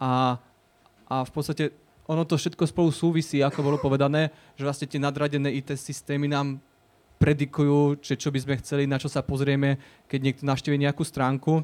[0.00, 0.40] a,
[1.08, 1.76] a v podstate
[2.10, 6.58] ono to všetko spolu súvisí, ako bolo povedané, že vlastne tie nadradené IT systémy nám
[7.22, 9.78] predikujú, čo by sme chceli, na čo sa pozrieme,
[10.10, 11.62] keď niekto navštívi nejakú stránku.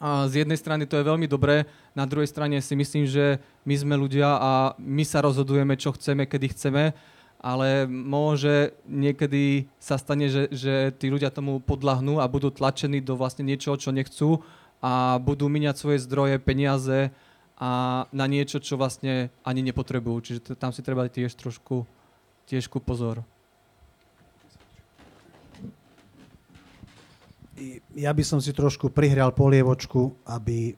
[0.00, 3.74] A z jednej strany to je veľmi dobré, na druhej strane si myslím, že my
[3.76, 6.92] sme ľudia a my sa rozhodujeme, čo chceme, kedy chceme,
[7.40, 13.16] ale môže niekedy sa stane, že, že tí ľudia tomu podľahnú a budú tlačení do
[13.16, 14.40] vlastne niečoho, čo nechcú
[14.82, 17.10] a budú míňať svoje zdroje, peniaze
[17.56, 20.18] a na niečo, čo vlastne ani nepotrebujú.
[20.20, 21.88] Čiže tam si treba tiež trošku
[22.46, 23.24] tiež pozor.
[27.96, 30.76] ja by som si trošku prihrial polievočku, aby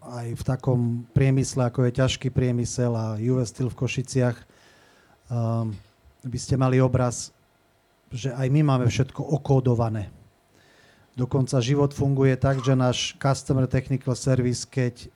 [0.00, 0.80] aj v takom
[1.12, 4.36] priemysle, ako je ťažký priemysel a US Steel v Košiciach,
[5.28, 5.74] um,
[6.24, 7.34] by ste mali obraz,
[8.08, 10.08] že aj my máme všetko okódované.
[11.18, 15.10] Dokonca život funguje tak, že náš Customer Technical Service, keď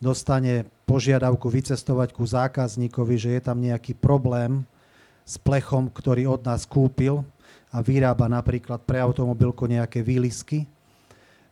[0.00, 4.64] dostane požiadavku vycestovať ku zákazníkovi, že je tam nejaký problém
[5.26, 7.24] s plechom, ktorý od nás kúpil
[7.72, 10.64] a vyrába napríklad pre automobilku nejaké výlisky,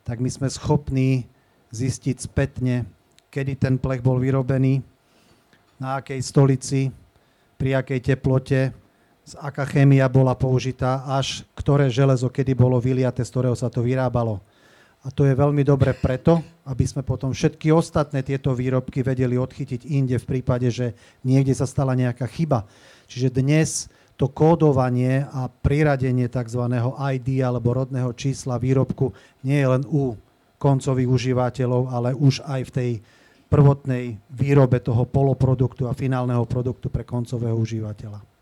[0.05, 1.25] tak my sme schopní
[1.73, 2.85] zistiť spätne,
[3.33, 4.79] kedy ten plech bol vyrobený,
[5.75, 6.87] na akej stolici,
[7.59, 8.71] pri akej teplote,
[9.33, 14.37] aká chémia bola použitá, až ktoré železo kedy bolo vyliaté, z ktorého sa to vyrábalo.
[15.05, 19.85] A to je veľmi dobre preto, aby sme potom všetky ostatné tieto výrobky vedeli odchytiť
[19.85, 22.65] inde v prípade, že niekde sa stala nejaká chyba.
[23.05, 23.85] Čiže dnes
[24.17, 26.61] to kódovanie a priradenie tzv.
[26.89, 29.13] ID alebo rodného čísla výrobku
[29.45, 30.17] nie je len u
[30.57, 32.89] koncových užívateľov, ale už aj v tej
[33.45, 38.34] prvotnej výrobe toho poloproduktu a finálneho produktu pre koncového užívateľa.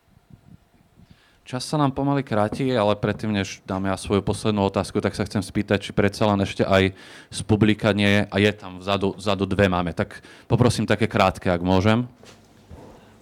[1.43, 5.27] Čas sa nám pomaly kráti, ale predtým, než dám ja svoju poslednú otázku, tak sa
[5.27, 6.95] chcem spýtať, či predsa len ešte aj
[7.27, 9.91] z publika nie je, a je tam vzadu, vzadu dve máme.
[9.91, 12.07] Tak poprosím také krátke, ak môžem.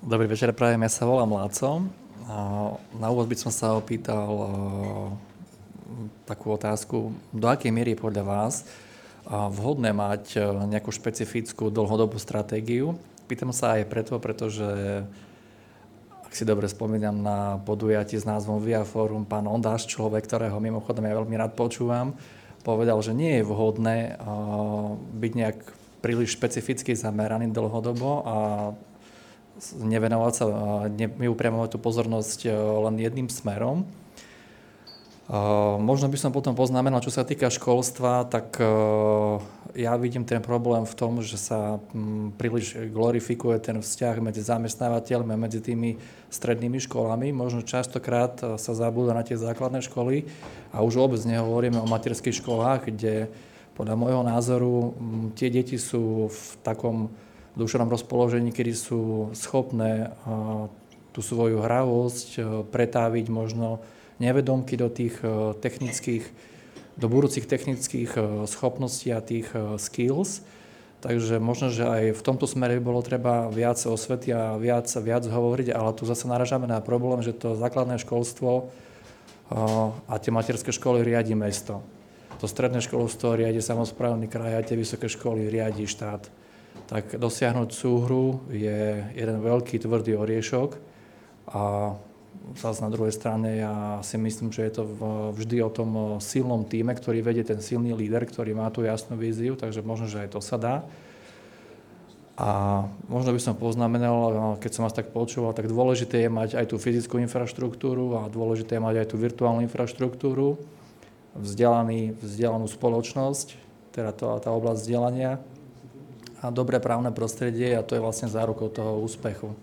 [0.05, 1.89] Dobrý večer, prajem, ja sa volám Láco.
[2.93, 4.29] Na úvod by som sa opýtal
[6.29, 8.69] takú otázku, do akej miery podľa vás
[9.25, 10.37] vhodné mať
[10.69, 13.01] nejakú špecifickú dlhodobú stratégiu.
[13.25, 14.69] Pýtam sa aj preto, pretože
[16.31, 21.03] ak si dobre spomínam na podujatí s názvom Via Forum, pán Ondáš, človek, ktorého mimochodom
[21.03, 22.15] ja veľmi rád počúvam,
[22.63, 24.15] povedal, že nie je vhodné
[25.11, 25.59] byť nejak
[25.99, 28.35] príliš špecificky zameraný dlhodobo a
[29.75, 30.45] nevenovať sa,
[30.95, 32.47] neupriamovať tú pozornosť
[32.87, 33.83] len jedným smerom.
[35.79, 38.59] Možno by som potom poznamenal, čo sa týka školstva, tak
[39.75, 45.31] ja vidím ten problém v tom, že sa mm, príliš glorifikuje ten vzťah medzi zamestnávateľmi
[45.31, 45.95] a medzi tými
[46.27, 47.31] strednými školami.
[47.31, 50.27] Možno častokrát e, sa zabúda na tie základné školy
[50.75, 53.31] a už vôbec nehovoríme o materských školách, kde
[53.79, 57.07] podľa môjho názoru mm, tie deti sú v takom
[57.55, 60.15] dušenom rozpoložení, kedy sú schopné
[61.11, 62.39] tú svoju hravosť
[62.71, 63.83] pretáviť možno
[64.21, 65.17] nevedomky do tých
[65.59, 66.29] technických
[67.01, 70.45] do budúcich technických e, schopností a tých e, skills.
[71.01, 75.25] Takže možno, že aj v tomto smere by bolo treba viac osvety a viac, viac
[75.25, 78.69] hovoriť, ale tu zase naražame na problém, že to základné školstvo
[80.05, 81.81] a tie materské školy riadi mesto.
[82.37, 86.29] To stredné školstvo riadi samozprávny kraj a tie vysoké školy riadi štát.
[86.85, 90.77] Tak dosiahnuť súhru je jeden veľký tvrdý oriešok
[91.49, 91.97] a
[92.57, 94.83] zase na druhej strane ja si myslím, že je to
[95.37, 99.55] vždy o tom silnom týme, ktorý vedie ten silný líder, ktorý má tú jasnú víziu,
[99.55, 100.75] takže možno, že aj to sa dá.
[102.41, 106.73] A možno by som poznamenal, keď som vás tak počúval, tak dôležité je mať aj
[106.73, 110.57] tú fyzickú infraštruktúru a dôležité je mať aj tú virtuálnu infraštruktúru,
[111.37, 113.55] vzdelaný, vzdelanú spoločnosť,
[113.93, 115.31] teda to, tá oblasť vzdelania
[116.41, 119.53] a dobré právne prostredie a to je vlastne zárukou toho úspechu.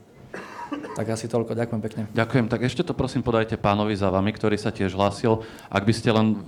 [0.69, 1.55] Tak asi toľko.
[1.55, 2.03] Ďakujem pekne.
[2.11, 2.47] Ďakujem.
[2.51, 5.47] Tak ešte to prosím podajte pánovi za vami, ktorý sa tiež hlásil.
[5.71, 6.43] Ak by ste len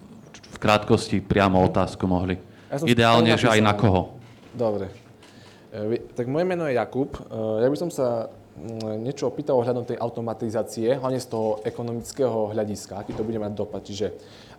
[0.51, 2.37] v krátkosti priamo otázku mohli.
[2.71, 4.19] Ja Ideálne, že aj na koho.
[4.55, 4.91] Dobre.
[5.71, 7.15] E, tak moje meno je Jakub.
[7.15, 7.21] E,
[7.63, 12.99] ja by som sa mm, niečo opýtal ohľadom tej automatizácie, hlavne z toho ekonomického hľadiska,
[12.99, 13.83] aký to bude mať dopad.
[13.87, 14.07] Čiže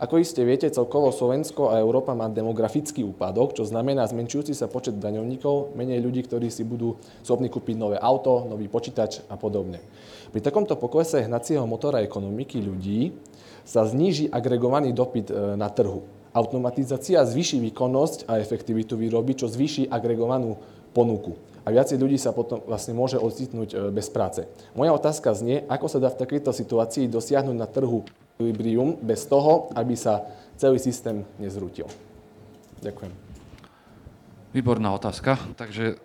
[0.01, 4.97] ako iste viete, celkovo Slovensko a Európa má demografický úpadok, čo znamená zmenšujúci sa počet
[4.97, 9.77] daňovníkov, menej ľudí, ktorí si budú schopní kúpiť nové auto, nový počítač a podobne.
[10.33, 13.13] Pri takomto poklese hnacieho motora ekonomiky ľudí
[13.61, 16.01] sa zníži agregovaný dopyt e, na trhu.
[16.33, 20.57] Automatizácia zvýši výkonnosť a efektivitu výroby, čo zvýši agregovanú
[20.97, 21.37] ponuku.
[21.61, 24.49] A viacej ľudí sa potom vlastne môže ocitnúť e, bez práce.
[24.73, 28.01] Moja otázka znie, ako sa dá v takejto situácii dosiahnuť na trhu
[28.41, 30.25] ekvilibrium bez toho, aby sa
[30.57, 31.85] celý systém nezrútil.
[32.81, 33.13] Ďakujem.
[34.51, 35.37] Výborná otázka.
[35.53, 36.01] Takže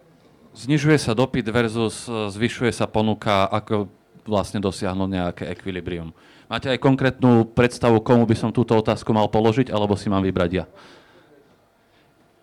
[0.53, 3.89] znižuje sa dopyt versus e, zvyšuje sa ponuka, ako
[4.29, 6.13] vlastne dosiahnuť nejaké ekvilibrium.
[6.47, 10.51] Máte aj konkrétnu predstavu, komu by som túto otázku mal položiť, alebo si mám vybrať
[10.53, 10.65] ja?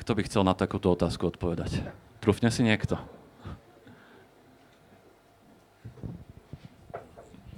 [0.01, 1.79] Kto by chcel na takúto otázku odpovedať?
[2.19, 2.99] Trúfne si niekto.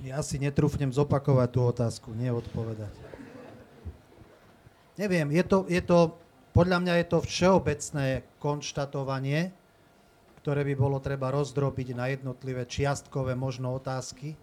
[0.05, 2.93] Ja si netrúfnem zopakovať tú otázku, nie odpovedať.
[5.01, 6.13] Neviem, je to, je to,
[6.53, 9.49] podľa mňa je to všeobecné konštatovanie,
[10.45, 14.37] ktoré by bolo treba rozdrobiť na jednotlivé čiastkové možno otázky,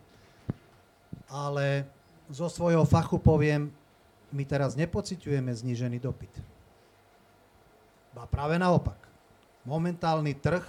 [1.30, 1.86] ale
[2.26, 3.70] zo svojho fachu poviem,
[4.34, 6.34] my teraz nepociťujeme znížený dopyt.
[8.18, 8.98] A práve naopak.
[9.62, 10.66] Momentálny trh,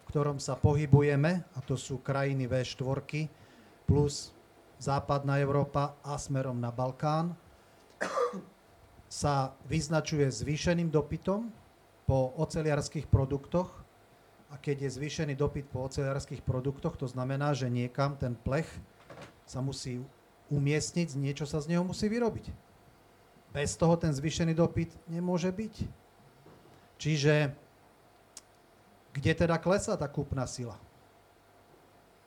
[0.00, 3.43] v ktorom sa pohybujeme, a to sú krajiny V4,
[3.84, 4.34] plus
[4.80, 7.36] západná Európa a smerom na Balkán
[9.08, 11.48] sa vyznačuje zvýšeným dopytom
[12.04, 13.84] po oceliarských produktoch
[14.54, 18.70] A keď je zvýšený dopyt po ocelárskych produktoch, to znamená, že niekam ten plech
[19.50, 19.98] sa musí
[20.46, 22.54] umiestniť, niečo sa z neho musí vyrobiť.
[23.50, 25.74] Bez toho ten zvýšený dopyt nemôže byť.
[27.02, 27.50] Čiže
[29.18, 30.78] kde teda klesá tá kúpna sila?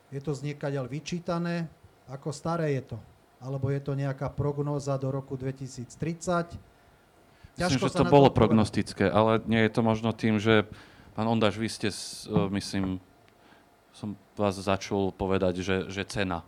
[0.08, 1.68] Je to z niekaďal vyčítané,
[2.08, 2.98] ako staré je to?
[3.44, 6.56] Alebo je to nejaká prognóza do roku 2030?
[7.58, 10.70] Myslím, že to bolo prognostické, ale nie je to možno tým, že
[11.18, 11.90] pán Ondáš, vy ste,
[12.54, 13.02] myslím,
[13.98, 16.46] som vás začul povedať, že, že cena.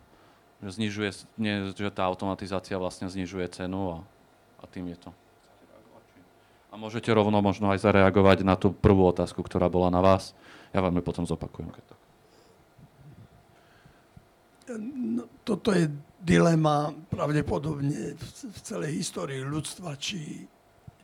[0.62, 3.98] Že, znižuje, nie, že tá automatizácia vlastne znižuje cenu a,
[4.62, 5.10] a tým je to.
[6.70, 10.30] A môžete rovno možno aj zareagovať na tú prvú otázku, ktorá bola na vás.
[10.70, 11.74] Ja vám ju potom zopakujem.
[11.74, 12.09] Keď tak.
[14.78, 15.90] No, toto je
[16.20, 20.46] dilema pravdepodobne v celej histórii ľudstva, či,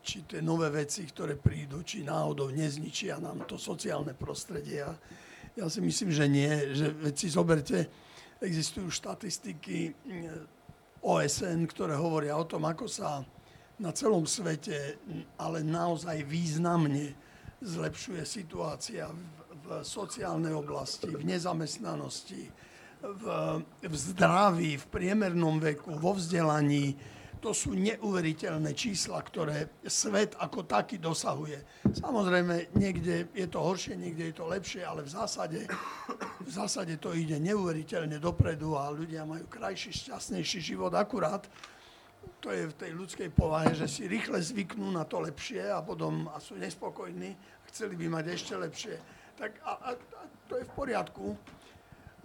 [0.05, 4.86] či tie nové veci, ktoré prídu, či náhodou nezničia nám to sociálne prostredie.
[5.59, 6.52] Ja si myslím, že nie.
[6.78, 7.90] Že veci zoberte,
[8.38, 13.24] existujú štatistiky mm, OSN, ktoré hovoria o tom, ako sa
[13.82, 15.01] na celom svete,
[15.36, 17.12] ale naozaj významne
[17.64, 19.20] zlepšuje situácia v,
[19.64, 22.52] v sociálnej oblasti, v nezamestnanosti,
[23.02, 23.24] v,
[23.82, 26.97] v zdraví, v priemernom veku, vo vzdelaní.
[27.44, 31.86] To sú neuveriteľné čísla, ktoré svet ako taký dosahuje.
[31.94, 35.60] Samozrejme, niekde je to horšie, niekde je to lepšie, ale v zásade,
[36.43, 41.47] v zásade to ide neuveriteľne dopredu a ľudia majú krajší, šťastnejší život akurát
[42.40, 46.31] to je v tej ľudskej povahe, že si rýchle zvyknú na to lepšie a potom
[46.31, 48.94] a sú nespokojní a chceli by mať ešte lepšie.
[49.36, 51.35] Tak a, a, a to je v poriadku.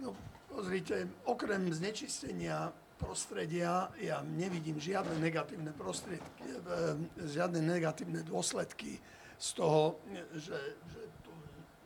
[0.02, 0.14] No,
[0.52, 2.68] pozrite, okrem znečistenia
[3.00, 6.56] prostredia ja nevidím žiadne negatívne prostriedky, e,
[7.26, 9.00] žiadne negatívne dôsledky
[9.40, 9.98] z toho,
[10.38, 11.32] že, že tu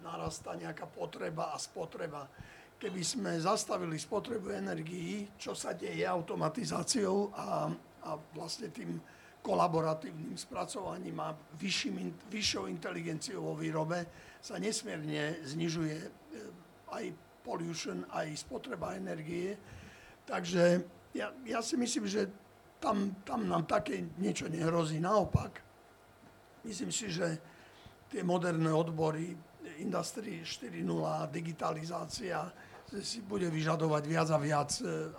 [0.05, 2.29] narastá nejaká potreba a spotreba.
[2.77, 7.73] Keby sme zastavili spotrebu energií, čo sa deje automatizáciou a
[8.07, 9.03] a vlastne tým
[9.43, 14.07] kolaboratívnym spracovaním a vyšším, vyššou inteligenciou vo výrobe
[14.43, 16.11] sa nesmierne znižuje e,
[16.91, 17.05] aj
[17.47, 19.55] pollution, aj spotreba energie.
[20.27, 20.83] Takže
[21.15, 22.27] ja, ja si myslím, že
[22.83, 24.99] tam, tam nám také niečo nehrozí.
[24.99, 25.63] Naopak,
[26.67, 27.39] myslím si, že
[28.11, 29.39] tie moderné odbory,
[29.79, 30.83] Industry 4.0,
[31.31, 32.51] digitalizácia,
[33.03, 35.11] si bude vyžadovať viac a viac e,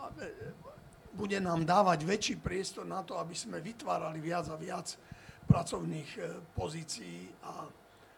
[1.11, 4.95] bude nám dávať väčší priestor na to, aby sme vytvárali viac a viac
[5.43, 6.21] pracovných e,
[6.55, 7.67] pozícií a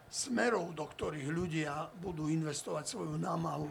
[0.09, 3.69] smerov, do ktorých ľudia budú investovať svoju námahu.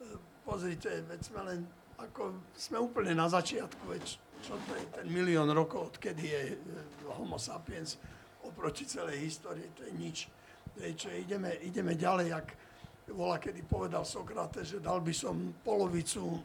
[0.00, 1.60] E, pozrite, veď sme len,
[2.00, 4.04] ako sme úplne na začiatku, veď
[4.40, 6.56] čo to je ten milión rokov, odkedy je e,
[7.12, 8.00] homo sapiens
[8.40, 10.18] oproti celej histórii, to je nič.
[10.80, 12.48] Veď, ideme, ideme ďalej, ak
[13.12, 16.40] bola, kedy povedal Sokrates, že dal by som polovicu,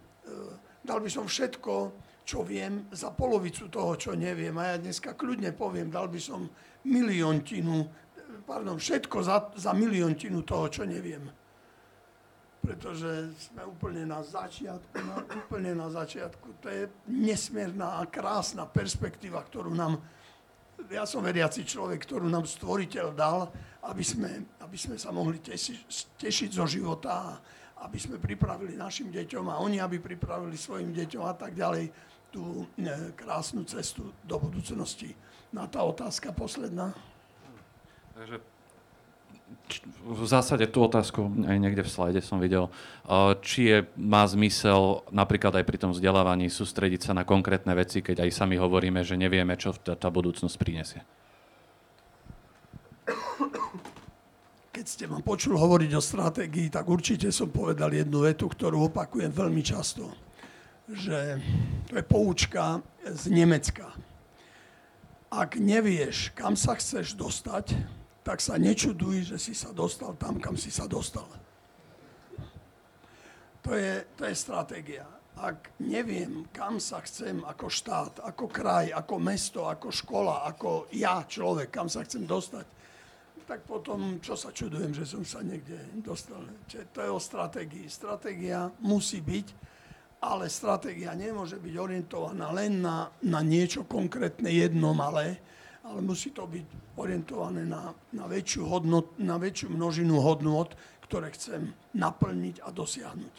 [0.82, 1.73] dal by som všetko,
[2.26, 4.53] čo viem, za polovicu toho, čo neviem.
[4.57, 6.49] A ja dneska kľudne poviem, dal by som
[6.90, 7.86] miliontinu,
[8.49, 11.30] pardon, všetko za, za miliontinu toho, čo neviem.
[12.65, 16.65] Pretože sme úplne na začiatku, na, úplne na začiatku.
[16.65, 20.01] To je nesmierna a krásna perspektíva, ktorú nám,
[20.89, 23.53] ja som veriaci človek, ktorú nám stvoriteľ dal,
[23.85, 27.37] aby sme, aby sme sa mohli tešiť, tešiť zo života,
[27.85, 31.93] aby sme pripravili našim deťom a oni, aby pripravili svojim deťom a tak ďalej
[32.33, 35.13] tú e, krásnu cestu do budúcnosti.
[35.53, 36.91] Na tá otázka posledná.
[38.17, 38.55] Takže
[40.05, 42.69] v zásade tú otázku aj niekde v slajde som videl.
[43.41, 48.26] Či je, má zmysel napríklad aj pri tom vzdelávaní sústrediť sa na konkrétne veci, keď
[48.26, 51.01] aj sami hovoríme, že nevieme, čo tá, tá budúcnosť prinesie?
[54.69, 59.34] Keď ste ma počul hovoriť o stratégii, tak určite som povedal jednu vetu, ktorú opakujem
[59.34, 60.26] veľmi často
[60.89, 61.41] že
[61.89, 63.89] to je poučka z Nemecka.
[65.34, 67.73] Ak nevieš, kam sa chceš dostať,
[68.26, 71.30] tak sa nečuduj, že si sa dostal tam, kam si sa dostal.
[73.61, 75.06] To je, to je stratégia.
[75.38, 81.22] Ak neviem, kam sa chcem ako štát, ako kraj, ako mesto, ako škola, ako ja,
[81.22, 82.65] človek, kam sa chcem dostať,
[83.45, 86.41] tak potom čo sa čudujem, že som sa niekde dostal.
[86.65, 87.85] Čiže to je o stratégii.
[87.85, 89.47] Stratégia musí byť,
[90.26, 95.38] ale stratégia nemôže byť orientovaná len na, na niečo konkrétne jedno malé,
[95.85, 101.76] ale musí to byť orientované na, na, väčšiu, hodnot, na väčšiu množinu hodnot, ktoré chcem
[101.93, 103.35] naplniť a dosiahnuť.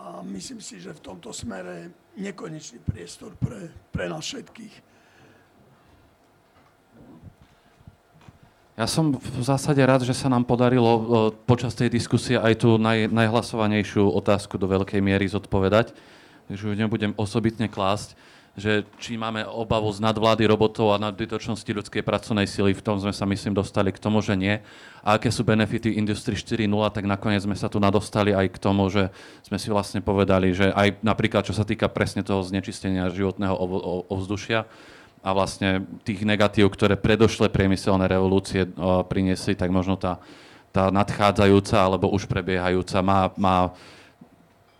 [0.00, 4.90] A myslím si, že v tomto smere nekonečný priestor pre, pre nás všetkých.
[8.80, 11.02] Ja som v zásade rád, že sa nám podarilo e,
[11.44, 15.92] počas tej diskusie aj tú naj, najhlasovanejšiu otázku do veľkej miery zodpovedať,
[16.48, 18.16] takže ju nebudem osobitne klásť
[18.58, 23.14] že či máme obavu z nadvlády robotov a nadbytočnosti ľudskej pracovnej sily, v tom sme
[23.14, 24.58] sa myslím dostali k tomu, že nie.
[25.00, 28.90] A aké sú benefity Industry 4.0, tak nakoniec sme sa tu nadostali aj k tomu,
[28.90, 29.08] že
[29.46, 33.54] sme si vlastne povedali, že aj napríklad čo sa týka presne toho znečistenia životného
[34.10, 34.66] ovzdušia,
[35.20, 38.64] a vlastne tých negatív, ktoré predošlé priemyselné revolúcie
[39.08, 40.16] priniesli, tak možno tá,
[40.72, 43.56] tá nadchádzajúca alebo už prebiehajúca má, má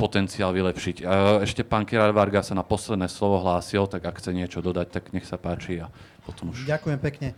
[0.01, 1.05] potenciál vylepšiť.
[1.45, 5.13] Ešte pán Kirár Varga sa na posledné slovo hlásil, tak ak chce niečo dodať, tak
[5.13, 5.93] nech sa páči a
[6.25, 6.65] potom už...
[6.65, 7.37] Ďakujem pekne.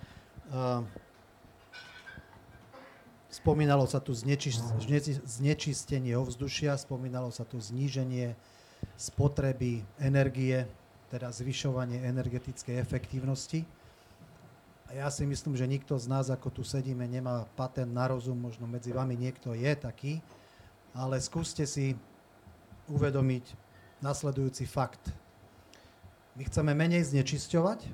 [3.32, 8.38] Spomínalo sa tu znečistenie ovzdušia, spomínalo sa tu zníženie
[8.94, 10.62] spotreby energie,
[11.10, 13.66] teda zvyšovanie energetickej efektívnosti.
[14.92, 18.36] A ja si myslím, že nikto z nás, ako tu sedíme, nemá patent na rozum,
[18.36, 20.20] možno medzi vami niekto je taký,
[20.92, 21.96] ale skúste si
[22.92, 23.44] uvedomiť
[24.04, 25.00] nasledujúci fakt.
[26.36, 27.88] My chceme menej znečisťovať,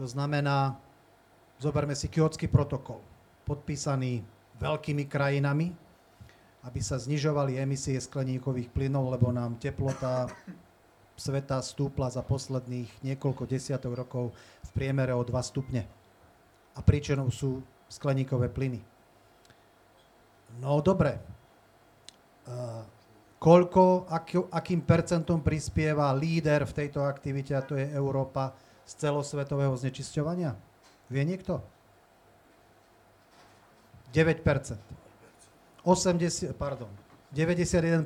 [0.00, 0.80] to znamená,
[1.60, 3.04] zoberme si kiotský protokol,
[3.44, 4.24] podpísaný
[4.60, 5.76] veľkými krajinami,
[6.60, 10.28] aby sa znižovali emisie skleníkových plynov, lebo nám teplota
[11.16, 14.32] sveta stúpla za posledných niekoľko desiatok rokov
[14.68, 15.84] v priemere o 2 stupne.
[16.76, 17.60] A príčinou sú
[17.92, 18.80] skleníkové plyny.
[20.60, 21.20] No dobre,
[23.40, 28.52] koľko, aký, akým percentom prispieva líder v tejto aktivite, a to je Európa,
[28.84, 30.52] z celosvetového znečisťovania?
[31.08, 31.64] Vie niekto?
[34.12, 34.44] 9%.
[35.80, 36.92] 80, pardon,
[37.32, 38.04] 91%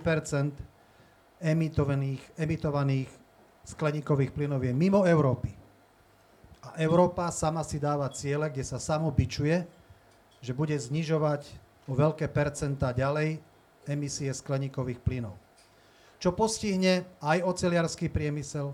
[1.43, 3.11] emitovaných, emitovaných
[3.67, 5.51] skleníkových plynov je mimo Európy.
[6.65, 9.67] A Európa sama si dáva ciele, kde sa samo bičuje,
[10.45, 11.49] že bude znižovať
[11.89, 13.41] o veľké percentá ďalej
[13.89, 15.37] emisie skleníkových plynov.
[16.19, 18.73] Čo postihne aj oceliarský priemysel,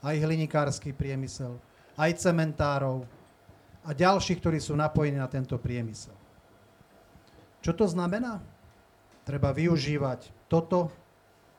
[0.00, 1.58] aj hlinikársky priemysel,
[1.96, 3.04] aj cementárov
[3.84, 6.14] a ďalších, ktorí sú napojení na tento priemysel.
[7.60, 8.38] Čo to znamená?
[9.26, 10.94] Treba využívať toto,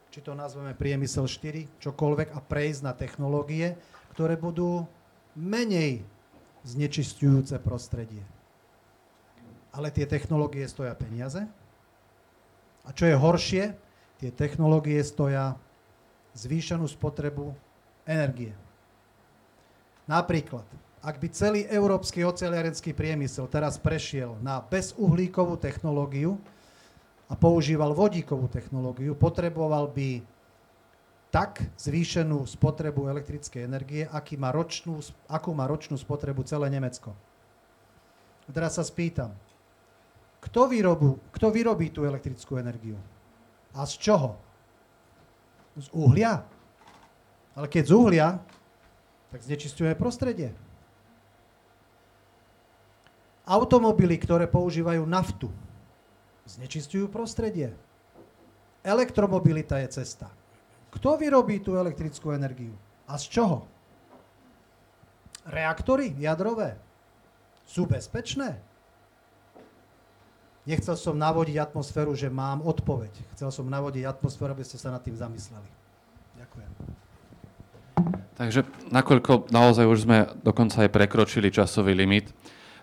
[0.08, 3.76] či to nazveme priemysel 4, čokoľvek a prejsť na technológie,
[4.16, 4.88] ktoré budú
[5.36, 6.02] menej
[6.64, 8.24] znečistujúce prostredie.
[9.76, 11.44] Ale tie technológie stoja peniaze,
[12.88, 13.64] a čo je horšie,
[14.24, 15.60] tie technológie stoja
[16.40, 17.52] zvýšenú spotrebu
[18.08, 18.56] energie.
[20.08, 20.64] Napríklad,
[21.04, 26.40] ak by celý európsky oceliarenský priemysel teraz prešiel na bezuhlíkovú technológiu
[27.28, 30.24] a používal vodíkovú technológiu, potreboval by
[31.28, 37.12] tak zvýšenú spotrebu elektrickej energie, aký má ročnú, akú má ročnú spotrebu celé Nemecko.
[38.48, 39.36] A teraz sa spýtam,
[40.48, 42.96] kto, výrobu, kto vyrobí tú elektrickú energiu?
[43.76, 44.40] A z čoho?
[45.76, 46.42] Z uhlia?
[47.54, 48.28] Ale keď z uhlia,
[49.28, 50.56] tak znečistuje prostredie.
[53.48, 55.52] Automobily, ktoré používajú naftu,
[56.48, 57.76] znečistujú prostredie.
[58.84, 60.32] Elektromobilita je cesta.
[60.92, 62.72] Kto vyrobí tú elektrickú energiu?
[63.08, 63.68] A z čoho?
[65.48, 66.76] Reaktory jadrové
[67.68, 68.67] sú bezpečné?
[70.68, 73.16] Nechcel som navodiť atmosféru, že mám odpoveď.
[73.32, 75.64] Chcel som navodiť atmosféru, aby ste sa nad tým zamysleli.
[76.36, 76.72] Ďakujem.
[78.36, 82.36] Takže nakoľko naozaj už sme dokonca aj prekročili časový limit,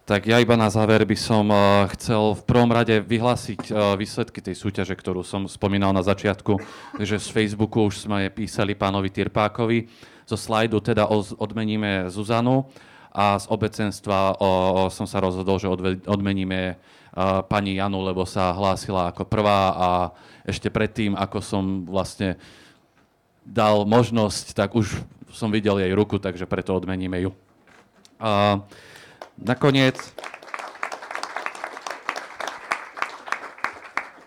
[0.04, 4.40] tak ja iba na záver by som uh, chcel v prvom rade vyhlásiť uh, výsledky
[4.40, 6.60] tej súťaže, ktorú som spomínal na začiatku,
[7.00, 9.88] že z Facebooku už sme písali pánovi Tirpákovi.
[10.24, 12.68] Zo slajdu teda odmeníme Zuzanu
[13.14, 15.70] a z obecenstva uh, som sa rozhodol, že
[16.04, 16.74] odmeníme
[17.46, 19.88] pani Janu, lebo sa hlásila ako prvá a
[20.42, 22.34] ešte predtým, ako som vlastne
[23.46, 24.98] dal možnosť, tak už
[25.30, 27.30] som videl jej ruku, takže preto odmeníme ju.
[28.18, 28.58] A
[29.38, 29.98] nakoniec...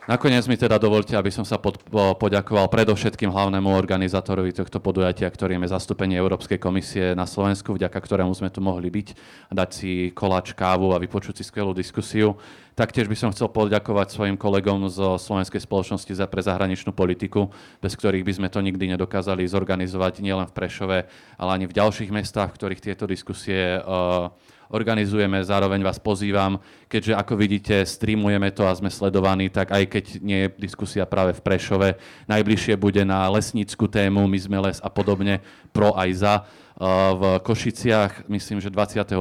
[0.07, 5.67] Nakoniec mi teda dovolte, aby som sa pod, poďakoval predovšetkým hlavnému organizátorovi tohto podujatia, ktorým
[5.67, 9.07] je zastúpenie Európskej komisie na Slovensku, vďaka ktorému sme tu mohli byť,
[9.51, 12.39] dať si koláč, kávu a vypočuť si skvelú diskusiu.
[12.71, 17.51] Taktiež by som chcel poďakovať svojim kolegom zo Slovenskej spoločnosti za pre zahraničnú politiku,
[17.83, 20.97] bez ktorých by sme to nikdy nedokázali zorganizovať nielen v Prešove,
[21.35, 24.31] ale ani v ďalších mestách, v ktorých tieto diskusie uh,
[24.71, 25.39] organizujeme.
[25.43, 26.59] Zároveň vás pozývam,
[26.91, 31.35] keďže ako vidíte, streamujeme to a sme sledovaní, tak aj keď nie je diskusia práve
[31.35, 31.89] v Prešove,
[32.27, 35.39] najbližšie bude na lesnícku tému My sme les a podobne,
[35.71, 36.35] pro aj za.
[37.17, 39.17] v Košiciach, myslím, že 27.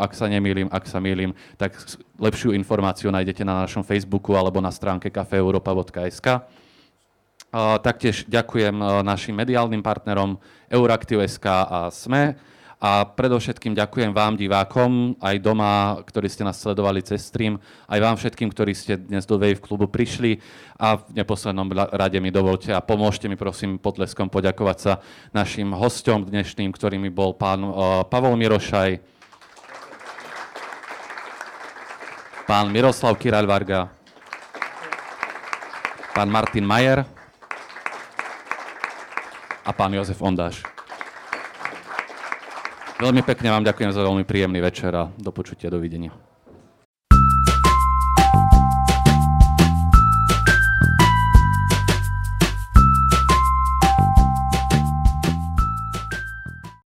[0.00, 1.76] Ak sa nemýlim, ak sa mýlim, tak
[2.16, 6.48] lepšiu informáciu nájdete na našom Facebooku alebo na stránke kafeeuropa.sk.
[7.84, 10.40] Taktiež ďakujem našim mediálnym partnerom
[10.72, 17.24] Euraktiv.sk a SME a predovšetkým ďakujem vám, divákom, aj doma, ktorí ste nás sledovali cez
[17.24, 17.56] stream,
[17.88, 20.44] aj vám všetkým, ktorí ste dnes do Wave klubu prišli.
[20.76, 24.92] A v neposlednom rade mi dovolte a pomôžte mi prosím potleskom poďakovať sa
[25.32, 29.00] našim hostom dnešným, ktorými bol pán uh, Pavol Mirošaj,
[32.44, 33.88] pán Miroslav Kiraľvarga,
[36.12, 37.08] pán Martin Majer.
[39.66, 40.75] A pán Jozef Ondáš.
[42.96, 46.25] Veľmi pekne vám ďakujem za veľmi príjemný večer a do počutia, dovidenia.